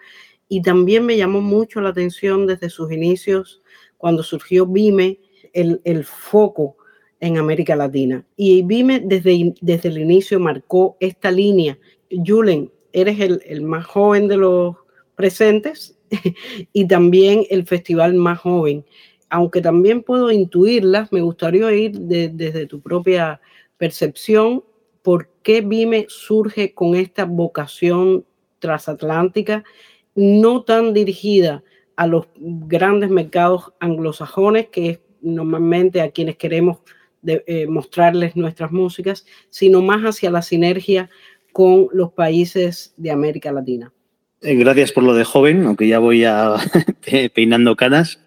y 0.47 0.61
también 0.61 1.05
me 1.05 1.17
llamó 1.17 1.41
mucho 1.41 1.80
la 1.80 1.89
atención 1.89 2.47
desde 2.47 2.69
sus 2.69 2.91
inicios, 2.91 3.61
cuando 3.97 4.23
surgió 4.23 4.65
Vime, 4.65 5.19
el, 5.53 5.82
el 5.84 6.03
foco 6.03 6.77
en 7.19 7.38
América 7.38 7.75
Latina. 7.75 8.25
Y 8.36 8.63
Vime 8.63 8.99
desde, 8.99 9.53
desde 9.61 9.89
el 9.89 9.99
inicio 9.99 10.39
marcó 10.39 10.97
esta 10.99 11.32
línea. 11.32 11.77
Julen, 12.25 12.71
eres 12.93 13.19
el, 13.19 13.41
el 13.45 13.61
más 13.61 13.86
joven 13.86 14.27
de 14.27 14.38
los 14.38 14.75
presentes 15.15 15.97
y 16.73 16.88
también 16.88 17.45
el 17.49 17.65
festival 17.65 18.13
más 18.13 18.39
joven. 18.39 18.86
Aunque 19.30 19.61
también 19.61 20.03
puedo 20.03 20.32
intuirlas, 20.32 21.11
me 21.11 21.21
gustaría 21.21 21.65
oír 21.65 21.91
desde 21.99 22.65
tu 22.65 22.82
propia 22.82 23.39
percepción 23.77 24.63
por 25.01 25.30
qué 25.43 25.61
Vime 25.61 26.05
surge 26.09 26.73
con 26.73 26.95
esta 26.95 27.25
vocación 27.25 28.25
transatlántica, 28.59 29.63
no 30.15 30.63
tan 30.63 30.93
dirigida 30.93 31.63
a 31.95 32.07
los 32.07 32.27
grandes 32.38 33.09
mercados 33.09 33.73
anglosajones, 33.80 34.67
que 34.67 34.89
es 34.89 34.99
normalmente 35.21 36.01
a 36.01 36.11
quienes 36.11 36.38
queremos 36.38 36.80
eh, 37.25 37.67
mostrarles 37.67 38.36
nuestras 38.36 38.71
músicas, 38.71 39.25
sino 39.49 39.82
más 39.82 40.01
hacia 40.01 40.32
la 40.32 40.41
sinergia 40.41 41.09
con 41.51 41.88
los 41.91 42.13
países 42.13 42.93
de 42.97 43.11
América 43.11 43.51
Latina. 43.51 43.91
Eh, 44.41 44.55
gracias 44.55 44.93
por 44.93 45.03
lo 45.03 45.13
de 45.13 45.25
joven, 45.25 45.65
aunque 45.65 45.88
ya 45.88 45.99
voy 45.99 46.23
peinando 47.34 47.75
canas. 47.75 48.19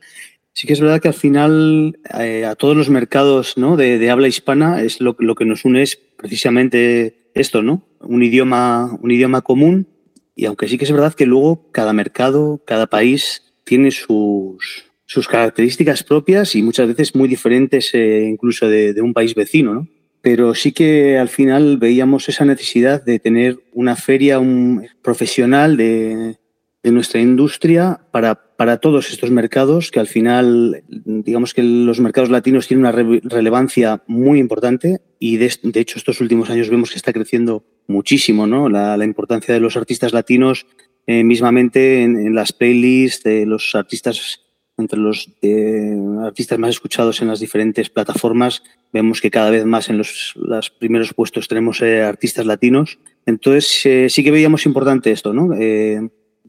Sí 0.54 0.66
que 0.66 0.74
es 0.74 0.80
verdad 0.80 1.00
que 1.00 1.08
al 1.08 1.14
final 1.14 1.98
eh, 2.18 2.44
a 2.44 2.54
todos 2.54 2.76
los 2.76 2.90
mercados 2.90 3.56
¿no? 3.56 3.76
de, 3.76 4.10
habla 4.10 4.28
hispana 4.28 4.82
es 4.82 5.00
lo, 5.00 5.16
lo, 5.18 5.34
que 5.34 5.46
nos 5.46 5.64
une 5.64 5.82
es 5.82 5.96
precisamente 5.96 7.30
esto, 7.34 7.62
¿no? 7.62 7.86
Un 8.00 8.22
idioma, 8.22 8.98
un 9.00 9.10
idioma 9.10 9.40
común 9.40 9.88
y 10.34 10.44
aunque 10.44 10.68
sí 10.68 10.76
que 10.76 10.84
es 10.84 10.92
verdad 10.92 11.14
que 11.14 11.26
luego 11.26 11.70
cada 11.72 11.92
mercado, 11.92 12.62
cada 12.66 12.86
país 12.86 13.54
tiene 13.64 13.90
sus, 13.90 14.84
sus 15.06 15.26
características 15.26 16.02
propias 16.02 16.54
y 16.54 16.62
muchas 16.62 16.88
veces 16.88 17.14
muy 17.14 17.28
diferentes 17.28 17.94
eh, 17.94 18.26
incluso 18.28 18.68
de, 18.68 18.92
de, 18.92 19.00
un 19.00 19.14
país 19.14 19.34
vecino, 19.34 19.74
¿no? 19.74 19.88
pero 20.20 20.54
sí 20.54 20.72
que 20.72 21.18
al 21.18 21.28
final 21.28 21.78
veíamos 21.78 22.28
esa 22.28 22.44
necesidad 22.44 23.02
de 23.02 23.18
tener 23.18 23.58
una 23.72 23.96
feria 23.96 24.38
un, 24.38 24.86
profesional 25.02 25.76
de, 25.76 26.36
de 26.82 26.92
nuestra 26.92 27.20
industria 27.20 28.00
para, 28.10 28.51
para, 28.62 28.76
todos 28.78 29.10
estos 29.10 29.30
mercados, 29.30 29.90
que 29.90 29.98
al 29.98 30.06
final, 30.06 30.84
digamos 30.88 31.52
que 31.52 31.62
los 31.62 31.98
mercados 32.00 32.30
latinos 32.30 32.68
tienen 32.68 32.86
una 32.86 32.92
re 32.92 33.20
relevancia 33.24 34.02
muy 34.06 34.38
importante 34.38 35.00
y 35.18 35.36
de, 35.36 35.52
de, 35.62 35.80
hecho 35.80 35.98
estos 35.98 36.20
últimos 36.20 36.48
años 36.48 36.70
vemos 36.70 36.90
que 36.90 36.96
está 36.96 37.12
creciendo 37.12 37.64
muchísimo 37.88 38.46
¿no? 38.46 38.68
la, 38.68 38.96
la 38.96 39.04
importancia 39.04 39.52
de 39.52 39.60
los 39.60 39.76
artistas 39.76 40.12
latinos 40.12 40.66
eh, 41.08 41.24
mismamente 41.24 42.02
en, 42.02 42.16
en, 42.16 42.34
las 42.34 42.52
playlists 42.52 43.24
de 43.24 43.46
los 43.46 43.74
artistas 43.74 44.40
entre 44.78 44.98
los 44.98 45.30
eh, 45.42 45.96
artistas 46.22 46.58
más 46.58 46.70
escuchados 46.70 47.20
en 47.20 47.28
las 47.28 47.40
diferentes 47.40 47.90
plataformas, 47.90 48.62
vemos 48.92 49.20
que 49.20 49.30
cada 49.30 49.50
vez 49.50 49.64
más 49.64 49.88
en 49.90 49.98
los, 49.98 50.34
los 50.36 50.70
primeros 50.70 51.12
puestos 51.14 51.48
tenemos 51.48 51.82
eh, 51.82 52.02
artistas 52.02 52.46
latinos. 52.46 52.98
Entonces, 53.26 53.84
eh, 53.86 54.08
sí 54.08 54.24
que 54.24 54.30
veíamos 54.30 54.66
importante 54.66 55.10
esto, 55.10 55.32
¿no? 55.32 55.50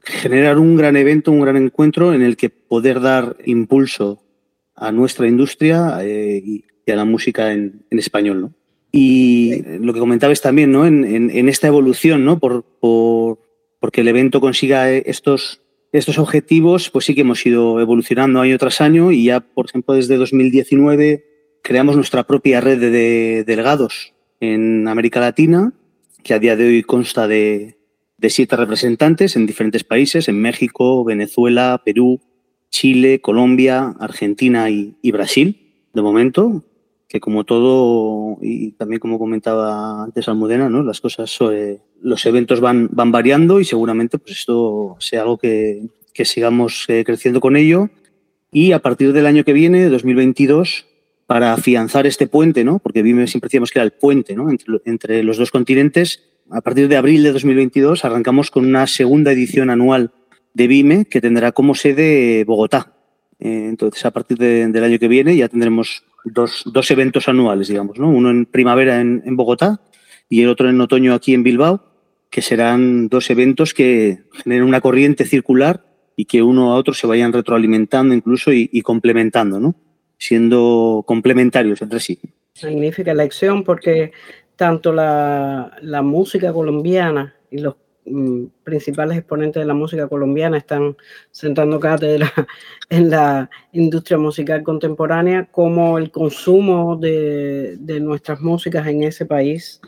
Eh, 0.06 0.12
generar 0.12 0.58
un 0.60 0.76
gran 0.76 0.95
evento, 0.95 1.32
un 1.32 1.41
gran 1.41 1.58
encuentro 1.58 2.14
en 2.14 2.22
el 2.22 2.38
que 2.38 2.49
poder 2.49 2.99
dar 3.01 3.38
impulso 3.45 4.24
a 4.76 4.91
nuestra 4.91 5.28
industria 5.28 5.99
eh, 6.01 6.41
y, 6.43 6.66
a 6.91 6.95
la 6.95 7.06
música 7.06 7.54
en, 7.54 7.86
español, 7.91 8.41
¿no? 8.41 8.54
Y 8.91 9.62
lo 9.80 9.93
que 9.93 9.99
comentabas 9.99 10.41
también, 10.41 10.72
¿no? 10.72 10.86
En, 10.86 11.49
esta 11.49 11.68
evolución, 11.68 12.26
¿no? 12.26 12.39
Por, 12.39 12.64
por, 12.64 13.39
porque 13.80 14.01
el 14.01 14.08
evento 14.08 14.41
consiga 14.41 14.91
estos 14.91 15.62
estos 15.93 16.18
objetivos, 16.18 16.89
pues 16.89 17.06
sí 17.06 17.14
que 17.14 17.22
hemos 17.22 17.45
ido 17.45 17.80
evolucionando 17.80 18.41
año 18.41 18.58
tras 18.58 18.82
año 18.82 19.12
y 19.12 19.26
ya, 19.26 19.41
por 19.41 19.68
ejemplo, 19.68 19.93
desde 19.93 20.18
2019 20.18 21.24
creamos 21.62 21.95
nuestra 21.95 22.24
propia 22.24 22.62
red 22.62 22.80
de 22.80 23.43
delegados 23.45 24.14
en 24.39 24.88
América 24.88 25.20
Latina, 25.20 25.72
que 26.24 26.34
a 26.34 26.39
día 26.39 26.56
de 26.56 26.66
hoy 26.66 26.84
consta 26.84 27.28
de, 27.28 27.78
de 28.24 28.30
siete 28.30 28.56
representantes 28.56 29.36
en 29.36 29.46
diferentes 29.46 29.84
países, 29.84 30.30
en 30.30 30.40
México, 30.40 31.04
Venezuela, 31.04 31.82
Perú, 31.84 32.22
Chile, 32.70 33.20
Colombia, 33.20 33.94
Argentina 34.00 34.70
y, 34.70 34.96
y 35.02 35.12
Brasil, 35.12 35.74
de 35.94 36.02
momento, 36.02 36.64
que 37.10 37.20
como 37.20 37.44
todo, 37.44 38.38
y 38.42 38.72
también 38.72 39.02
como 39.02 39.20
comentaba 39.20 40.06
antes 40.06 40.30
Almudena, 40.30 40.70
¿no? 40.70 40.84
las 40.84 41.02
cosas, 41.02 41.32
sobre, 41.32 41.82
los 42.02 42.26
eventos 42.26 42.62
van, 42.62 42.88
van 42.94 43.12
variando 43.12 43.60
y 43.60 43.66
seguramente 43.66 44.18
pues 44.18 44.40
esto 44.40 44.96
sea 45.00 45.24
algo 45.24 45.38
que, 45.38 45.90
que 46.14 46.24
sigamos 46.24 46.86
eh, 46.88 47.04
creciendo 47.06 47.42
con 47.42 47.58
ello. 47.58 47.90
Y 48.54 48.72
a 48.72 48.80
partir 48.80 49.12
del 49.12 49.26
año 49.26 49.44
que 49.44 49.52
viene, 49.52 49.90
2022, 49.90 50.86
para 51.28 51.52
afianzar 51.52 52.08
este 52.08 52.28
puente, 52.28 52.64
¿no? 52.64 52.80
porque 52.80 53.04
siempre 53.04 53.48
decíamos 53.48 53.72
que 53.72 53.80
era 53.80 53.86
el 53.86 53.92
puente 53.92 54.34
¿no? 54.34 54.50
entre, 54.50 54.80
entre 54.86 55.24
los 55.24 55.36
dos 55.36 55.52
continentes, 55.52 56.33
a 56.54 56.62
partir 56.62 56.88
de 56.88 56.97
abril 56.97 57.24
de 57.24 57.32
2022 57.32 58.06
arrancamos 58.06 58.51
con 58.51 58.66
una 58.66 58.86
segunda 58.86 59.32
edición 59.32 59.72
anual 59.72 60.12
de 60.54 60.68
BIME 60.68 61.06
que 61.06 61.20
tendrá 61.20 61.51
como 61.51 61.74
sede 61.74 62.43
Bogotá. 62.45 62.93
Eh, 63.39 63.66
entonces, 63.68 64.06
a 64.06 64.12
partir 64.12 64.38
de, 64.38 64.68
del 64.68 64.84
año 64.84 64.99
que 64.99 65.08
viene 65.08 65.36
ya 65.36 65.49
tendremos 65.49 66.04
dos, 66.24 66.62
dos 66.66 66.91
eventos 66.91 67.28
anuales, 67.28 67.68
digamos, 67.70 67.97
¿no? 67.97 68.08
Uno 68.08 68.30
en 68.30 68.45
primavera 68.45 69.01
en, 69.01 69.24
en, 69.26 69.36
Bogotá 69.36 69.82
y 70.30 70.43
el 70.43 70.49
otro 70.49 70.70
en 70.70 70.80
otoño 70.80 71.16
aquí 71.16 71.34
en 71.34 71.41
Bilbao, 71.41 71.84
que 72.30 72.43
serán 72.43 73.10
dos 73.10 73.32
eventos 73.32 73.74
que 73.74 74.20
generen 74.43 74.66
una 74.66 74.80
corriente 74.80 75.26
circular 75.26 75.84
y 76.16 76.26
que 76.26 76.43
uno 76.43 76.72
a 76.72 76.76
otro 76.76 76.93
se 76.93 77.08
vayan 77.08 77.34
retroalimentando 77.34 78.14
incluso 78.14 78.54
y, 78.54 78.70
y 78.72 78.82
complementando, 78.82 79.60
¿no? 79.60 79.76
Siendo 80.20 81.04
complementarios 81.08 81.82
entre 81.82 81.99
sí. 81.99 82.20
Magnífica 82.62 83.12
elección 83.12 83.64
porque 83.64 84.12
tanto 84.56 84.93
la, 84.93 85.78
la 85.82 86.01
música 86.01 86.54
colombiana 86.54 87.36
y 87.49 87.60
los 87.60 87.76
Mm, 88.06 88.47
principales 88.66 89.18
exponentes 89.18 89.62
de 89.62 89.66
la 89.66 89.74
música 89.74 90.10
colombiana 90.10 90.58
están 90.58 90.97
sentando 91.32 91.80
cátedra 91.80 92.30
en 92.89 93.10
la 93.10 93.49
industria 93.72 94.18
musical 94.18 94.62
contemporánea, 94.62 95.47
como 95.49 95.97
el 95.97 96.12
consumo 96.12 96.97
de, 96.97 97.78
de 97.80 98.01
nuestras 98.01 98.41
músicas 98.41 98.88
en 98.88 99.04
ese 99.04 99.26
país 99.26 99.80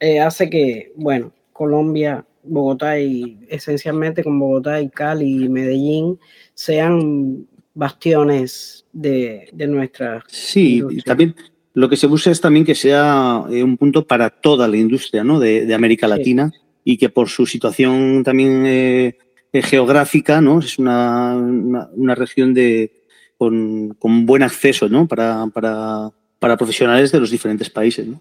eh, 0.00 0.18
hace 0.18 0.50
que, 0.50 0.92
bueno, 0.96 1.32
Colombia, 1.52 2.26
Bogotá 2.42 2.98
y 2.98 3.38
esencialmente 3.48 4.24
con 4.24 4.38
Bogotá 4.40 4.80
y 4.80 4.88
Cali 4.88 5.44
y 5.44 5.48
Medellín 5.48 6.18
sean 6.54 7.46
bastiones 7.74 8.84
de, 8.92 9.48
de 9.52 9.66
nuestra. 9.68 10.24
Sí, 10.26 10.78
industria. 10.78 11.04
también 11.04 11.34
lo 11.74 11.88
que 11.88 11.96
se 11.96 12.06
busca 12.06 12.30
es 12.30 12.40
también 12.40 12.64
que 12.64 12.74
sea 12.74 13.44
eh, 13.50 13.62
un 13.62 13.76
punto 13.76 14.06
para 14.06 14.30
toda 14.30 14.66
la 14.68 14.76
industria 14.76 15.24
¿no? 15.24 15.38
de, 15.38 15.66
de 15.66 15.74
América 15.74 16.08
Latina. 16.08 16.50
Sí 16.52 16.60
y 16.84 16.96
que 16.96 17.08
por 17.08 17.28
su 17.28 17.46
situación 17.46 18.22
también 18.24 18.64
eh, 18.66 19.16
geográfica, 19.52 20.40
¿no? 20.40 20.60
Es 20.60 20.78
una, 20.78 21.34
una, 21.36 21.88
una 21.94 22.14
región 22.14 22.54
de, 22.54 23.04
con, 23.36 23.94
con, 23.98 24.26
buen 24.26 24.42
acceso, 24.42 24.88
¿no? 24.88 25.06
Para, 25.06 25.46
para, 25.48 26.10
para 26.38 26.56
profesionales 26.56 27.12
de 27.12 27.20
los 27.20 27.30
diferentes 27.30 27.70
países, 27.70 28.06
¿no? 28.06 28.20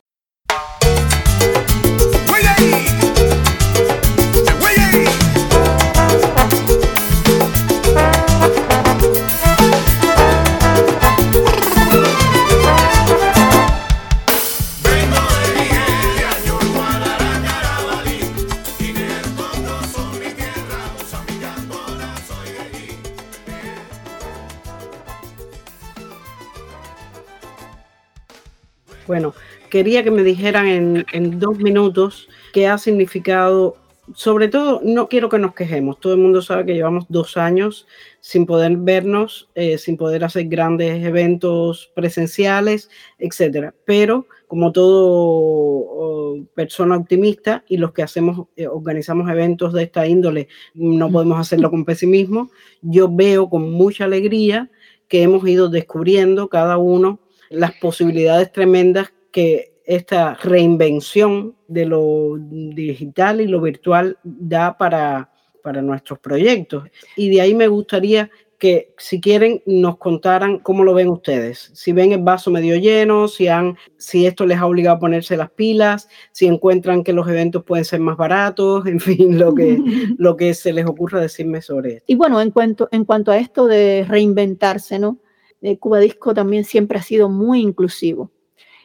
Bueno, 29.10 29.34
quería 29.72 30.04
que 30.04 30.12
me 30.12 30.22
dijeran 30.22 30.68
en, 30.68 31.06
en, 31.14 31.40
dos 31.40 31.58
minutos 31.58 32.30
qué 32.54 32.68
ha 32.68 32.78
significado, 32.78 33.76
sobre 34.14 34.50
todo, 34.50 34.82
no 34.84 35.10
quiero 35.10 35.30
que 35.30 35.40
nos 35.40 35.56
quejemos, 35.56 36.00
todo 36.00 36.14
el 36.14 36.20
mundo 36.20 36.44
sabe 36.44 36.68
que 36.68 36.76
llevamos 36.76 37.06
dos 37.10 37.36
años 37.36 37.88
sin 38.20 38.46
poder 38.46 38.78
vernos, 38.78 39.50
eh, 39.56 39.80
sin 39.80 39.98
poder 39.98 40.24
hacer 40.24 40.46
grandes 40.46 41.04
eventos 41.04 41.92
presenciales, 41.96 42.92
etcétera. 43.18 43.74
Pero 43.84 44.28
como 44.46 44.72
todo 44.72 45.08
oh, 45.10 46.38
persona 46.54 46.96
optimista 46.96 47.64
y 47.68 47.78
los 47.78 47.94
que 47.94 48.04
hacemos, 48.04 48.46
eh, 48.58 48.68
organizamos 48.68 49.28
eventos 49.28 49.74
de 49.74 49.82
esta 49.82 50.06
índole, 50.06 50.50
no 50.76 51.10
podemos 51.10 51.40
hacerlo 51.40 51.72
con 51.72 51.84
pesimismo, 51.84 52.52
yo 52.84 53.10
veo 53.12 53.50
con 53.50 53.72
mucha 53.72 54.04
alegría 54.04 54.70
que 55.08 55.24
hemos 55.24 55.48
ido 55.48 55.68
descubriendo 55.68 56.48
cada 56.48 56.78
uno 56.78 57.22
las 57.50 57.74
posibilidades 57.74 58.52
tremendas 58.52 59.12
que 59.32 59.80
esta 59.86 60.36
reinvención 60.36 61.56
de 61.68 61.86
lo 61.86 62.38
digital 62.38 63.42
y 63.42 63.48
lo 63.48 63.60
virtual 63.60 64.18
da 64.24 64.78
para, 64.78 65.32
para 65.64 65.82
nuestros 65.82 66.20
proyectos. 66.20 66.84
Y 67.16 67.30
de 67.30 67.42
ahí 67.42 67.56
me 67.56 67.68
gustaría 67.68 68.30
que 68.60 68.94
si 68.98 69.22
quieren 69.22 69.64
nos 69.66 69.98
contaran 69.98 70.60
cómo 70.60 70.84
lo 70.84 70.94
ven 70.94 71.08
ustedes, 71.08 71.72
si 71.74 71.94
ven 71.94 72.12
el 72.12 72.22
vaso 72.22 72.52
medio 72.52 72.76
lleno, 72.76 73.30
si, 73.30 73.48
han, 73.48 73.78
si 73.98 74.26
esto 74.26 74.46
les 74.46 74.58
ha 74.58 74.66
obligado 74.66 74.98
a 74.98 75.00
ponerse 75.00 75.38
las 75.38 75.50
pilas, 75.50 76.10
si 76.34 76.46
encuentran 76.46 77.04
que 77.04 77.14
los 77.14 77.28
eventos 77.28 77.64
pueden 77.64 77.86
ser 77.86 78.02
más 78.02 78.18
baratos, 78.18 78.86
en 78.86 79.00
fin, 79.00 79.40
lo 79.40 79.56
que, 79.56 79.82
lo 80.18 80.36
que 80.36 80.54
se 80.54 80.74
les 80.74 80.86
ocurra 80.86 81.22
decirme 81.22 81.62
sobre 81.62 81.94
esto. 81.94 82.06
Y 82.06 82.16
bueno, 82.16 82.42
en 82.42 82.52
cuanto, 82.52 82.90
en 82.92 83.06
cuanto 83.06 83.32
a 83.32 83.38
esto 83.38 83.66
de 83.66 84.06
reinventarse, 84.08 85.00
¿no? 85.00 85.20
Eh, 85.62 85.78
Cuba 85.78 86.00
Disco 86.00 86.34
también 86.34 86.64
siempre 86.64 87.00
ha 87.00 87.02
sido 87.02 87.30
muy 87.30 87.62
inclusivo 87.62 88.32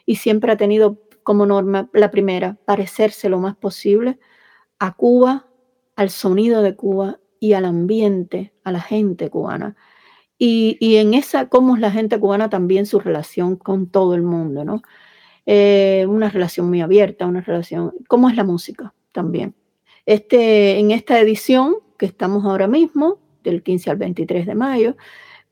y 0.07 0.17
siempre 0.17 0.53
ha 0.53 0.57
tenido 0.57 0.99
como 1.23 1.47
norma 1.47 1.89
la 1.93 2.11
primera, 2.11 2.59
parecerse 2.65 3.29
lo 3.29 3.39
más 3.39 3.57
posible 3.57 4.19
a 4.79 4.93
Cuba, 4.93 5.47
al 5.97 6.11
sonido 6.11 6.63
de 6.63 6.77
Cuba 6.77 7.19
y 7.41 7.55
al 7.55 7.65
ambiente, 7.65 8.53
a 8.65 8.73
la 8.73 8.81
gente 8.81 9.31
cubana. 9.31 9.77
Y, 10.37 10.97
en 10.97 11.15
esa, 11.15 11.49
cómo 11.49 11.77
es 11.77 11.81
la 11.81 11.91
gente 11.91 12.19
cubana 12.19 12.51
también 12.51 12.87
su 12.87 13.01
relación 13.01 13.57
con 13.57 13.87
todo 13.87 14.15
el 14.15 14.23
mundo, 14.23 14.65
¿no? 14.65 14.83
Eh, 15.47 16.05
una 16.09 16.29
relación 16.29 16.69
muy 16.69 16.81
abierta, 16.83 17.27
una 17.27 17.41
relación, 17.41 17.93
cómo 18.09 18.29
es 18.29 18.37
la 18.37 18.45
música 18.45 18.93
también. 19.13 19.55
Este, 20.07 20.79
en 20.79 20.91
esta 20.91 21.19
edición 21.21 21.77
que 21.99 22.07
estamos 22.07 22.45
ahora 22.45 22.67
mismo, 22.67 23.19
del 23.43 23.63
15 23.63 23.91
al 23.91 23.97
23 23.97 24.47
de 24.47 24.55
mayo, 24.55 24.97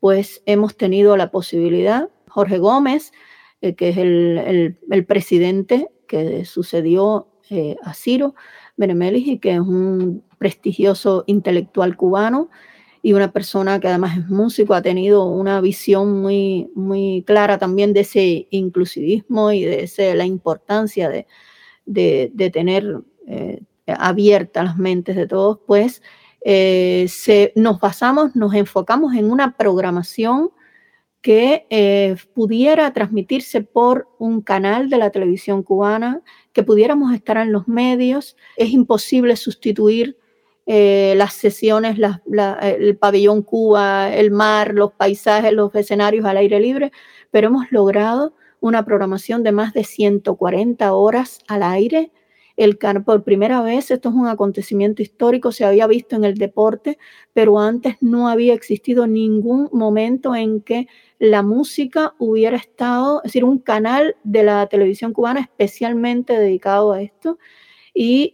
pues 0.03 0.43
hemos 0.45 0.75
tenido 0.75 1.15
la 1.15 1.31
posibilidad, 1.31 2.09
Jorge 2.27 2.57
Gómez, 2.57 3.13
eh, 3.61 3.73
que 3.73 3.87
es 3.87 3.97
el, 3.97 4.75
el, 4.91 5.05
presidente 5.05 5.87
que 6.09 6.43
sucedió 6.43 7.29
eh, 7.49 7.77
a 7.83 7.93
Ciro 7.93 8.35
Benemelis 8.75 9.25
y 9.25 9.39
que 9.39 9.53
es 9.53 9.61
un 9.61 10.21
prestigioso 10.37 11.23
intelectual 11.25 11.95
cubano 11.95 12.49
y 13.01 13.13
una 13.13 13.31
persona 13.31 13.79
que 13.79 13.87
además 13.87 14.17
es 14.17 14.27
músico, 14.27 14.73
ha 14.73 14.81
tenido 14.81 15.23
una 15.23 15.61
visión 15.61 16.21
muy, 16.21 16.69
muy 16.75 17.23
clara 17.25 17.57
también 17.57 17.93
de 17.93 18.01
ese 18.01 18.47
inclusivismo 18.51 19.53
y 19.53 19.63
de 19.63 19.83
ese, 19.83 20.15
la 20.15 20.25
importancia 20.25 21.07
de, 21.07 21.27
de, 21.85 22.29
de 22.33 22.49
tener 22.49 23.03
eh, 23.25 23.61
abiertas 23.87 24.65
las 24.65 24.77
mentes 24.77 25.15
de 25.15 25.27
todos, 25.27 25.59
pues 25.65 26.01
eh, 26.45 27.05
se, 27.09 27.53
nos 27.55 27.79
basamos, 27.79 28.35
nos 28.35 28.53
enfocamos 28.53 29.15
en 29.15 29.31
una 29.31 29.55
programación 29.55 30.51
que 31.21 31.65
eh, 31.69 32.17
pudiera 32.33 32.91
transmitirse 32.91 33.61
por 33.61 34.09
un 34.19 34.41
canal 34.41 34.89
de 34.89 34.97
la 34.97 35.09
televisión 35.09 35.63
cubana, 35.63 36.21
que 36.51 36.63
pudiéramos 36.63 37.13
estar 37.13 37.37
en 37.37 37.53
los 37.53 37.67
medios. 37.69 38.35
Es 38.57 38.71
imposible 38.71 39.37
sustituir 39.37 40.17
eh, 40.65 41.13
las 41.15 41.33
sesiones, 41.33 41.97
el 42.61 42.97
pabellón 42.97 43.41
Cuba, 43.41 44.13
el 44.13 44.31
mar, 44.31 44.73
los 44.73 44.91
paisajes, 44.91 45.53
los 45.53 45.73
escenarios 45.75 46.25
al 46.25 46.37
aire 46.37 46.59
libre, 46.59 46.91
pero 47.31 47.47
hemos 47.47 47.71
logrado 47.71 48.33
una 48.59 48.83
programación 48.85 49.43
de 49.43 49.51
más 49.53 49.73
de 49.73 49.83
140 49.85 50.93
horas 50.93 51.39
al 51.47 51.63
aire. 51.63 52.11
El 52.55 52.77
por 52.77 53.23
primera 53.23 53.61
vez, 53.61 53.89
esto 53.89 54.09
es 54.09 54.15
un 54.15 54.27
acontecimiento 54.27 55.01
histórico, 55.01 55.51
se 55.51 55.65
había 55.65 55.87
visto 55.87 56.15
en 56.15 56.23
el 56.23 56.35
deporte, 56.35 56.99
pero 57.33 57.59
antes 57.59 57.95
no 58.01 58.27
había 58.29 58.53
existido 58.53 59.07
ningún 59.07 59.69
momento 59.71 60.35
en 60.35 60.61
que 60.61 60.87
la 61.17 61.41
música 61.41 62.13
hubiera 62.19 62.57
estado, 62.57 63.19
es 63.19 63.29
decir, 63.29 63.43
un 63.43 63.57
canal 63.57 64.15
de 64.23 64.43
la 64.43 64.67
televisión 64.67 65.13
cubana 65.13 65.41
especialmente 65.41 66.37
dedicado 66.37 66.93
a 66.93 67.01
esto. 67.01 67.39
Y, 67.95 68.33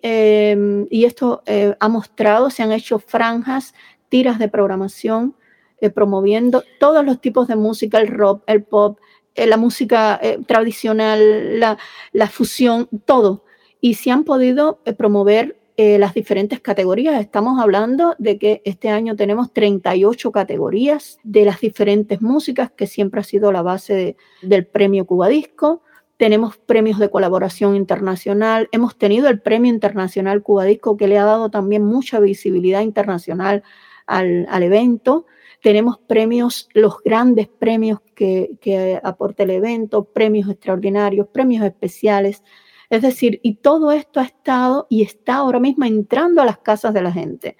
y 0.90 1.06
esto 1.06 1.44
eh, 1.46 1.76
ha 1.80 1.90
mostrado, 1.90 2.50
se 2.50 2.64
han 2.64 2.72
hecho 2.72 3.00
franjas, 3.00 3.74
tiras 4.10 4.40
de 4.40 4.50
programación 4.50 5.36
eh, 5.82 5.90
promoviendo 5.90 6.64
todos 6.80 7.06
los 7.06 7.22
tipos 7.22 7.48
de 7.48 7.56
música, 7.56 8.00
el 8.00 8.08
rock, 8.08 8.44
el 8.48 8.64
pop, 8.64 9.00
eh, 9.36 9.48
la 9.48 9.56
música 9.56 10.20
eh, 10.22 10.40
tradicional, 10.46 11.60
la, 11.60 12.28
fusión, 12.28 12.90
todo. 13.06 13.46
Y 13.82 13.96
se 13.96 14.12
han 14.12 14.24
podido 14.24 14.82
eh, 14.86 14.94
promover 14.94 15.58
las 15.82 16.14
diferentes 16.14 16.60
categorías. 16.60 17.22
Estamos 17.22 17.58
hablando 17.58 18.14
de 18.20 18.38
que 18.38 18.62
este 18.66 18.90
año 18.90 19.16
tenemos 19.16 19.54
38 19.54 20.30
categorías 20.34 21.20
de 21.24 21.46
las 21.46 21.62
diferentes 21.62 22.22
músicas, 22.22 22.70
que 22.70 22.86
siempre 22.86 23.22
ha 23.22 23.24
sido 23.24 23.54
la 23.54 23.62
base 23.62 23.94
de, 23.94 24.18
del 24.42 24.68
premio 24.68 25.06
Cubadisco 25.06 25.82
tenemos 26.20 26.58
premios 26.58 27.00
de 27.00 27.10
colaboración 27.10 27.78
internacional, 27.78 28.68
hemos 28.74 28.98
tenido 28.98 29.30
el 29.30 29.40
Premio 29.40 29.72
Internacional 29.72 30.44
Cubadisco 30.44 30.98
que 30.98 31.08
le 31.08 31.18
ha 31.18 31.24
dado 31.24 31.50
también 31.50 31.86
mucha 31.86 32.20
visibilidad 32.20 32.82
internacional 32.82 33.64
al, 34.06 34.46
al 34.50 34.64
evento, 34.64 35.28
tenemos 35.64 35.98
premios, 35.98 36.68
los 36.74 37.02
grandes 37.06 37.48
premios 37.48 38.02
que, 38.16 38.52
que, 38.60 39.00
aporta 39.02 39.44
el 39.44 39.52
evento, 39.52 40.04
premios 40.04 40.50
extraordinarios, 40.50 41.26
premios 41.30 41.64
especiales, 41.64 42.44
es 42.90 43.02
decir, 43.02 43.40
y 43.44 43.56
todo 43.56 43.92
esto 43.92 44.20
ha 44.20 44.26
estado 44.26 44.88
y 44.90 45.04
está 45.04 45.36
ahora 45.36 45.60
mismo 45.60 45.86
entrando 45.86 46.42
a 46.42 46.46
las 46.46 46.58
casas 46.58 46.94
de 46.94 47.02
la 47.02 47.12
gente. 47.12 47.58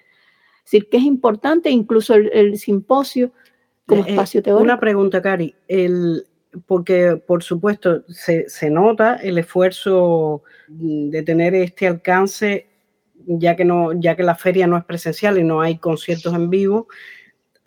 Es 0.64 0.72
decir, 0.72 0.88
que 0.88 0.96
es 0.96 1.04
importante 1.04 1.70
incluso 1.70 2.14
el, 2.14 2.30
el 2.32 2.58
simposio 2.58 3.32
como 3.86 4.04
eh, 4.04 4.10
espacio 4.10 4.42
teórico. 4.42 4.64
Una 4.64 4.80
pregunta, 4.80 5.22
Cari. 5.22 5.54
El, 5.68 6.26
porque 6.66 7.20
por 7.24 7.42
supuesto 7.42 8.04
se, 8.08 8.48
se, 8.48 8.70
nota 8.70 9.16
el 9.16 9.38
esfuerzo 9.38 10.42
de 10.68 11.22
tener 11.22 11.54
este 11.54 11.86
alcance, 11.86 12.66
ya 13.26 13.54
que, 13.54 13.64
no, 13.64 13.92
ya 13.92 14.16
que 14.16 14.22
la 14.22 14.34
feria 14.34 14.66
no 14.66 14.76
es 14.76 14.84
presencial 14.84 15.38
y 15.38 15.44
no 15.44 15.60
hay 15.60 15.78
conciertos 15.78 16.34
en 16.34 16.50
vivo, 16.50 16.88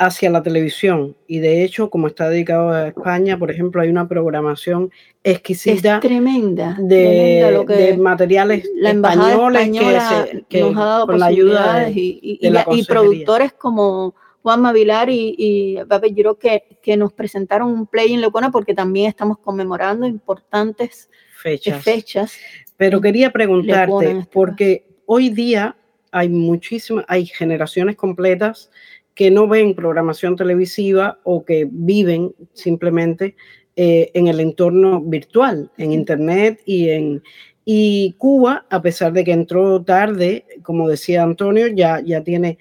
hacia 0.06 0.30
la 0.30 0.44
televisión. 0.44 1.16
Y 1.28 1.40
de 1.40 1.64
hecho, 1.64 1.90
como 1.90 2.08
está 2.08 2.30
dedicado 2.30 2.70
a 2.70 2.88
España, 2.88 3.38
por 3.38 3.52
ejemplo, 3.52 3.82
hay 3.82 3.90
una 3.90 4.08
programación 4.08 4.92
exquisita. 5.24 5.96
Es 5.96 6.02
tremenda. 6.02 6.78
De, 6.80 7.42
tremenda 7.42 7.66
que 7.66 7.74
de 7.74 7.98
materiales 7.98 8.70
la 8.76 8.92
españoles 8.92 9.70
que, 9.70 10.00
se, 10.00 10.46
que 10.50 10.62
nos 10.62 10.78
ha 10.78 10.86
dado 10.86 11.08
con 11.08 11.20
la 11.20 11.26
ayuda 11.28 11.86
de, 11.86 11.92
y, 11.92 12.20
y, 12.22 12.48
y, 12.48 12.80
y 12.80 12.86
productores 12.86 13.54
como 13.54 14.16
Juan 14.44 14.74
Vilar 14.74 15.10
y, 15.10 15.36
y 15.38 15.78
Giro 16.14 16.38
que, 16.38 16.78
que, 16.82 16.98
nos 16.98 17.14
presentaron 17.14 17.72
un 17.72 17.88
play 17.88 18.14
en 18.14 18.22
Lecona 18.22 18.52
porque 18.52 18.74
también 18.74 19.08
estamos 19.08 19.40
conmemorando 19.40 20.06
importantes 20.06 21.10
fechas. 21.42 21.82
fechas 21.82 22.34
Pero 22.76 23.00
quería 23.00 23.32
preguntarte, 23.32 24.12
este 24.12 24.30
porque 24.32 24.86
hoy 25.06 25.30
día 25.30 25.78
hay 26.12 26.28
muchísimas, 26.28 27.06
hay 27.08 27.26
generaciones 27.26 27.96
completas 27.96 28.70
que 29.16 29.32
no 29.32 29.48
ven 29.48 29.76
programación 29.76 30.36
televisiva 30.36 31.20
o 31.24 31.46
que 31.46 31.68
viven 31.70 32.34
simplemente 32.54 33.36
eh, 33.76 34.12
en 34.14 34.28
el 34.28 34.40
entorno 34.40 35.02
virtual, 35.02 35.72
en 35.78 35.92
Internet 35.92 36.62
y 36.66 36.90
en... 36.90 37.24
Y 37.66 38.16
Cuba, 38.18 38.66
a 38.70 38.82
pesar 38.82 39.14
de 39.14 39.24
que 39.24 39.32
entró 39.32 39.82
tarde, 39.84 40.46
como 40.64 40.90
decía 40.90 41.24
Antonio, 41.24 41.68
ya, 41.68 42.02
ya 42.02 42.22
tiene 42.22 42.58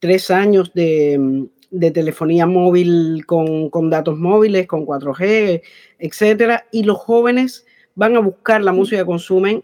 tres 0.00 0.28
años 0.28 0.72
de, 0.74 1.46
de 1.70 1.90
telefonía 1.92 2.46
móvil 2.46 3.24
con, 3.26 3.70
con, 3.70 3.90
datos 3.90 4.18
móviles, 4.18 4.66
con 4.66 4.84
4G, 4.84 5.62
etcétera, 5.98 6.66
y 6.72 6.82
los 6.82 6.98
jóvenes 6.98 7.64
van 7.94 8.16
a 8.16 8.20
buscar 8.20 8.62
la 8.62 8.72
música 8.72 9.02
que 9.02 9.06
consumen 9.06 9.62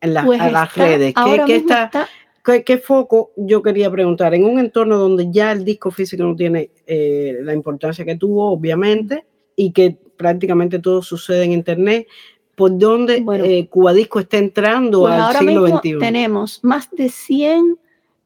en 0.00 0.14
la, 0.14 0.24
pues 0.24 0.40
a 0.40 0.50
las 0.50 0.68
está, 0.70 0.84
redes. 0.84 1.14
¿Qué, 1.14 1.42
qué, 1.46 1.56
está, 1.56 1.84
está, 1.84 2.08
¿qué, 2.46 2.64
¿qué, 2.64 2.78
foco 2.78 3.32
yo 3.36 3.60
quería 3.60 3.90
preguntar? 3.90 4.34
En 4.34 4.44
un 4.44 4.58
entorno 4.58 4.96
donde 4.96 5.30
ya 5.30 5.52
el 5.52 5.64
disco 5.64 5.90
físico 5.90 6.22
no 6.22 6.36
tiene 6.36 6.70
eh, 6.86 7.40
la 7.42 7.52
importancia 7.52 8.04
que 8.04 8.16
tuvo, 8.16 8.50
obviamente, 8.50 9.26
y 9.56 9.72
que 9.72 9.98
prácticamente 10.16 10.78
todo 10.78 11.02
sucede 11.02 11.44
en 11.44 11.52
Internet, 11.52 12.06
¿por 12.54 12.76
dónde 12.78 13.20
bueno, 13.20 13.44
eh, 13.44 13.68
Cubadisco 13.68 14.20
está 14.20 14.38
entrando 14.38 15.00
pues 15.00 15.14
al 15.14 15.36
siglo 15.36 15.66
XXI? 15.66 15.98
Tenemos 15.98 16.60
más 16.62 16.90
de 16.90 17.08
100 17.08 17.78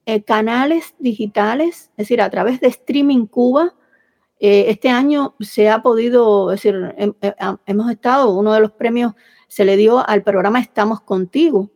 eh, 0.07 0.23
canales 0.23 0.95
digitales, 0.99 1.91
es 1.93 1.97
decir, 1.97 2.21
a 2.21 2.31
través 2.31 2.61
de 2.61 2.69
Streaming 2.69 3.27
Cuba. 3.27 3.75
Eh, 4.39 4.67
este 4.69 4.89
año 4.89 5.35
se 5.41 5.69
ha 5.69 5.83
podido, 5.83 6.53
es 6.53 6.63
decir, 6.63 6.95
he, 6.97 7.13
he, 7.21 7.35
hemos 7.67 7.91
estado, 7.91 8.31
uno 8.31 8.53
de 8.53 8.61
los 8.61 8.73
premios 8.73 9.13
se 9.49 9.65
le 9.65 9.77
dio 9.77 10.09
al 10.09 10.23
programa 10.23 10.61
Estamos 10.61 11.01
Contigo, 11.01 11.71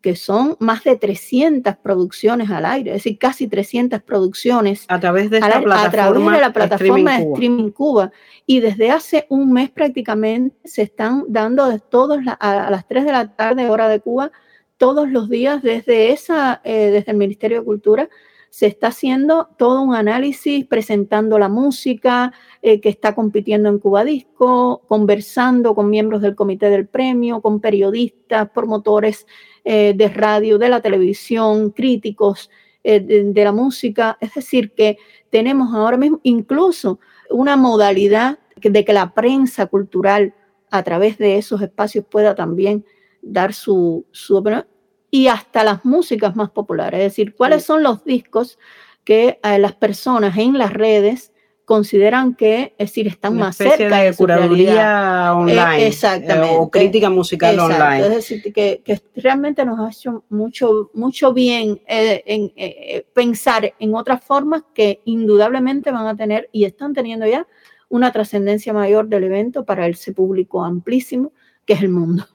que 0.00 0.16
son 0.16 0.56
más 0.60 0.84
de 0.84 0.96
300 0.96 1.76
producciones 1.76 2.50
al 2.50 2.64
aire, 2.64 2.90
es 2.90 3.04
decir, 3.04 3.18
casi 3.18 3.48
300 3.48 4.02
producciones 4.02 4.84
a 4.88 4.98
través 4.98 5.30
de, 5.30 5.38
esta 5.38 5.58
a, 5.58 5.62
plataforma, 5.62 5.84
a 5.84 5.90
través 5.90 6.24
de 6.24 6.40
la 6.40 6.52
plataforma 6.52 7.16
Streaming 7.16 7.26
de 7.26 7.32
Streaming 7.34 7.70
Cuba. 7.70 7.80
Cuba. 7.80 8.12
Y 8.46 8.60
desde 8.60 8.90
hace 8.90 9.26
un 9.28 9.52
mes 9.52 9.70
prácticamente 9.70 10.56
se 10.64 10.82
están 10.82 11.24
dando 11.28 11.68
de 11.68 11.78
todos 11.78 12.24
la, 12.24 12.32
a 12.32 12.70
las 12.70 12.86
3 12.88 13.04
de 13.04 13.12
la 13.12 13.34
tarde, 13.34 13.68
hora 13.68 13.88
de 13.88 14.00
Cuba, 14.00 14.32
todos 14.76 15.10
los 15.10 15.28
días 15.28 15.62
desde, 15.62 16.12
esa, 16.12 16.60
eh, 16.64 16.90
desde 16.90 17.12
el 17.12 17.18
Ministerio 17.18 17.58
de 17.58 17.64
Cultura, 17.66 18.08
se 18.50 18.66
está 18.66 18.88
haciendo 18.88 19.48
todo 19.56 19.80
un 19.80 19.94
análisis 19.94 20.66
presentando 20.66 21.38
la 21.38 21.48
música 21.48 22.32
eh, 22.62 22.80
que 22.80 22.88
está 22.88 23.14
compitiendo 23.14 23.68
en 23.68 23.78
Cuba 23.78 24.04
Disco, 24.04 24.82
conversando 24.88 25.74
con 25.74 25.88
miembros 25.88 26.20
del 26.20 26.34
comité 26.34 26.68
del 26.68 26.88
premio, 26.88 27.40
con 27.40 27.60
periodistas, 27.60 28.50
promotores 28.50 29.26
eh, 29.64 29.92
de 29.94 30.08
radio, 30.08 30.58
de 30.58 30.68
la 30.68 30.80
televisión, 30.80 31.70
críticos 31.70 32.50
eh, 32.84 33.00
de, 33.00 33.44
la 33.44 33.52
música. 33.52 34.16
Es 34.20 34.34
decir, 34.34 34.72
que 34.72 34.98
tenemos 35.30 35.74
ahora 35.74 35.96
mismo 35.96 36.20
incluso 36.22 37.00
una 37.30 37.56
modalidad 37.56 38.38
de 38.56 38.84
que 38.84 38.92
la 38.92 39.14
prensa 39.14 39.66
cultural 39.66 40.34
a 40.70 40.82
través 40.82 41.18
de 41.18 41.38
esos 41.38 41.62
espacios 41.62 42.04
pueda 42.08 42.34
también 42.34 42.84
dar 43.22 43.52
su, 43.52 44.06
su 44.12 44.36
opinión 44.36 44.66
y 45.10 45.26
hasta 45.26 45.64
las 45.64 45.84
músicas 45.84 46.36
más 46.36 46.50
populares, 46.50 47.00
es 47.00 47.04
decir, 47.12 47.34
cuáles 47.34 47.64
son 47.64 47.82
los 47.82 48.04
discos 48.04 48.58
que 49.04 49.40
eh, 49.42 49.58
las 49.58 49.74
personas 49.74 50.36
en 50.38 50.56
las 50.56 50.72
redes 50.72 51.32
consideran 51.70 52.34
que, 52.34 52.74
es 52.78 52.88
decir, 52.88 53.06
están 53.06 53.36
más 53.36 53.56
cerca 53.56 53.98
de, 53.98 54.12
curaduría 54.12 55.26
eh, 55.28 55.30
online 55.30 55.86
exactamente, 55.86 56.56
o 56.58 56.68
crítica 56.68 57.08
musical 57.08 57.60
online. 57.60 58.00
Es 58.00 58.10
decir, 58.10 58.52
que, 58.52 58.82
realmente 59.14 59.64
nos 59.64 59.78
ha 59.78 59.88
hecho 59.88 60.24
mucho, 60.30 60.90
mucho 60.94 61.32
bien 61.32 61.80
eh, 61.86 62.24
en, 62.26 63.04
pensar 63.14 63.72
en 63.78 63.94
otras 63.94 64.24
formas 64.24 64.64
que 64.74 65.00
indudablemente 65.04 65.92
van 65.92 66.08
a 66.08 66.16
tener 66.16 66.48
y 66.50 66.64
están 66.64 66.92
teniendo 66.92 67.24
ya 67.24 67.46
una 67.88 68.10
trascendencia 68.10 68.72
mayor 68.72 69.06
del 69.06 69.22
evento 69.22 69.64
para 69.64 69.86
ese 69.86 70.12
público 70.12 70.64
amplísimo 70.64 71.30
que 71.64 71.74
es 71.74 71.82
el 71.82 71.90
mundo. 71.90 72.26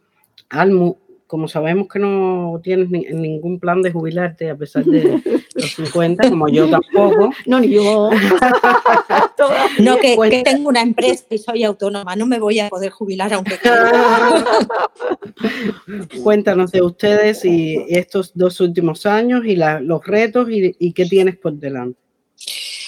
Almu, 0.47 0.95
como 1.27 1.49
sabemos 1.49 1.89
que 1.89 1.99
no 1.99 2.61
tienes 2.63 2.89
ningún 2.89 3.59
plan 3.59 3.81
de 3.81 3.91
jubilarte 3.91 4.49
a 4.49 4.55
pesar 4.55 4.85
de 4.85 5.21
los 5.55 5.71
50, 5.71 6.29
como 6.29 6.47
yo 6.49 6.69
tampoco. 6.69 7.31
No, 7.45 7.59
ni 7.59 7.69
yo. 7.69 8.09
no, 9.79 9.97
que, 9.97 10.43
tengo 10.43 10.69
una 10.69 10.81
empresa 10.81 11.25
y 11.29 11.37
soy 11.37 11.63
autónoma, 11.63 12.15
no 12.15 12.25
me 12.25 12.39
voy 12.39 12.59
a 12.59 12.69
poder 12.69 12.91
jubilar 12.91 13.33
aunque 13.33 13.57
Cuéntanos 16.23 16.71
de 16.71 16.81
ustedes 16.81 17.45
y 17.45 17.85
estos 17.89 18.31
dos 18.35 18.59
últimos 18.59 19.05
años 19.05 19.45
y 19.45 19.55
los 19.55 20.05
retos 20.05 20.49
y, 20.49 20.75
y 20.77 20.93
qué 20.93 21.05
tienes 21.05 21.37
por 21.37 21.53
delante. 21.53 21.99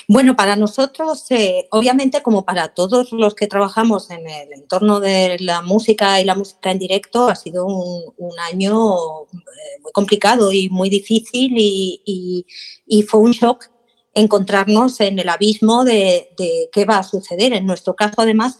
Bueno, 0.09 0.37
para 0.37 0.55
nosotros, 0.55 1.25
eh, 1.31 1.67
obviamente 1.69 2.21
como 2.21 2.45
para 2.45 2.69
todos 2.69 3.11
los 3.11 3.35
que 3.35 3.45
trabajamos 3.47 4.09
en 4.09 4.25
el 4.25 4.53
entorno 4.53 5.01
de 5.01 5.37
la 5.41 5.61
música 5.61 6.21
y 6.21 6.23
la 6.23 6.33
música 6.33 6.71
en 6.71 6.79
directo, 6.79 7.27
ha 7.27 7.35
sido 7.35 7.65
un, 7.65 8.39
año 8.39 8.95
eh, 9.23 9.81
muy 9.81 9.91
complicado 9.91 10.53
y 10.53 10.69
muy 10.69 10.89
difícil 10.89 11.53
y, 11.57 12.45
fue 13.09 13.19
un 13.19 13.31
shock 13.31 13.65
encontrarnos 14.13 15.01
en 15.01 15.19
el 15.19 15.27
abismo 15.27 15.83
de, 15.83 16.29
qué 16.71 16.85
va 16.85 16.99
a 16.99 17.03
suceder. 17.03 17.51
En 17.51 17.65
nuestro 17.65 17.93
caso, 17.93 18.21
además, 18.21 18.57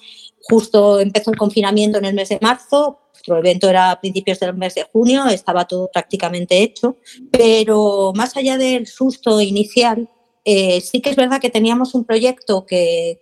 justo 0.49 0.99
empezó 0.99 1.31
el 1.31 1.37
confinamiento 1.37 1.97
en 1.97 2.05
el 2.05 2.13
mes 2.13 2.27
de 2.27 2.39
marzo, 2.41 2.99
nuestro 3.13 3.37
evento 3.37 3.69
era 3.69 3.91
a 3.91 4.01
principios 4.01 4.39
del 4.41 4.53
mes 4.55 4.75
de 4.75 4.83
junio, 4.91 5.25
estaba 5.27 5.65
todo 5.65 5.89
prácticamente 5.93 6.61
hecho, 6.61 6.97
pero 7.31 8.11
más 8.15 8.35
allá 8.35 8.57
del 8.57 8.85
susto 8.85 9.39
inicial, 9.39 10.09
eh, 10.49 10.79
sí 10.79 11.01
que 11.01 11.09
es 11.09 11.17
verdad 11.17 11.41
que 11.41 11.49
teníamos 11.49 11.93
un 11.93 12.05
proyecto 12.05 12.65
que, 12.65 13.19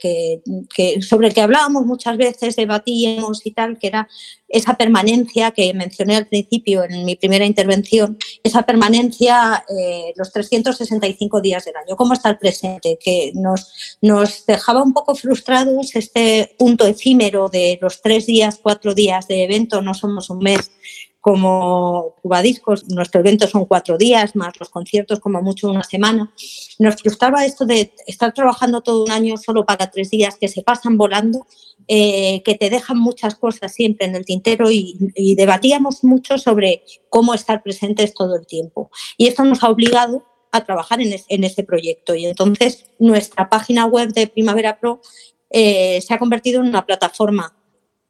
sobre 1.01 1.29
el 1.29 1.33
que 1.33 1.41
hablábamos 1.41 1.83
muchas 1.83 2.17
veces, 2.17 2.55
debatíamos 2.55 3.43
y 3.47 3.51
tal, 3.51 3.79
que 3.79 3.87
era 3.87 4.07
esa 4.47 4.77
permanencia 4.77 5.49
que 5.49 5.73
mencioné 5.73 6.17
al 6.17 6.27
principio 6.27 6.83
en 6.83 7.03
mi 7.03 7.15
primera 7.15 7.43
intervención, 7.43 8.19
esa 8.43 8.61
permanencia 8.61 9.65
eh, 9.75 10.13
los 10.15 10.31
365 10.31 11.41
días 11.41 11.65
del 11.65 11.77
año, 11.77 11.95
cómo 11.95 12.13
estar 12.13 12.37
presente, 12.37 12.99
que 13.03 13.31
nos, 13.33 13.97
nos 14.03 14.45
dejaba 14.45 14.83
un 14.83 14.93
poco 14.93 15.15
frustrados 15.15 15.95
este 15.95 16.53
punto 16.59 16.85
efímero 16.85 17.49
de 17.49 17.79
los 17.81 18.03
tres 18.03 18.27
días, 18.27 18.59
cuatro 18.61 18.93
días 18.93 19.27
de 19.27 19.45
evento, 19.45 19.81
no 19.81 19.95
somos 19.95 20.29
un 20.29 20.37
mes 20.37 20.69
como 21.25 22.13
Cubadiscos, 22.21 22.87
nuestro 22.89 23.21
evento 23.21 23.47
son 23.47 23.65
cuatro 23.65 23.97
días, 23.97 24.35
más 24.35 24.53
los 24.59 24.69
conciertos 24.69 25.19
como 25.19 25.41
mucho 25.41 25.71
una 25.71 25.81
semana. 25.81 26.31
Nos 26.77 26.97
frustraba 26.97 27.43
esto 27.43 27.65
de 27.65 27.91
estar 28.05 28.31
trabajando 28.31 28.81
todo 28.81 29.03
un 29.03 29.09
año 29.09 29.35
solo 29.37 29.65
para 29.65 29.89
tres 29.89 30.11
días 30.11 30.37
que 30.37 30.47
se 30.47 30.61
pasan 30.61 30.97
volando, 30.97 31.47
eh, 31.87 32.43
que 32.43 32.53
te 32.53 32.69
dejan 32.69 32.99
muchas 32.99 33.33
cosas 33.33 33.73
siempre 33.73 34.05
en 34.05 34.15
el 34.15 34.23
tintero 34.23 34.69
y, 34.69 34.95
debatíamos 35.35 36.03
mucho 36.03 36.37
sobre 36.37 36.83
cómo 37.09 37.33
estar 37.33 37.63
presentes 37.63 38.13
todo 38.13 38.35
el 38.35 38.45
tiempo. 38.45 38.91
Y 39.17 39.25
esto 39.25 39.43
nos 39.45 39.63
ha 39.63 39.69
obligado 39.69 40.23
a 40.51 40.63
trabajar 40.63 41.01
en, 41.01 41.15
en 41.27 41.43
este 41.43 41.63
proyecto. 41.63 42.13
Y 42.13 42.27
entonces 42.27 42.85
nuestra 42.99 43.49
página 43.49 43.87
web 43.87 44.13
de 44.13 44.27
Primavera 44.27 44.79
Pro 44.79 45.01
eh, 45.49 46.01
se 46.01 46.13
ha 46.13 46.19
convertido 46.19 46.61
en 46.61 46.67
una 46.67 46.85
plataforma 46.85 47.51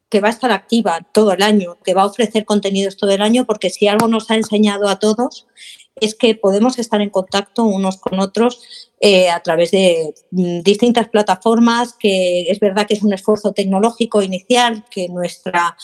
que 0.10 0.22
va 0.22 0.28
a 0.28 0.32
estar 0.32 0.52
activa 0.52 1.06
todo 1.14 1.34
el 1.34 1.42
año, 1.42 1.78
que 1.84 1.94
va 1.94 2.04
a 2.04 2.08
ofrecer 2.08 2.46
contenidos 2.46 2.98
todo 2.98 3.12
el 3.12 3.22
año, 3.22 3.46
porque 3.46 3.70
si 3.70 3.88
algo 3.88 4.08
nos 4.08 4.30
ha 4.32 4.36
enseñado 4.36 4.88
a 4.88 5.00
todos 5.00 5.48
es 5.96 6.14
que 6.14 6.36
podemos 6.36 6.78
estar 6.78 7.02
en 7.02 7.10
contacto 7.10 7.64
unos 7.64 7.98
con 7.98 8.20
otros 8.20 8.92
eh, 9.00 9.30
a 9.30 9.42
través 9.42 9.72
de 9.72 10.14
mm, 10.32 10.60
distintas 10.62 11.10
plataformas, 11.10 11.94
que 11.94 12.44
es 12.52 12.60
verdad 12.60 12.86
que 12.86 12.96
es 12.96 13.04
un 13.04 13.14
esfuerzo 13.14 13.54
tecnológico 13.54 14.22
inicial, 14.22 14.84
que 14.92 15.08
nuestra, 15.08 15.78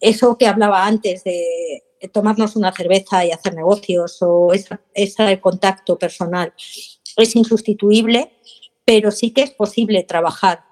eso 0.00 0.38
que 0.38 0.46
hablaba 0.46 0.86
antes 0.86 1.24
de 1.24 1.82
tomarnos 2.12 2.56
una 2.56 2.72
cerveza 2.72 3.24
y 3.24 3.30
hacer 3.30 3.54
negocios 3.54 4.18
o 4.20 4.52
ese 4.52 5.40
contacto 5.40 5.98
personal 5.98 6.52
es 7.16 7.36
insustituible, 7.36 8.32
pero 8.84 9.10
sí 9.10 9.30
que 9.30 9.42
es 9.42 9.50
posible 9.50 10.02
trabajar 10.02 10.64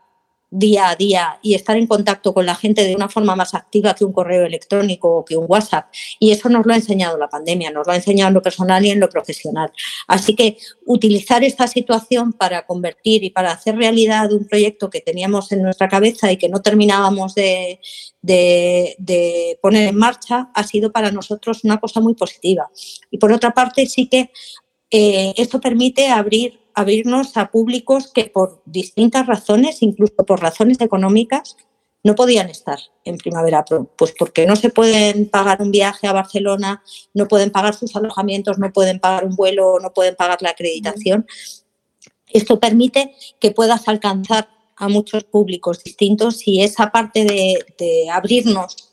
día 0.54 0.90
a 0.90 0.96
día 0.96 1.38
y 1.40 1.54
estar 1.54 1.78
en 1.78 1.86
contacto 1.86 2.34
con 2.34 2.44
la 2.44 2.54
gente 2.54 2.84
de 2.84 2.94
una 2.94 3.08
forma 3.08 3.34
más 3.34 3.54
activa 3.54 3.94
que 3.94 4.04
un 4.04 4.12
correo 4.12 4.44
electrónico 4.44 5.08
o 5.08 5.24
que 5.24 5.34
un 5.34 5.46
WhatsApp. 5.48 5.86
Y 6.20 6.30
eso 6.30 6.50
nos 6.50 6.66
lo 6.66 6.74
ha 6.74 6.76
enseñado 6.76 7.16
la 7.16 7.28
pandemia, 7.28 7.70
nos 7.70 7.86
lo 7.86 7.92
ha 7.92 7.96
enseñado 7.96 8.28
en 8.28 8.34
lo 8.34 8.42
personal 8.42 8.84
y 8.84 8.90
en 8.90 9.00
lo 9.00 9.08
profesional. 9.08 9.72
Así 10.06 10.36
que 10.36 10.58
utilizar 10.84 11.42
esta 11.42 11.66
situación 11.66 12.34
para 12.34 12.66
convertir 12.66 13.24
y 13.24 13.30
para 13.30 13.52
hacer 13.52 13.76
realidad 13.76 14.30
un 14.30 14.46
proyecto 14.46 14.90
que 14.90 15.00
teníamos 15.00 15.50
en 15.52 15.62
nuestra 15.62 15.88
cabeza 15.88 16.30
y 16.30 16.36
que 16.36 16.50
no 16.50 16.60
terminábamos 16.60 17.34
de, 17.34 17.80
de, 18.20 19.58
poner 19.62 19.88
en 19.88 19.96
marcha 19.96 20.50
ha 20.54 20.64
sido 20.64 20.92
para 20.92 21.10
nosotros 21.10 21.64
una 21.64 21.80
cosa 21.80 22.00
muy 22.00 22.14
positiva. 22.14 22.70
Y 23.10 23.16
por 23.16 23.32
otra 23.32 23.52
parte, 23.52 23.86
sí 23.86 24.06
que 24.06 24.30
eh, 24.90 25.32
esto 25.38 25.58
permite 25.58 26.08
abrir 26.08 26.61
abrirnos 26.74 27.36
a 27.36 27.50
públicos 27.50 28.10
que 28.12 28.24
por 28.24 28.62
distintas 28.64 29.26
razones, 29.26 29.82
incluso 29.82 30.16
por 30.16 30.40
razones 30.40 30.80
económicas, 30.80 31.56
no 32.04 32.14
podían 32.14 32.48
estar 32.48 32.78
en 33.04 33.16
Primavera 33.16 33.64
Pro, 33.64 33.88
pues 33.96 34.12
porque 34.18 34.46
no 34.46 34.56
se 34.56 34.70
pueden 34.70 35.28
pagar 35.28 35.62
un 35.62 35.70
viaje 35.70 36.08
a 36.08 36.12
Barcelona, 36.12 36.82
no 37.14 37.28
pueden 37.28 37.50
pagar 37.50 37.74
sus 37.74 37.94
alojamientos, 37.94 38.58
no 38.58 38.72
pueden 38.72 38.98
pagar 38.98 39.24
un 39.24 39.36
vuelo, 39.36 39.78
no 39.80 39.92
pueden 39.92 40.16
pagar 40.16 40.42
la 40.42 40.50
acreditación. 40.50 41.26
Esto 42.26 42.58
permite 42.58 43.14
que 43.38 43.52
puedas 43.52 43.86
alcanzar 43.86 44.48
a 44.76 44.88
muchos 44.88 45.24
públicos 45.24 45.84
distintos 45.84 46.46
y 46.46 46.62
esa 46.62 46.90
parte 46.90 47.24
de, 47.24 47.64
de 47.78 48.10
abrirnos 48.10 48.91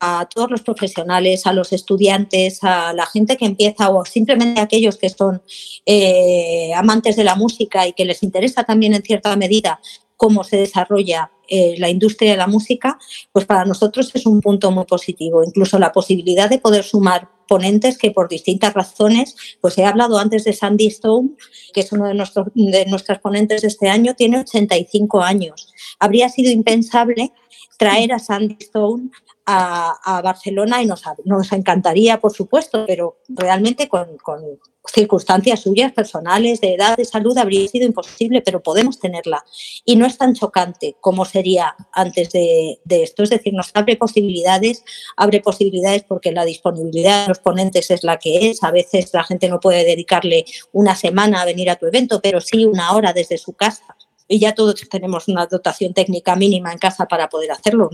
a 0.00 0.28
todos 0.32 0.50
los 0.50 0.62
profesionales, 0.62 1.46
a 1.46 1.52
los 1.52 1.72
estudiantes, 1.72 2.62
a 2.62 2.92
la 2.92 3.06
gente 3.06 3.36
que 3.36 3.46
empieza 3.46 3.90
o 3.90 4.04
simplemente 4.04 4.60
a 4.60 4.64
aquellos 4.64 4.96
que 4.96 5.08
son 5.08 5.42
eh, 5.86 6.72
amantes 6.74 7.16
de 7.16 7.24
la 7.24 7.34
música 7.34 7.86
y 7.86 7.92
que 7.92 8.04
les 8.04 8.22
interesa 8.22 8.64
también 8.64 8.94
en 8.94 9.02
cierta 9.02 9.34
medida 9.36 9.80
cómo 10.16 10.44
se 10.44 10.56
desarrolla 10.56 11.30
eh, 11.48 11.76
la 11.78 11.88
industria 11.88 12.32
de 12.32 12.36
la 12.36 12.46
música, 12.46 12.98
pues 13.32 13.46
para 13.46 13.64
nosotros 13.64 14.10
es 14.12 14.26
un 14.26 14.40
punto 14.40 14.70
muy 14.70 14.84
positivo. 14.84 15.42
Incluso 15.42 15.78
la 15.78 15.92
posibilidad 15.92 16.50
de 16.50 16.58
poder 16.58 16.84
sumar 16.84 17.28
ponentes 17.46 17.96
que 17.96 18.10
por 18.10 18.28
distintas 18.28 18.74
razones, 18.74 19.34
pues 19.60 19.78
he 19.78 19.84
hablado 19.84 20.18
antes 20.18 20.44
de 20.44 20.52
Sandy 20.52 20.88
Stone, 20.88 21.30
que 21.72 21.80
es 21.80 21.92
uno 21.92 22.06
de, 22.06 22.14
nuestros, 22.14 22.48
de 22.54 22.84
nuestras 22.86 23.20
ponentes 23.20 23.62
de 23.62 23.68
este 23.68 23.88
año, 23.88 24.14
tiene 24.14 24.40
85 24.40 25.22
años. 25.22 25.72
Habría 25.98 26.28
sido 26.28 26.50
impensable 26.50 27.32
traer 27.78 28.12
a 28.12 28.18
Sandy 28.18 28.56
Stone 28.60 29.10
a, 29.50 30.20
Barcelona 30.22 30.82
y 30.82 30.86
nos, 30.86 31.02
nos, 31.24 31.52
encantaría, 31.52 32.20
por 32.20 32.32
supuesto, 32.32 32.84
pero 32.86 33.18
realmente 33.28 33.88
con, 33.88 34.18
circunstancias 34.86 35.60
suyas 35.60 35.92
personales, 35.92 36.60
de 36.62 36.74
edad, 36.74 36.96
de 36.96 37.04
salud, 37.04 37.36
habría 37.36 37.68
sido 37.68 37.86
imposible, 37.86 38.40
pero 38.40 38.62
podemos 38.62 38.98
tenerla. 38.98 39.44
Y 39.84 39.96
no 39.96 40.06
es 40.06 40.16
tan 40.16 40.34
chocante 40.34 40.96
como 41.00 41.26
sería 41.26 41.76
antes 41.92 42.30
de, 42.30 42.78
esto. 42.88 43.22
Es 43.22 43.30
decir, 43.30 43.52
nos 43.52 43.70
abre 43.74 43.96
posibilidades, 43.96 44.82
abre 45.16 45.40
posibilidades 45.40 46.04
porque 46.04 46.32
la 46.32 46.46
disponibilidad 46.46 47.22
de 47.22 47.28
los 47.28 47.38
ponentes 47.38 47.90
es 47.90 48.02
la 48.02 48.18
que 48.18 48.50
es. 48.50 48.62
A 48.62 48.70
veces 48.70 49.10
la 49.12 49.24
gente 49.24 49.48
no 49.48 49.60
puede 49.60 49.84
dedicarle 49.84 50.46
una 50.72 50.96
semana 50.96 51.42
a 51.42 51.44
venir 51.44 51.68
a 51.68 51.76
tu 51.76 51.86
evento, 51.86 52.20
pero 52.22 52.40
sí 52.40 52.64
una 52.64 52.92
hora 52.92 53.12
desde 53.12 53.36
su 53.36 53.52
casa 53.52 53.97
y 54.28 54.38
ya 54.38 54.54
todos 54.54 54.86
tenemos 54.88 55.26
una 55.26 55.46
dotación 55.46 55.94
técnica 55.94 56.36
mínima 56.36 56.70
en 56.70 56.78
casa 56.78 57.06
para 57.06 57.28
poder 57.28 57.50
hacerlo. 57.50 57.90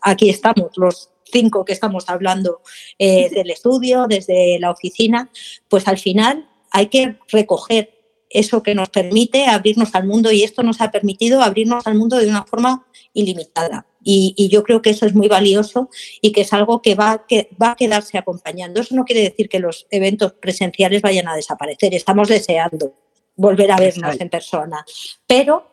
Aquí 0.00 0.30
estamos, 0.30 0.70
los 0.76 1.10
cinco 1.30 1.64
que 1.64 1.74
estamos 1.74 2.08
hablando 2.08 2.62
eh, 2.98 3.28
del 3.30 3.50
estudio, 3.50 4.06
desde 4.08 4.58
la 4.58 4.70
oficina, 4.70 5.30
pues 5.68 5.86
al 5.86 5.98
final 5.98 6.48
hay 6.70 6.86
que 6.86 7.18
recoger 7.28 7.90
eso 8.30 8.62
que 8.62 8.74
nos 8.74 8.88
permite 8.88 9.46
abrirnos 9.46 9.94
al 9.94 10.06
mundo 10.06 10.32
y 10.32 10.42
esto 10.42 10.62
nos 10.62 10.80
ha 10.80 10.90
permitido 10.90 11.40
abrirnos 11.40 11.86
al 11.86 11.94
mundo 11.94 12.16
de 12.16 12.28
una 12.28 12.44
forma 12.44 12.84
ilimitada. 13.12 13.86
Y, 14.02 14.48
yo 14.50 14.64
creo 14.64 14.82
que 14.82 14.90
eso 14.90 15.06
es 15.06 15.14
muy 15.14 15.28
valioso 15.28 15.88
y 16.20 16.32
que 16.32 16.42
es 16.42 16.52
algo 16.52 16.82
que 16.82 16.94
va, 16.94 17.24
que 17.26 17.48
va 17.60 17.70
a 17.70 17.76
quedarse 17.76 18.18
acompañando. 18.18 18.80
Eso 18.80 18.94
no 18.94 19.04
quiere 19.04 19.22
decir 19.22 19.48
que 19.48 19.60
los 19.60 19.86
eventos 19.90 20.32
presenciales 20.34 21.00
vayan 21.00 21.28
a 21.28 21.36
desaparecer. 21.36 21.94
Estamos 21.94 22.28
deseando 22.28 22.92
volver 23.36 23.70
a 23.70 23.76
vernos 23.76 24.20
en 24.20 24.28
persona, 24.28 24.84
pero 25.26 25.70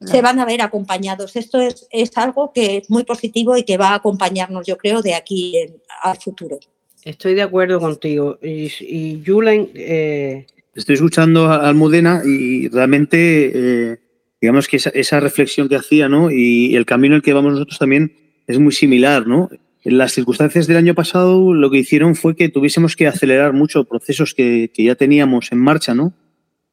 se 0.00 0.22
van 0.22 0.38
a 0.38 0.44
ver 0.44 0.62
acompañados. 0.62 1.36
Esto 1.36 1.60
es, 1.60 1.86
es, 1.90 2.16
algo 2.16 2.52
que 2.52 2.78
es 2.78 2.90
muy 2.90 3.04
positivo 3.04 3.56
y 3.56 3.64
que 3.64 3.76
va 3.76 3.90
a 3.90 3.94
acompañarnos, 3.96 4.66
yo 4.66 4.76
creo, 4.76 5.02
de 5.02 5.14
aquí 5.14 5.54
al 6.02 6.16
futuro. 6.16 6.58
Estoy 7.04 7.34
de 7.34 7.42
acuerdo 7.42 7.80
contigo. 7.80 8.38
Y, 8.42 8.70
y 8.80 9.22
Julen... 9.24 9.70
Eh, 9.74 10.46
Estoy 10.74 10.94
escuchando 10.94 11.46
a 11.48 11.68
Almudena 11.68 12.22
y 12.24 12.68
realmente... 12.68 13.52
Eh, 13.92 13.98
digamos 14.40 14.68
que 14.68 14.76
esa, 14.76 15.20
reflexión 15.20 15.68
que 15.68 15.76
hacía, 15.76 16.08
¿no? 16.08 16.30
Y 16.30 16.74
el 16.74 16.86
camino 16.86 17.14
en 17.14 17.16
el 17.16 17.22
que 17.22 17.32
vamos 17.32 17.52
nosotros 17.52 17.78
también 17.78 18.12
es 18.46 18.58
muy 18.58 18.72
similar, 18.72 19.26
¿no? 19.26 19.50
En 19.82 19.98
las 19.98 20.12
circunstancias 20.12 20.66
del 20.66 20.76
año 20.76 20.94
pasado 20.94 21.54
lo 21.54 21.70
que 21.70 21.78
hicieron 21.78 22.14
fue 22.14 22.34
que 22.34 22.48
tuviésemos 22.48 22.96
que 22.96 23.06
acelerar 23.06 23.52
mucho 23.52 23.84
procesos 23.84 24.34
que, 24.34 24.70
ya 24.76 24.94
teníamos 24.94 25.52
en 25.52 25.58
marcha, 25.58 25.94
¿no? 25.94 26.14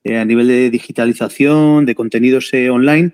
Eh, 0.08 0.16
a 0.16 0.24
nivel 0.24 0.48
de 0.48 0.70
digitalización, 0.70 1.86
de 1.86 1.94
contenidos 1.94 2.54
eh, 2.54 2.70
online. 2.70 3.12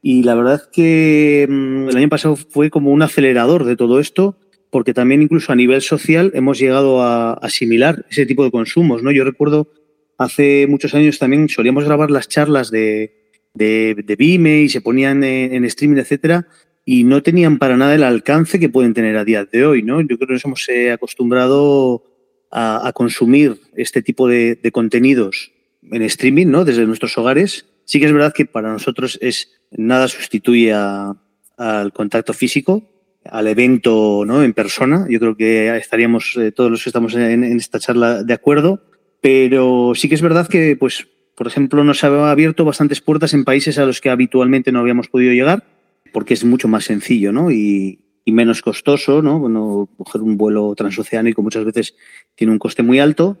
Y 0.00 0.22
la 0.22 0.36
verdad 0.36 0.62
que 0.72 1.44
mm, 1.48 1.88
el 1.88 1.96
año 1.96 2.08
pasado 2.08 2.36
fue 2.36 2.70
como 2.70 2.92
un 2.92 3.02
acelerador 3.02 3.64
de 3.64 3.74
todo 3.74 3.98
esto, 3.98 4.38
porque 4.70 4.94
también 4.94 5.22
incluso 5.22 5.50
a 5.50 5.56
nivel 5.56 5.82
social 5.82 6.30
hemos 6.34 6.60
llegado 6.60 7.02
a 7.02 7.32
asimilar 7.32 8.06
ese 8.10 8.26
tipo 8.26 8.44
de 8.44 8.52
consumos, 8.52 9.02
¿no? 9.02 9.10
Yo 9.10 9.24
recuerdo 9.24 9.72
hace 10.18 10.68
muchos 10.68 10.94
años 10.94 11.18
también 11.18 11.48
solíamos 11.48 11.84
grabar 11.84 12.12
las 12.12 12.28
charlas 12.28 12.70
de, 12.70 13.50
de, 13.52 13.96
de 14.04 14.14
Vime 14.14 14.60
y 14.60 14.68
se 14.68 14.80
ponían 14.80 15.24
en, 15.24 15.64
streaming, 15.64 15.98
etcétera, 15.98 16.46
y 16.84 17.02
no 17.02 17.24
tenían 17.24 17.58
para 17.58 17.76
nada 17.76 17.96
el 17.96 18.04
alcance 18.04 18.60
que 18.60 18.68
pueden 18.68 18.94
tener 18.94 19.16
a 19.16 19.24
día 19.24 19.44
de 19.44 19.66
hoy, 19.66 19.82
¿no? 19.82 20.00
Yo 20.00 20.16
creo 20.16 20.28
que 20.28 20.34
nos 20.34 20.44
hemos 20.44 20.68
eh, 20.68 20.92
acostumbrado 20.92 22.04
a, 22.52 22.92
consumir 22.94 23.60
este 23.74 24.00
tipo 24.00 24.28
de, 24.28 24.60
contenidos 24.72 25.55
en 25.90 26.02
streaming, 26.02 26.46
¿no? 26.46 26.64
Desde 26.64 26.86
nuestros 26.86 27.16
hogares. 27.18 27.66
Sí 27.84 28.00
que 28.00 28.06
es 28.06 28.12
verdad 28.12 28.32
que 28.34 28.46
para 28.46 28.72
nosotros 28.72 29.18
es 29.22 29.52
nada 29.70 30.08
sustituye 30.08 30.72
al 30.72 31.92
contacto 31.92 32.32
físico, 32.32 32.82
al 33.24 33.46
evento, 33.46 34.24
¿no? 34.26 34.42
En 34.42 34.52
persona. 34.52 35.06
Yo 35.08 35.20
creo 35.20 35.36
que 35.36 35.76
estaríamos 35.76 36.36
eh, 36.36 36.52
todos 36.52 36.70
los 36.70 36.82
que 36.82 36.90
estamos 36.90 37.14
en, 37.14 37.44
esta 37.44 37.78
charla 37.78 38.22
de 38.22 38.34
acuerdo. 38.34 38.82
Pero 39.20 39.92
sí 39.94 40.08
que 40.08 40.14
es 40.14 40.22
verdad 40.22 40.48
que, 40.48 40.76
pues, 40.76 41.08
por 41.34 41.46
ejemplo, 41.46 41.82
nos 41.84 42.04
ha 42.04 42.30
abierto 42.30 42.64
bastantes 42.64 43.00
puertas 43.00 43.34
en 43.34 43.44
países 43.44 43.78
a 43.78 43.84
los 43.84 44.00
que 44.00 44.10
habitualmente 44.10 44.72
no 44.72 44.80
habíamos 44.80 45.08
podido 45.08 45.32
llegar, 45.32 45.64
porque 46.12 46.34
es 46.34 46.44
mucho 46.44 46.68
más 46.68 46.84
sencillo 46.84 47.32
¿no? 47.32 47.50
y, 47.50 48.00
menos 48.26 48.62
costoso. 48.62 49.22
¿no? 49.22 49.38
Bueno, 49.38 49.88
coger 49.96 50.22
un 50.22 50.36
vuelo 50.36 50.74
transoceánico 50.74 51.42
muchas 51.42 51.64
veces 51.64 51.94
tiene 52.34 52.52
un 52.52 52.58
coste 52.58 52.82
muy 52.82 52.98
alto. 52.98 53.38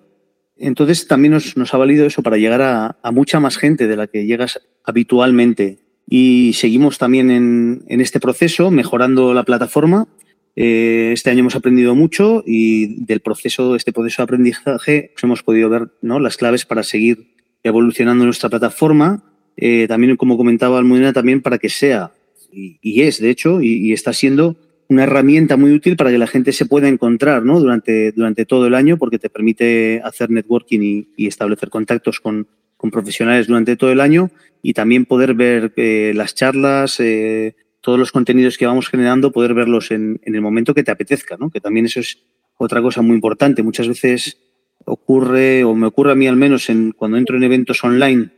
Entonces 0.58 1.06
también 1.06 1.32
nos, 1.32 1.74
ha 1.74 1.76
valido 1.76 2.06
eso 2.06 2.22
para 2.22 2.36
llegar 2.36 2.62
a, 2.62 3.10
mucha 3.12 3.40
más 3.40 3.56
gente 3.56 3.86
de 3.86 3.96
la 3.96 4.06
que 4.06 4.26
llegas 4.26 4.60
habitualmente. 4.84 5.78
Y 6.08 6.52
seguimos 6.54 6.98
también 6.98 7.30
en, 7.30 8.00
este 8.00 8.20
proceso, 8.20 8.70
mejorando 8.70 9.34
la 9.34 9.44
plataforma. 9.44 10.08
Eh, 10.54 11.10
este 11.12 11.30
año 11.30 11.40
hemos 11.40 11.56
aprendido 11.56 11.94
mucho 11.94 12.42
y 12.46 13.04
del 13.04 13.20
proceso, 13.20 13.76
este 13.76 13.92
proceso 13.92 14.22
de 14.22 14.24
aprendizaje, 14.24 15.10
pues 15.12 15.24
hemos 15.24 15.42
podido 15.42 15.68
ver 15.68 15.90
¿no? 16.00 16.18
las 16.18 16.36
claves 16.38 16.64
para 16.64 16.82
seguir 16.82 17.34
evolucionando 17.62 18.24
nuestra 18.24 18.48
plataforma, 18.48 19.22
eh, 19.56 19.86
también 19.88 20.16
como 20.16 20.36
comentaba 20.36 20.78
Almudena, 20.78 21.12
también 21.12 21.42
para 21.42 21.58
que 21.58 21.68
sea, 21.68 22.12
y, 22.52 23.02
es 23.02 23.20
de 23.20 23.28
hecho, 23.28 23.60
y, 23.60 23.92
está 23.92 24.12
siendo 24.12 24.56
una 24.88 25.04
herramienta 25.04 25.56
muy 25.56 25.72
útil 25.72 25.96
para 25.96 26.10
que 26.10 26.18
la 26.18 26.26
gente 26.26 26.52
se 26.52 26.66
pueda 26.66 26.88
encontrar 26.88 27.44
¿no? 27.44 27.58
durante, 27.60 28.12
durante 28.12 28.46
todo 28.46 28.66
el 28.66 28.74
año, 28.74 28.98
porque 28.98 29.18
te 29.18 29.30
permite 29.30 30.00
hacer 30.04 30.30
networking 30.30 31.06
y, 31.16 31.26
establecer 31.26 31.70
contactos 31.70 32.20
con, 32.20 32.46
con, 32.76 32.90
profesionales 32.90 33.46
durante 33.46 33.76
todo 33.76 33.90
el 33.90 34.00
año 34.00 34.30
y 34.62 34.72
también 34.72 35.04
poder 35.06 35.34
ver 35.34 35.72
eh, 35.76 36.12
las 36.14 36.34
charlas, 36.34 37.00
eh, 37.00 37.56
todos 37.80 37.98
los 37.98 38.12
contenidos 38.12 38.58
que 38.58 38.66
vamos 38.66 38.88
generando, 38.88 39.32
poder 39.32 39.54
verlos 39.54 39.90
en, 39.90 40.20
en 40.22 40.34
el 40.34 40.40
momento 40.40 40.74
que 40.74 40.84
te 40.84 40.90
apetezca, 40.90 41.36
¿no? 41.36 41.50
que 41.50 41.60
también 41.60 41.86
eso 41.86 42.00
es 42.00 42.18
otra 42.56 42.80
cosa 42.80 43.02
muy 43.02 43.14
importante. 43.14 43.62
Muchas 43.62 43.88
veces 43.88 44.38
ocurre, 44.84 45.64
o 45.64 45.74
me 45.74 45.86
ocurre 45.86 46.12
a 46.12 46.14
mí 46.14 46.26
al 46.26 46.36
menos 46.36 46.70
en, 46.70 46.92
cuando 46.92 47.16
entro 47.18 47.36
en 47.36 47.42
eventos 47.42 47.82
online 47.84 48.30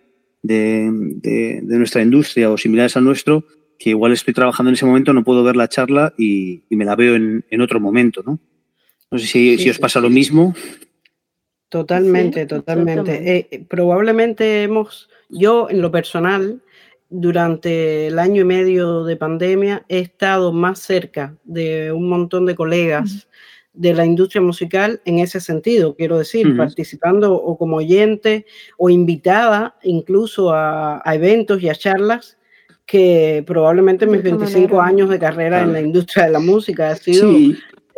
de, 0.42 0.90
de, 0.92 1.78
nuestra 1.78 2.02
industria 2.02 2.50
o 2.50 2.56
similares 2.56 2.96
al 2.96 3.04
nuestro, 3.04 3.44
que 3.78 3.90
igual 3.90 4.12
estoy 4.12 4.34
trabajando 4.34 4.70
en 4.70 4.74
ese 4.74 4.86
momento, 4.86 5.12
no 5.12 5.24
puedo 5.24 5.44
ver 5.44 5.56
la 5.56 5.68
charla 5.68 6.12
y, 6.18 6.62
me 6.70 6.84
la 6.84 6.96
veo 6.96 7.14
en, 7.14 7.44
en, 7.50 7.60
otro 7.60 7.80
momento, 7.80 8.22
¿no? 8.26 8.38
No 9.10 9.18
sé 9.18 9.26
si, 9.26 9.58
si 9.58 9.70
os 9.70 9.78
pasa 9.78 10.00
lo 10.00 10.10
mismo. 10.10 10.54
Totalmente, 11.68 12.46
totalmente. 12.46 13.36
Eh, 13.36 13.66
probablemente 13.68 14.62
hemos, 14.62 15.08
yo 15.28 15.68
en 15.70 15.82
lo 15.82 15.90
personal, 15.90 16.62
durante 17.10 18.06
el 18.08 18.18
año 18.18 18.42
y 18.42 18.44
medio 18.44 19.04
de 19.04 19.16
pandemia, 19.16 19.84
he 19.88 19.98
estado 20.00 20.52
más 20.52 20.78
cerca 20.80 21.36
de 21.44 21.92
un 21.92 22.08
montón 22.08 22.46
de 22.46 22.54
colegas 22.54 23.28
de 23.72 23.94
la 23.94 24.04
industria 24.04 24.42
musical 24.42 25.00
en 25.04 25.18
ese 25.20 25.40
sentido, 25.40 25.94
quiero 25.94 26.18
decir, 26.18 26.56
participando 26.56 27.34
o 27.34 27.56
como 27.56 27.76
oyente 27.76 28.44
o 28.76 28.90
invitada 28.90 29.76
incluso 29.84 30.52
a, 30.52 31.00
eventos 31.06 31.62
y 31.62 31.68
a 31.68 31.74
charlas 31.74 32.37
que 32.88 33.44
probablemente 33.46 34.06
mis 34.06 34.22
25 34.22 34.80
años 34.80 35.10
de 35.10 35.18
carrera 35.18 35.62
en 35.62 35.74
la 35.74 35.80
industria 35.82 36.24
de 36.24 36.32
la 36.32 36.40
música 36.40 36.88
ha 36.88 36.96
sido 36.96 37.30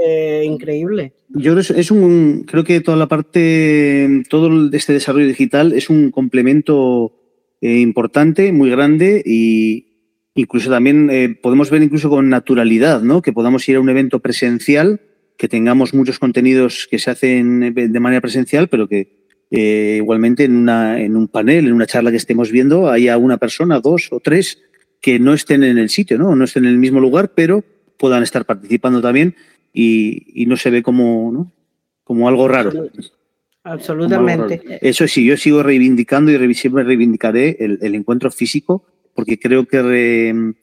eh, 0.05 0.43
increíble. 0.45 1.13
Yo 1.29 1.55
creo, 1.55 1.79
es 1.79 1.91
un, 1.93 2.45
creo 2.45 2.65
que 2.65 2.81
toda 2.81 2.97
la 2.97 3.07
parte, 3.07 4.25
todo 4.29 4.69
este 4.73 4.93
desarrollo 4.93 5.29
digital 5.29 5.73
es 5.73 5.91
un 5.91 6.11
complemento 6.11 7.13
eh, 7.61 7.79
importante, 7.79 8.51
muy 8.51 8.69
grande 8.69 9.23
y 9.25 9.87
incluso 10.35 10.71
también 10.71 11.09
eh, 11.09 11.39
podemos 11.41 11.71
ver 11.71 11.85
incluso 11.85 12.11
con 12.11 12.29
naturalidad, 12.29 13.01
¿no? 13.01 13.23
Que 13.23 13.33
podamos 13.33 13.69
ir 13.69 13.77
a 13.77 13.81
un 13.81 13.91
evento 13.91 14.19
presencial 14.19 15.03
que 15.39 15.47
tengamos 15.47 15.95
muchos 15.95 16.19
contenidos 16.19 16.89
que 16.91 16.99
se 16.99 17.13
hacen 17.13 17.73
de 17.75 18.01
manera 18.01 18.21
presencial, 18.21 18.67
pero 18.69 18.89
que 18.89 19.21
eh, 19.53 19.97
igualmente 19.99 20.45
en, 20.45 20.57
una, 20.57 21.01
en 21.01 21.17
un 21.17 21.29
panel, 21.29 21.69
en 21.69 21.75
una 21.75 21.87
charla 21.87 22.11
que 22.11 22.17
estemos 22.17 22.51
viendo, 22.51 22.89
haya 22.89 23.17
una 23.19 23.37
persona, 23.37 23.81
dos 23.81 24.09
o 24.11 24.19
tres 24.21 24.59
que 25.01 25.19
no 25.19 25.35
estén 25.35 25.65
en 25.65 25.79
el 25.79 25.89
sitio, 25.89 26.19
no, 26.19 26.35
no 26.37 26.45
estén 26.45 26.65
en 26.65 26.71
el 26.71 26.79
mismo 26.79 27.01
lugar, 27.01 27.33
pero 27.35 27.65
puedan 27.97 28.23
estar 28.23 28.45
participando 28.45 29.01
también 29.01 29.35
y, 29.73 30.45
no 30.47 30.57
se 30.57 30.71
ve 30.71 30.83
como, 30.83 31.31
¿no? 31.33 31.53
como 32.05 32.29
algo 32.29 32.49
raro. 32.49 32.91
Absolutamente. 33.63 34.63
Eso 34.81 35.07
sí, 35.07 35.25
yo 35.25 35.37
sigo 35.37 35.63
reivindicando 35.63 36.33
y 36.33 36.55
siempre 36.55 36.83
reivindicaré 36.83 37.57
el, 37.61 37.95
encuentro 37.95 38.31
físico 38.31 38.87
porque 39.15 39.39
creo 39.39 39.67
que 39.67 40.55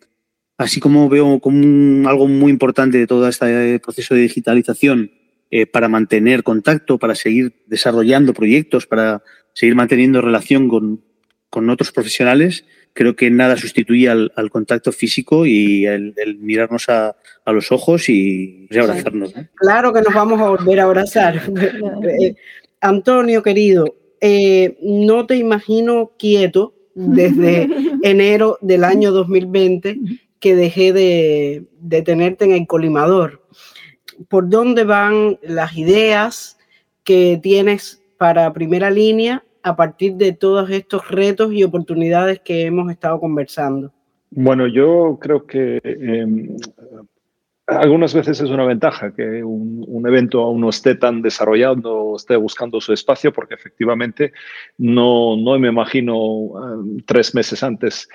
así 0.58 0.80
como 0.80 1.08
veo 1.10 1.40
como 1.40 2.10
algo 2.10 2.28
muy 2.28 2.52
importante 2.52 2.98
de 2.98 3.08
todo 3.08 3.28
este 3.28 3.80
proceso 3.80 4.16
de 4.16 4.22
digitalización 4.22 5.12
eh, 5.52 5.66
para 5.66 5.88
mantener 5.88 6.44
contacto, 6.44 6.98
para 6.98 7.16
seguir 7.16 7.64
desarrollando 7.68 8.34
proyectos, 8.34 8.88
para 8.88 9.24
seguir 9.54 9.76
manteniendo 9.76 10.22
relación 10.22 10.68
con, 10.68 11.04
con 11.50 11.70
otros 11.70 11.92
profesionales, 11.92 12.66
creo 12.98 13.16
que 13.16 13.30
nada 13.30 13.56
sustituye 13.58 14.10
al, 14.10 14.50
contacto 14.50 14.92
físico 14.92 15.46
y 15.46 15.86
el, 15.86 16.16
mirarnos 16.40 16.90
a, 16.90 17.16
a, 17.46 17.52
los 17.52 17.72
ojos 17.72 18.10
y, 18.10 18.68
abrazarnos. 18.76 19.36
Claro 19.54 19.94
que 19.94 20.02
nos 20.02 20.16
vamos 20.16 20.42
a 20.42 20.50
volver 20.50 20.80
a 20.80 20.86
abrazar. 20.86 21.42
Eh, 22.20 22.36
Antonio, 22.82 23.44
querido, 23.44 23.96
eh, 24.20 24.78
no 24.82 25.28
te 25.28 25.36
imagino 25.36 26.14
quieto 26.18 26.74
desde 26.96 27.68
enero 28.04 28.58
del 28.62 28.84
año 28.84 29.12
2020 29.12 30.00
que 30.40 30.56
dejé 30.56 30.92
de, 30.94 31.66
de 31.80 32.02
tenerte 32.02 32.46
en 32.46 32.54
el 32.54 32.66
colimador. 32.66 33.44
¿Por 34.28 34.50
dónde 34.50 34.86
van 34.86 35.38
las 35.44 35.78
ideas 35.78 36.58
que 37.04 37.40
tienes 37.42 38.02
para 38.18 38.54
primera 38.54 38.90
línea 38.90 39.44
a 39.68 39.76
partir 39.76 40.16
de 40.16 40.34
todos 40.34 40.70
estos 40.70 41.10
retos 41.10 41.52
y 41.54 41.64
oportunidades 41.64 42.40
que 42.40 42.66
hemos 42.66 42.90
estado 42.90 43.20
conversando? 43.20 43.92
Bueno, 44.32 44.68
yo 44.68 45.18
creo 45.22 45.46
que 45.46 45.80
em, 45.84 46.58
algunas 47.68 48.14
veces 48.14 48.40
es 48.40 48.50
una 48.50 48.66
ventaja 48.66 49.14
que 49.14 49.44
un, 49.44 50.04
evento 50.08 50.42
aún 50.42 50.62
no 50.62 50.70
esté 50.70 50.96
tan 50.96 51.22
desarrollado, 51.22 52.16
esté 52.16 52.38
buscando 52.38 52.80
su 52.80 52.94
espacio, 52.94 53.34
porque 53.34 53.56
efectivamente 53.56 54.32
no, 54.78 55.36
no 55.36 55.60
me 55.60 55.68
imagino 55.68 56.52
em, 56.64 57.00
tres 57.06 57.36
meses 57.36 57.62
antes 57.64 58.08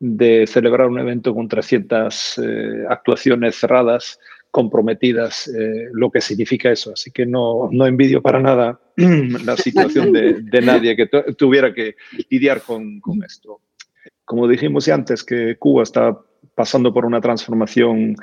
de 0.00 0.46
celebrar 0.46 0.88
un 0.88 0.98
evento 0.98 1.34
con 1.34 1.48
300 1.48 2.38
eh, 2.38 2.84
actuaciones 2.88 3.56
cerradas, 3.56 4.18
comprometidas, 4.50 5.48
eh, 5.48 5.88
lo 5.92 6.10
que 6.10 6.20
significa 6.20 6.70
eso. 6.70 6.92
Así 6.92 7.10
que 7.10 7.26
no, 7.26 7.68
no 7.72 7.86
envidio 7.86 8.22
para 8.22 8.40
nada 8.40 8.80
la 9.44 9.56
situación 9.56 10.12
de, 10.12 10.62
nadie 10.62 10.96
que 10.96 11.06
tuviera 11.36 11.72
que 11.74 11.96
lidiar 12.30 12.62
con, 12.62 13.00
esto. 13.24 13.60
Como 14.24 14.46
dijimos 14.46 14.88
antes, 14.88 15.24
que 15.24 15.56
Cuba 15.56 15.82
está 15.82 16.16
pasando 16.54 16.92
por 16.92 17.04
una 17.04 17.20
transformación 17.20 18.14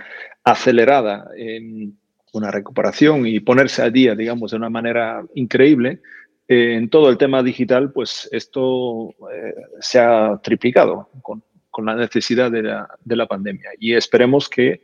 acelerada 0.44 1.28
en 1.36 1.98
una 2.34 2.52
recuperación 2.52 3.28
y 3.28 3.42
ponerse 3.42 3.82
al 3.82 3.92
día, 3.92 4.16
digamos, 4.16 4.52
de 4.52 4.58
una 4.58 4.70
manera 4.70 5.24
increíble, 5.36 6.02
eh, 6.48 6.76
en 6.76 6.90
todo 6.90 7.10
el 7.10 7.18
tema 7.18 7.44
digital, 7.44 7.92
pues 7.92 8.30
esto 8.32 9.14
eh, 9.34 9.56
se 9.80 10.00
ha 10.00 10.40
triplicado 10.42 11.10
con, 11.22 11.44
con 11.70 11.86
la 11.86 11.96
necesidad 11.96 12.50
de 12.50 12.64
la, 12.64 12.88
de 13.04 13.16
la, 13.16 13.28
pandemia. 13.28 13.72
Y 13.80 13.94
esperemos 13.94 14.48
que, 14.48 14.82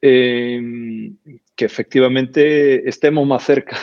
eh, 0.00 1.12
que 1.54 1.64
efectivamente 1.64 2.88
estemos 2.88 3.26
más 3.26 3.44
cerca 3.44 3.76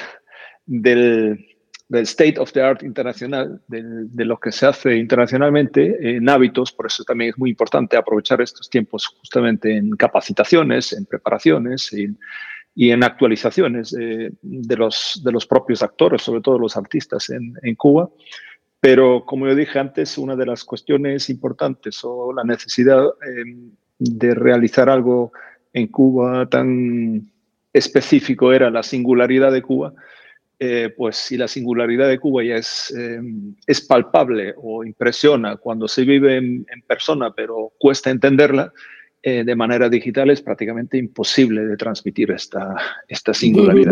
del, 0.65 1.45
del 1.89 2.03
state 2.03 2.39
of 2.39 2.51
the 2.53 2.61
art 2.61 2.83
internacional, 2.83 3.61
de, 3.67 4.25
lo 4.25 4.39
que 4.39 4.51
se 4.51 4.65
hace 4.65 4.95
internacionalmente 4.95 6.15
en 6.15 6.27
hábitos, 6.29 6.71
por 6.71 6.87
eso 6.87 7.03
también 7.03 7.31
es 7.31 7.37
muy 7.37 7.49
importante 7.51 7.97
aprovechar 7.97 8.41
estos 8.41 8.69
tiempos 8.69 9.07
justamente 9.07 9.75
en 9.75 9.91
capacitaciones, 9.91 10.93
en 10.93 11.05
preparaciones 11.05 11.93
y 12.75 12.91
en 12.91 13.03
actualizaciones 13.03 13.91
de, 13.91 14.77
los, 14.77 15.21
de 15.23 15.31
los 15.31 15.45
propios 15.45 15.83
actores, 15.83 16.21
sobre 16.21 16.41
todo 16.41 16.57
los 16.57 16.77
artistas 16.77 17.29
en, 17.29 17.53
en 17.61 17.75
Cuba. 17.75 18.09
Pero 18.83 19.23
como 19.25 19.47
yo 19.47 19.55
dije 19.55 19.79
antes, 19.79 20.17
una 20.17 20.35
de 20.35 20.45
las 20.45 20.65
cuestiones 20.65 21.29
importantes 21.29 22.01
o 22.03 22.33
la 22.33 22.43
necesidad 22.43 23.05
em, 23.25 23.71
de 23.97 24.35
realizar 24.35 24.89
algo 24.89 25.31
en 25.71 25.87
Cuba 25.87 26.49
tan 26.49 27.31
específico 27.71 28.51
era 28.51 28.69
la 28.69 28.83
singularidad 28.83 29.53
de 29.53 29.61
Cuba, 29.61 29.93
eh, 30.65 30.93
pues 30.95 31.17
si 31.17 31.35
la 31.35 31.49
singularidad 31.49 32.07
de 32.07 32.19
Cuba 32.19 32.41
ya 32.41 32.55
es, 32.55 32.95
eh, 32.97 33.19
es 33.67 33.81
palpable 33.81 34.53
o 34.55 34.85
impresiona 34.85 35.57
cuando 35.57 35.89
se 35.89 36.05
vive 36.05 36.37
en, 36.37 36.65
persona, 36.87 37.33
pero 37.35 37.73
cuesta 37.77 38.09
entenderla, 38.09 38.71
eh, 39.21 39.43
de 39.43 39.55
manera 39.57 39.89
digital 39.89 40.29
es 40.29 40.41
prácticamente 40.41 40.97
imposible 40.97 41.65
de 41.65 41.75
transmitir 41.75 42.31
esta, 42.31 42.77
esta 43.09 43.33
singularidad. 43.33 43.91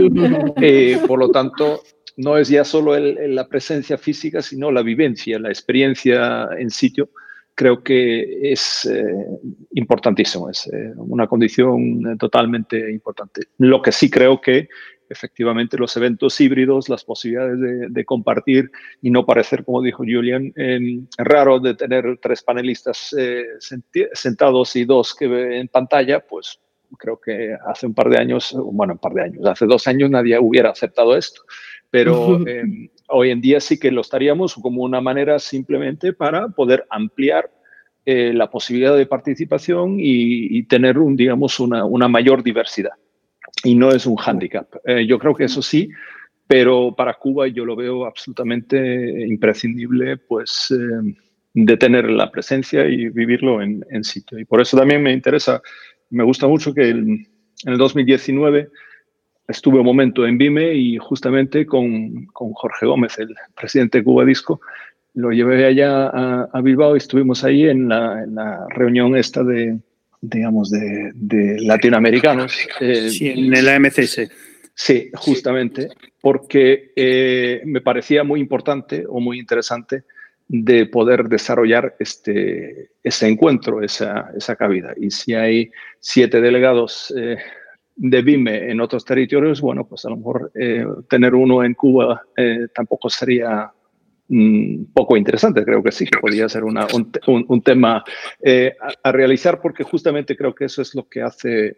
por 1.07 1.19
lo 1.19 1.30
tanto, 1.30 1.82
no 2.15 2.38
es 2.38 2.47
ya 2.47 2.63
solo 2.63 2.97
la 2.97 3.49
presencia 3.49 3.97
física, 3.97 4.41
sino 4.41 4.72
la 4.72 4.82
vivencia, 4.82 5.39
la 5.39 5.49
experiencia 5.49 6.47
en 6.57 6.69
sitio, 6.69 7.09
creo 7.53 7.84
que 7.84 8.49
es 8.49 8.89
importantísimo, 9.74 10.49
es 10.49 10.69
una 10.95 11.28
condición 11.28 12.17
totalmente 12.17 12.89
importante. 12.89 13.41
Lo 13.57 13.82
que 13.82 13.91
sí 13.91 14.09
creo 14.09 14.39
que 14.39 14.69
efectivamente 15.12 15.78
los 15.78 15.95
eventos 15.97 16.39
híbridos, 16.39 16.89
las 16.89 17.03
posibilidades 17.03 17.93
de, 17.93 18.05
compartir 18.05 18.72
y 19.01 19.12
no 19.12 19.26
parecer, 19.26 19.64
como 19.64 19.82
dijo 19.82 20.03
Julian, 20.03 20.53
raro 21.18 21.59
de 21.59 21.76
tener 21.76 22.18
tres 22.22 22.41
panelistas 22.41 23.14
eh, 23.18 23.45
sentados 24.14 24.76
y 24.76 24.86
dos 24.86 25.14
que 25.14 25.59
en 25.59 25.68
pantalla, 25.68 26.20
pues 26.20 26.59
creo 26.97 27.20
que 27.20 27.55
hace 27.68 27.88
un 27.88 27.93
par 27.93 28.09
de 28.09 28.18
años, 28.18 28.55
bueno, 28.55 28.93
un 28.93 28.99
par 28.99 29.14
de 29.14 29.24
años, 29.24 29.45
hace 29.45 29.66
dos 29.66 29.88
años 29.88 30.09
nadie 30.09 30.38
hubiera 30.39 30.72
aceptado 30.72 31.16
esto, 31.16 31.41
pero 31.89 32.45
em, 32.47 32.89
hoy 33.07 33.32
en 33.32 33.41
día 33.41 33.59
sí 33.59 33.80
que 33.80 33.91
lo 33.91 34.01
estaríamos 34.01 34.55
como 34.55 34.84
una 34.84 35.01
manera 35.01 35.39
simplemente 35.39 36.14
para 36.14 36.49
poder 36.49 36.86
ampliar 36.89 37.51
eh, 38.05 38.34
la 38.34 38.49
posibilidad 38.49 38.97
de 38.97 39.05
participación 39.05 39.97
y, 39.99 40.64
tener, 40.64 40.97
un, 40.97 41.16
digamos, 41.16 41.59
una, 41.59 41.86
una 41.86 42.07
mayor 42.07 42.43
diversidad 42.43 42.93
y 43.64 43.76
no 43.76 43.91
es 43.91 44.06
un 44.06 44.16
hándicap. 44.16 44.68
Eh, 44.86 45.06
yo 45.06 45.20
creo 45.20 45.36
que 45.36 45.45
eso 45.45 45.62
sí, 45.62 45.89
pero 46.47 46.93
para 46.95 47.14
Cuba 47.14 47.47
yo 47.47 47.66
lo 47.66 47.76
veo 47.76 48.06
absolutamente 48.06 49.26
imprescindible, 49.28 50.18
pues, 50.18 50.72
eh, 50.72 51.16
de 51.54 51.78
tener 51.78 52.10
la 52.10 52.32
presencia 52.32 52.86
y 52.88 53.10
vivirlo 53.10 53.62
en, 53.62 54.04
sitio. 54.04 54.39
Y 54.39 54.45
por 54.45 54.62
eso 54.62 54.78
también 54.78 55.04
me 55.04 55.12
interesa, 55.12 55.62
me 56.10 56.24
gusta 56.24 56.47
mucho 56.47 56.74
que 56.74 56.89
en 56.89 57.26
el 57.66 57.78
2019 57.78 58.70
estuve 59.47 59.80
un 59.80 59.86
momento 59.86 60.26
en 60.26 60.38
Vime 60.38 60.74
y 60.74 60.97
justamente 60.97 61.66
con, 61.66 62.26
con 62.28 62.54
Jorge 62.54 62.86
Gómez, 62.86 63.20
el 63.20 63.36
presidente 63.56 63.99
de 63.99 64.04
Cuba 64.06 64.24
Disco, 64.24 64.62
lo 65.14 65.32
llevé 65.32 65.66
allá 65.66 66.08
a, 66.08 66.62
Bilbao 66.62 66.95
y 66.95 66.99
estuvimos 66.99 67.43
ahí 67.43 67.68
en 67.68 67.89
la, 67.89 68.24
en 68.24 68.36
la 68.36 68.66
reunión 68.70 69.16
esta 69.18 69.43
de, 69.43 69.78
digamos, 70.22 70.69
de, 70.69 71.57
latinoamericanos. 71.59 72.55
Eh, 72.80 73.09
sí, 73.09 73.30
en 73.30 73.53
el 73.55 73.67
AMCS. 73.67 74.30
Sí, 74.74 75.09
justamente, 75.15 75.89
porque 76.22 76.93
eh, 76.95 77.61
me 77.65 77.82
parecía 77.82 78.24
muy 78.24 78.39
importante 78.39 79.03
o 79.07 79.19
muy 79.19 79.39
interesante 79.39 80.03
de 80.47 80.86
poder 80.86 81.28
desarrollar 81.28 81.95
este, 81.99 82.91
ese 83.03 83.28
encuentro, 83.28 83.84
esa, 83.84 84.32
esa 84.36 84.55
cabida. 84.55 84.93
Y 84.97 85.11
si 85.11 85.34
hay 85.34 85.72
siete 85.99 86.39
delegados 86.41 87.13
eh, 87.17 87.38
de 87.95 88.22
BIME 88.22 88.72
en 88.72 88.82
otros 88.82 89.03
territorios, 89.05 89.61
bueno, 89.61 89.88
pues 89.88 90.05
a 90.05 90.09
lo 90.09 90.17
mejor 90.17 90.51
tener 91.09 91.36
uno 91.36 91.63
en 91.63 91.74
Cuba 91.74 92.24
tampoco 92.74 93.09
sería 93.09 93.72
poco 94.94 95.18
interesante. 95.18 95.66
Creo 95.66 95.84
que 95.84 95.92
sí, 95.92 96.06
podría 96.20 96.48
ser 96.48 96.64
un, 96.64 96.80
un, 97.48 97.62
tema 97.62 98.04
eh, 98.42 98.76
a, 99.04 99.12
realizar 99.12 99.60
porque 99.62 99.84
justamente 99.84 100.38
creo 100.38 100.56
que 100.56 100.66
eso 100.66 100.82
es 100.82 100.96
lo 100.96 101.08
que 101.08 101.22
hace, 101.22 101.76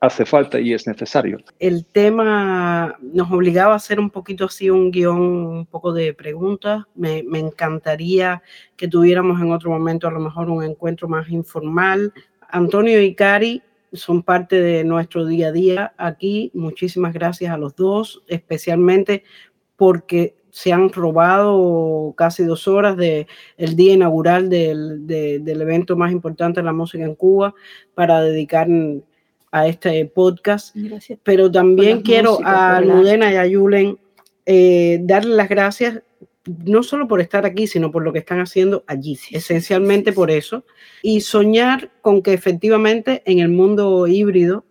hace 0.00 0.26
falta 0.26 0.60
y 0.60 0.74
es 0.74 0.86
necesario. 0.86 1.38
El 1.58 1.86
tema 1.86 2.96
nos 3.00 3.30
obligaba 3.30 3.72
a 3.72 3.76
hacer 3.76 3.98
un 3.98 4.10
poquito 4.10 4.44
así 4.46 4.68
un 4.68 4.90
guion, 4.90 5.20
un 5.20 5.66
poco 5.66 5.92
de 5.92 6.12
preguntas. 6.12 6.84
Me, 6.94 7.22
me 7.22 7.38
encantaría 7.38 8.42
que 8.76 8.88
tuviéramos 8.88 9.40
en 9.40 9.52
otro 9.52 9.70
momento 9.70 10.06
a 10.06 10.12
lo 10.12 10.20
mejor 10.20 10.50
un 10.50 10.62
encuentro 10.62 11.08
más 11.08 11.30
informal. 11.30 12.12
Antonio 12.50 13.00
y 13.00 13.14
Cari 13.14 13.62
son 13.92 14.22
parte 14.22 14.60
de 14.60 14.84
nuestro 14.84 15.24
día 15.24 15.48
a 15.48 15.52
día 15.52 15.94
aquí. 15.96 16.50
Muchísimas 16.52 17.14
gracias 17.14 17.52
a 17.52 17.56
los 17.56 17.74
dos, 17.74 18.22
especialmente 18.28 19.24
porque 19.76 20.34
se 20.50 20.72
han 20.72 20.90
robado 20.90 22.14
casi 22.16 22.44
dos 22.44 22.68
horas 22.68 22.96
del 22.96 23.26
el 23.56 23.76
día 23.76 23.94
inaugural 23.94 24.48
del, 24.48 25.06
del, 25.06 25.60
evento 25.60 25.96
más 25.96 26.12
importante 26.12 26.60
de 26.60 26.64
la 26.64 26.72
música 26.72 27.04
en 27.04 27.14
Cuba 27.14 27.54
para 27.94 28.20
dedicar 28.22 28.68
a 29.52 29.66
este 29.66 30.04
podcast. 30.06 30.76
Pero 31.22 31.50
también 31.50 32.02
quiero 32.02 32.38
a 32.44 32.76
Almudena 32.76 33.32
y 33.32 33.36
a 33.36 33.46
Yulen 33.46 33.98
eh, 34.46 34.98
darle 35.02 35.36
las 35.36 35.48
gracias 35.48 36.02
no 36.46 36.82
solo 36.82 37.06
por 37.06 37.20
estar 37.20 37.44
aquí, 37.46 37.66
sino 37.66 37.90
por 37.90 38.02
lo 38.02 38.12
que 38.12 38.20
están 38.20 38.40
haciendo 38.40 38.84
allí, 38.86 39.18
esencialmente 39.30 40.12
por 40.12 40.30
eso, 40.30 40.64
y 41.02 41.20
soñar 41.20 41.90
con 42.00 42.22
que 42.22 42.32
efectivamente 42.32 43.22
en 43.26 43.40
el 43.40 43.50
mundo 43.50 44.06
híbrido, 44.06 44.64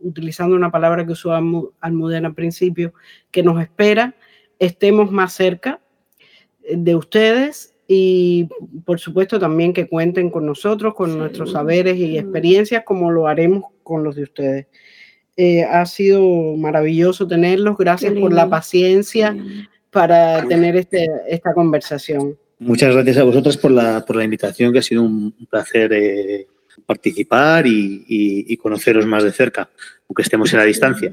utilizando 0.00 0.54
una 0.54 0.70
palabra 0.70 1.06
que 1.06 1.12
usó 1.12 1.32
Almudena 1.32 2.28
al 2.28 2.34
principio, 2.34 2.92
que 3.30 3.42
nos 3.42 3.60
espera, 3.60 4.14
estemos 4.58 5.10
más 5.10 5.32
cerca 5.32 5.80
de 6.70 6.94
ustedes 6.94 7.74
y 7.86 8.48
por 8.84 9.00
supuesto 9.00 9.38
también 9.38 9.72
que 9.72 9.88
cuenten 9.88 10.30
con 10.30 10.44
nosotros, 10.44 10.94
con 10.94 11.16
nuestros 11.16 11.52
saberes 11.52 11.96
y 11.96 12.18
experiencias 12.18 12.84
como 12.84 13.10
lo 13.10 13.26
haremos 13.26 13.64
con 13.82 14.04
los 14.04 14.14
de 14.16 14.24
ustedes. 14.24 14.66
Eh, 15.36 15.62
ha 15.62 15.86
sido 15.86 16.20
maravilloso 16.56 17.26
tenerlos, 17.26 17.78
gracias 17.78 18.12
por 18.12 18.32
la 18.32 18.48
paciencia 18.50 19.36
para 19.90 20.46
tener 20.46 20.76
este, 20.76 21.08
esta 21.28 21.54
conversación. 21.54 22.36
Muchas 22.58 22.92
gracias 22.94 23.16
a 23.18 23.22
vosotros 23.22 23.56
por 23.56 23.70
la, 23.70 24.04
por 24.04 24.16
la 24.16 24.24
invitación, 24.24 24.72
que 24.72 24.80
ha 24.80 24.82
sido 24.82 25.04
un 25.04 25.32
placer 25.48 25.92
eh, 25.92 26.46
participar 26.84 27.66
y, 27.66 28.04
y 28.06 28.56
conoceros 28.56 29.06
más 29.06 29.22
de 29.22 29.32
cerca, 29.32 29.70
aunque 30.08 30.22
estemos 30.22 30.52
en 30.52 30.58
la 30.58 30.64
distancia. 30.64 31.12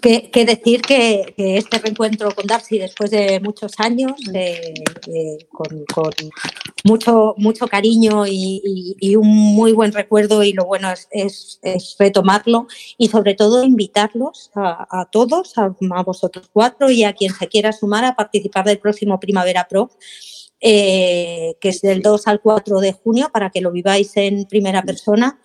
Que, 0.00 0.44
decir 0.44 0.82
que, 0.82 1.34
este 1.36 1.78
reencuentro 1.78 2.30
con 2.34 2.46
Darcy 2.46 2.78
después 2.78 3.10
de 3.10 3.40
muchos 3.40 3.72
años, 3.78 4.12
con, 5.50 5.86
mucho, 6.84 7.34
mucho 7.36 7.66
cariño 7.66 8.26
y, 8.26 9.16
un 9.16 9.28
muy 9.28 9.72
buen 9.72 9.92
recuerdo 9.92 10.42
y 10.42 10.52
lo 10.52 10.64
bueno 10.64 10.88
es, 11.10 11.60
retomarlo 11.98 12.66
y 12.98 13.08
sobre 13.08 13.34
todo 13.34 13.64
invitarlos 13.64 14.50
a, 14.54 15.08
todos, 15.10 15.56
a, 15.56 15.74
vosotros 16.02 16.48
cuatro 16.52 16.90
y 16.90 17.04
a 17.04 17.12
quien 17.12 17.32
se 17.32 17.48
quiera 17.48 17.72
sumar 17.72 18.04
a 18.04 18.16
participar 18.16 18.64
del 18.64 18.78
próximo 18.78 19.18
Primavera 19.20 19.66
Pro. 19.68 19.90
Eh, 20.58 21.54
que 21.60 21.68
es 21.68 21.82
del 21.82 22.00
2 22.00 22.26
al 22.28 22.40
4 22.40 22.80
de 22.80 22.92
junio, 22.92 23.28
para 23.30 23.50
que 23.50 23.60
lo 23.60 23.70
viváis 23.70 24.16
en 24.16 24.46
primera 24.46 24.82
persona 24.82 25.38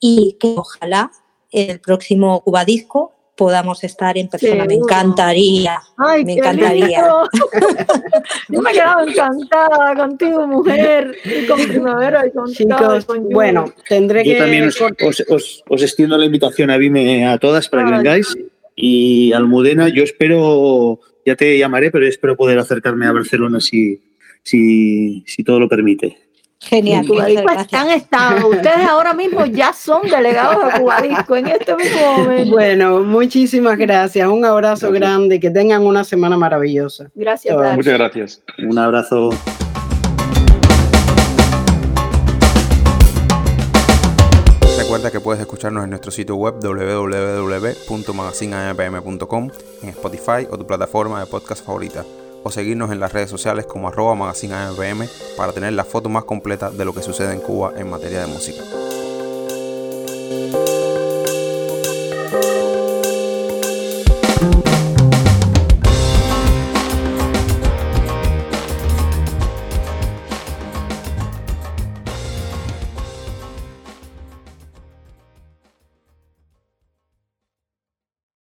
y 0.00 0.36
que 0.40 0.56
ojalá 0.56 1.12
el 1.52 1.80
próximo 1.80 2.42
Cubadisco 2.42 3.17
podamos 3.38 3.84
estar 3.84 4.18
en 4.18 4.28
persona. 4.28 4.64
me 4.64 4.74
encantaría. 4.74 5.78
me 6.24 6.32
encantaría. 6.32 6.98
Yo 8.48 8.60
me 8.60 8.70
he 8.70 8.72
quedado 8.74 9.08
encantada 9.08 9.94
contigo, 9.94 10.46
mujer, 10.48 11.16
y 11.24 11.46
con 11.46 11.60
Primavera 11.68 12.26
y 12.26 12.32
con 12.32 12.52
Chicos, 12.52 13.06
bueno, 13.30 13.72
tendré 13.88 14.24
Yo 14.24 14.38
también 14.38 14.64
os, 14.64 15.64
os, 15.68 15.82
extiendo 15.82 16.18
la 16.18 16.24
invitación 16.24 16.70
a 16.70 16.76
Vime 16.76 17.26
a 17.28 17.38
todas 17.38 17.68
para 17.68 17.84
que 17.84 17.92
vengáis. 17.92 18.36
Y 18.74 19.32
Almudena, 19.32 19.88
yo 19.88 20.02
espero 20.02 21.00
ya 21.24 21.36
te 21.36 21.58
llamaré, 21.58 21.90
pero 21.90 22.06
espero 22.06 22.36
poder 22.36 22.58
acercarme 22.58 23.06
a 23.06 23.12
Barcelona 23.12 23.60
si, 23.60 24.00
si, 24.42 25.22
si 25.26 25.44
todo 25.44 25.60
lo 25.60 25.68
permite. 25.68 26.27
Genial. 26.60 27.06
Cubadisco 27.06 27.50
están 27.50 27.90
estados. 27.90 28.42
Ustedes 28.44 28.86
ahora 28.88 29.12
mismo 29.14 29.46
ya 29.46 29.72
son 29.72 30.02
delegados 30.02 30.72
de 30.72 30.80
Cubadisco 30.80 31.36
en 31.36 31.46
este 31.46 31.76
mismo 31.76 32.18
momento. 32.18 32.50
Bueno, 32.50 32.98
muchísimas 33.00 33.78
gracias. 33.78 34.28
Un 34.28 34.44
abrazo 34.44 34.90
grande. 34.90 35.38
Que 35.40 35.50
tengan 35.50 35.86
una 35.86 36.02
semana 36.04 36.36
maravillosa. 36.36 37.10
Gracias. 37.14 37.56
Muchas 37.76 37.94
gracias. 37.94 38.42
Un 38.58 38.78
abrazo. 38.78 39.30
Recuerda 44.78 45.10
que 45.10 45.20
puedes 45.20 45.40
escucharnos 45.40 45.84
en 45.84 45.90
nuestro 45.90 46.10
sitio 46.10 46.36
web 46.36 46.54
www.magazineampm.com, 46.62 49.50
en 49.82 49.88
Spotify 49.90 50.46
o 50.50 50.58
tu 50.58 50.66
plataforma 50.66 51.20
de 51.20 51.26
podcast 51.26 51.64
favorita 51.64 52.04
o 52.42 52.50
seguirnos 52.50 52.90
en 52.90 53.00
las 53.00 53.12
redes 53.12 53.30
sociales 53.30 53.66
como 53.66 53.88
arroba 53.88 54.14
magazine 54.14 54.54
para 55.36 55.52
tener 55.52 55.72
la 55.72 55.84
foto 55.84 56.08
más 56.08 56.24
completa 56.24 56.70
de 56.70 56.84
lo 56.84 56.94
que 56.94 57.02
sucede 57.02 57.32
en 57.32 57.40
Cuba 57.40 57.72
en 57.76 57.90
materia 57.90 58.20
de 58.20 58.26
música. 58.26 58.62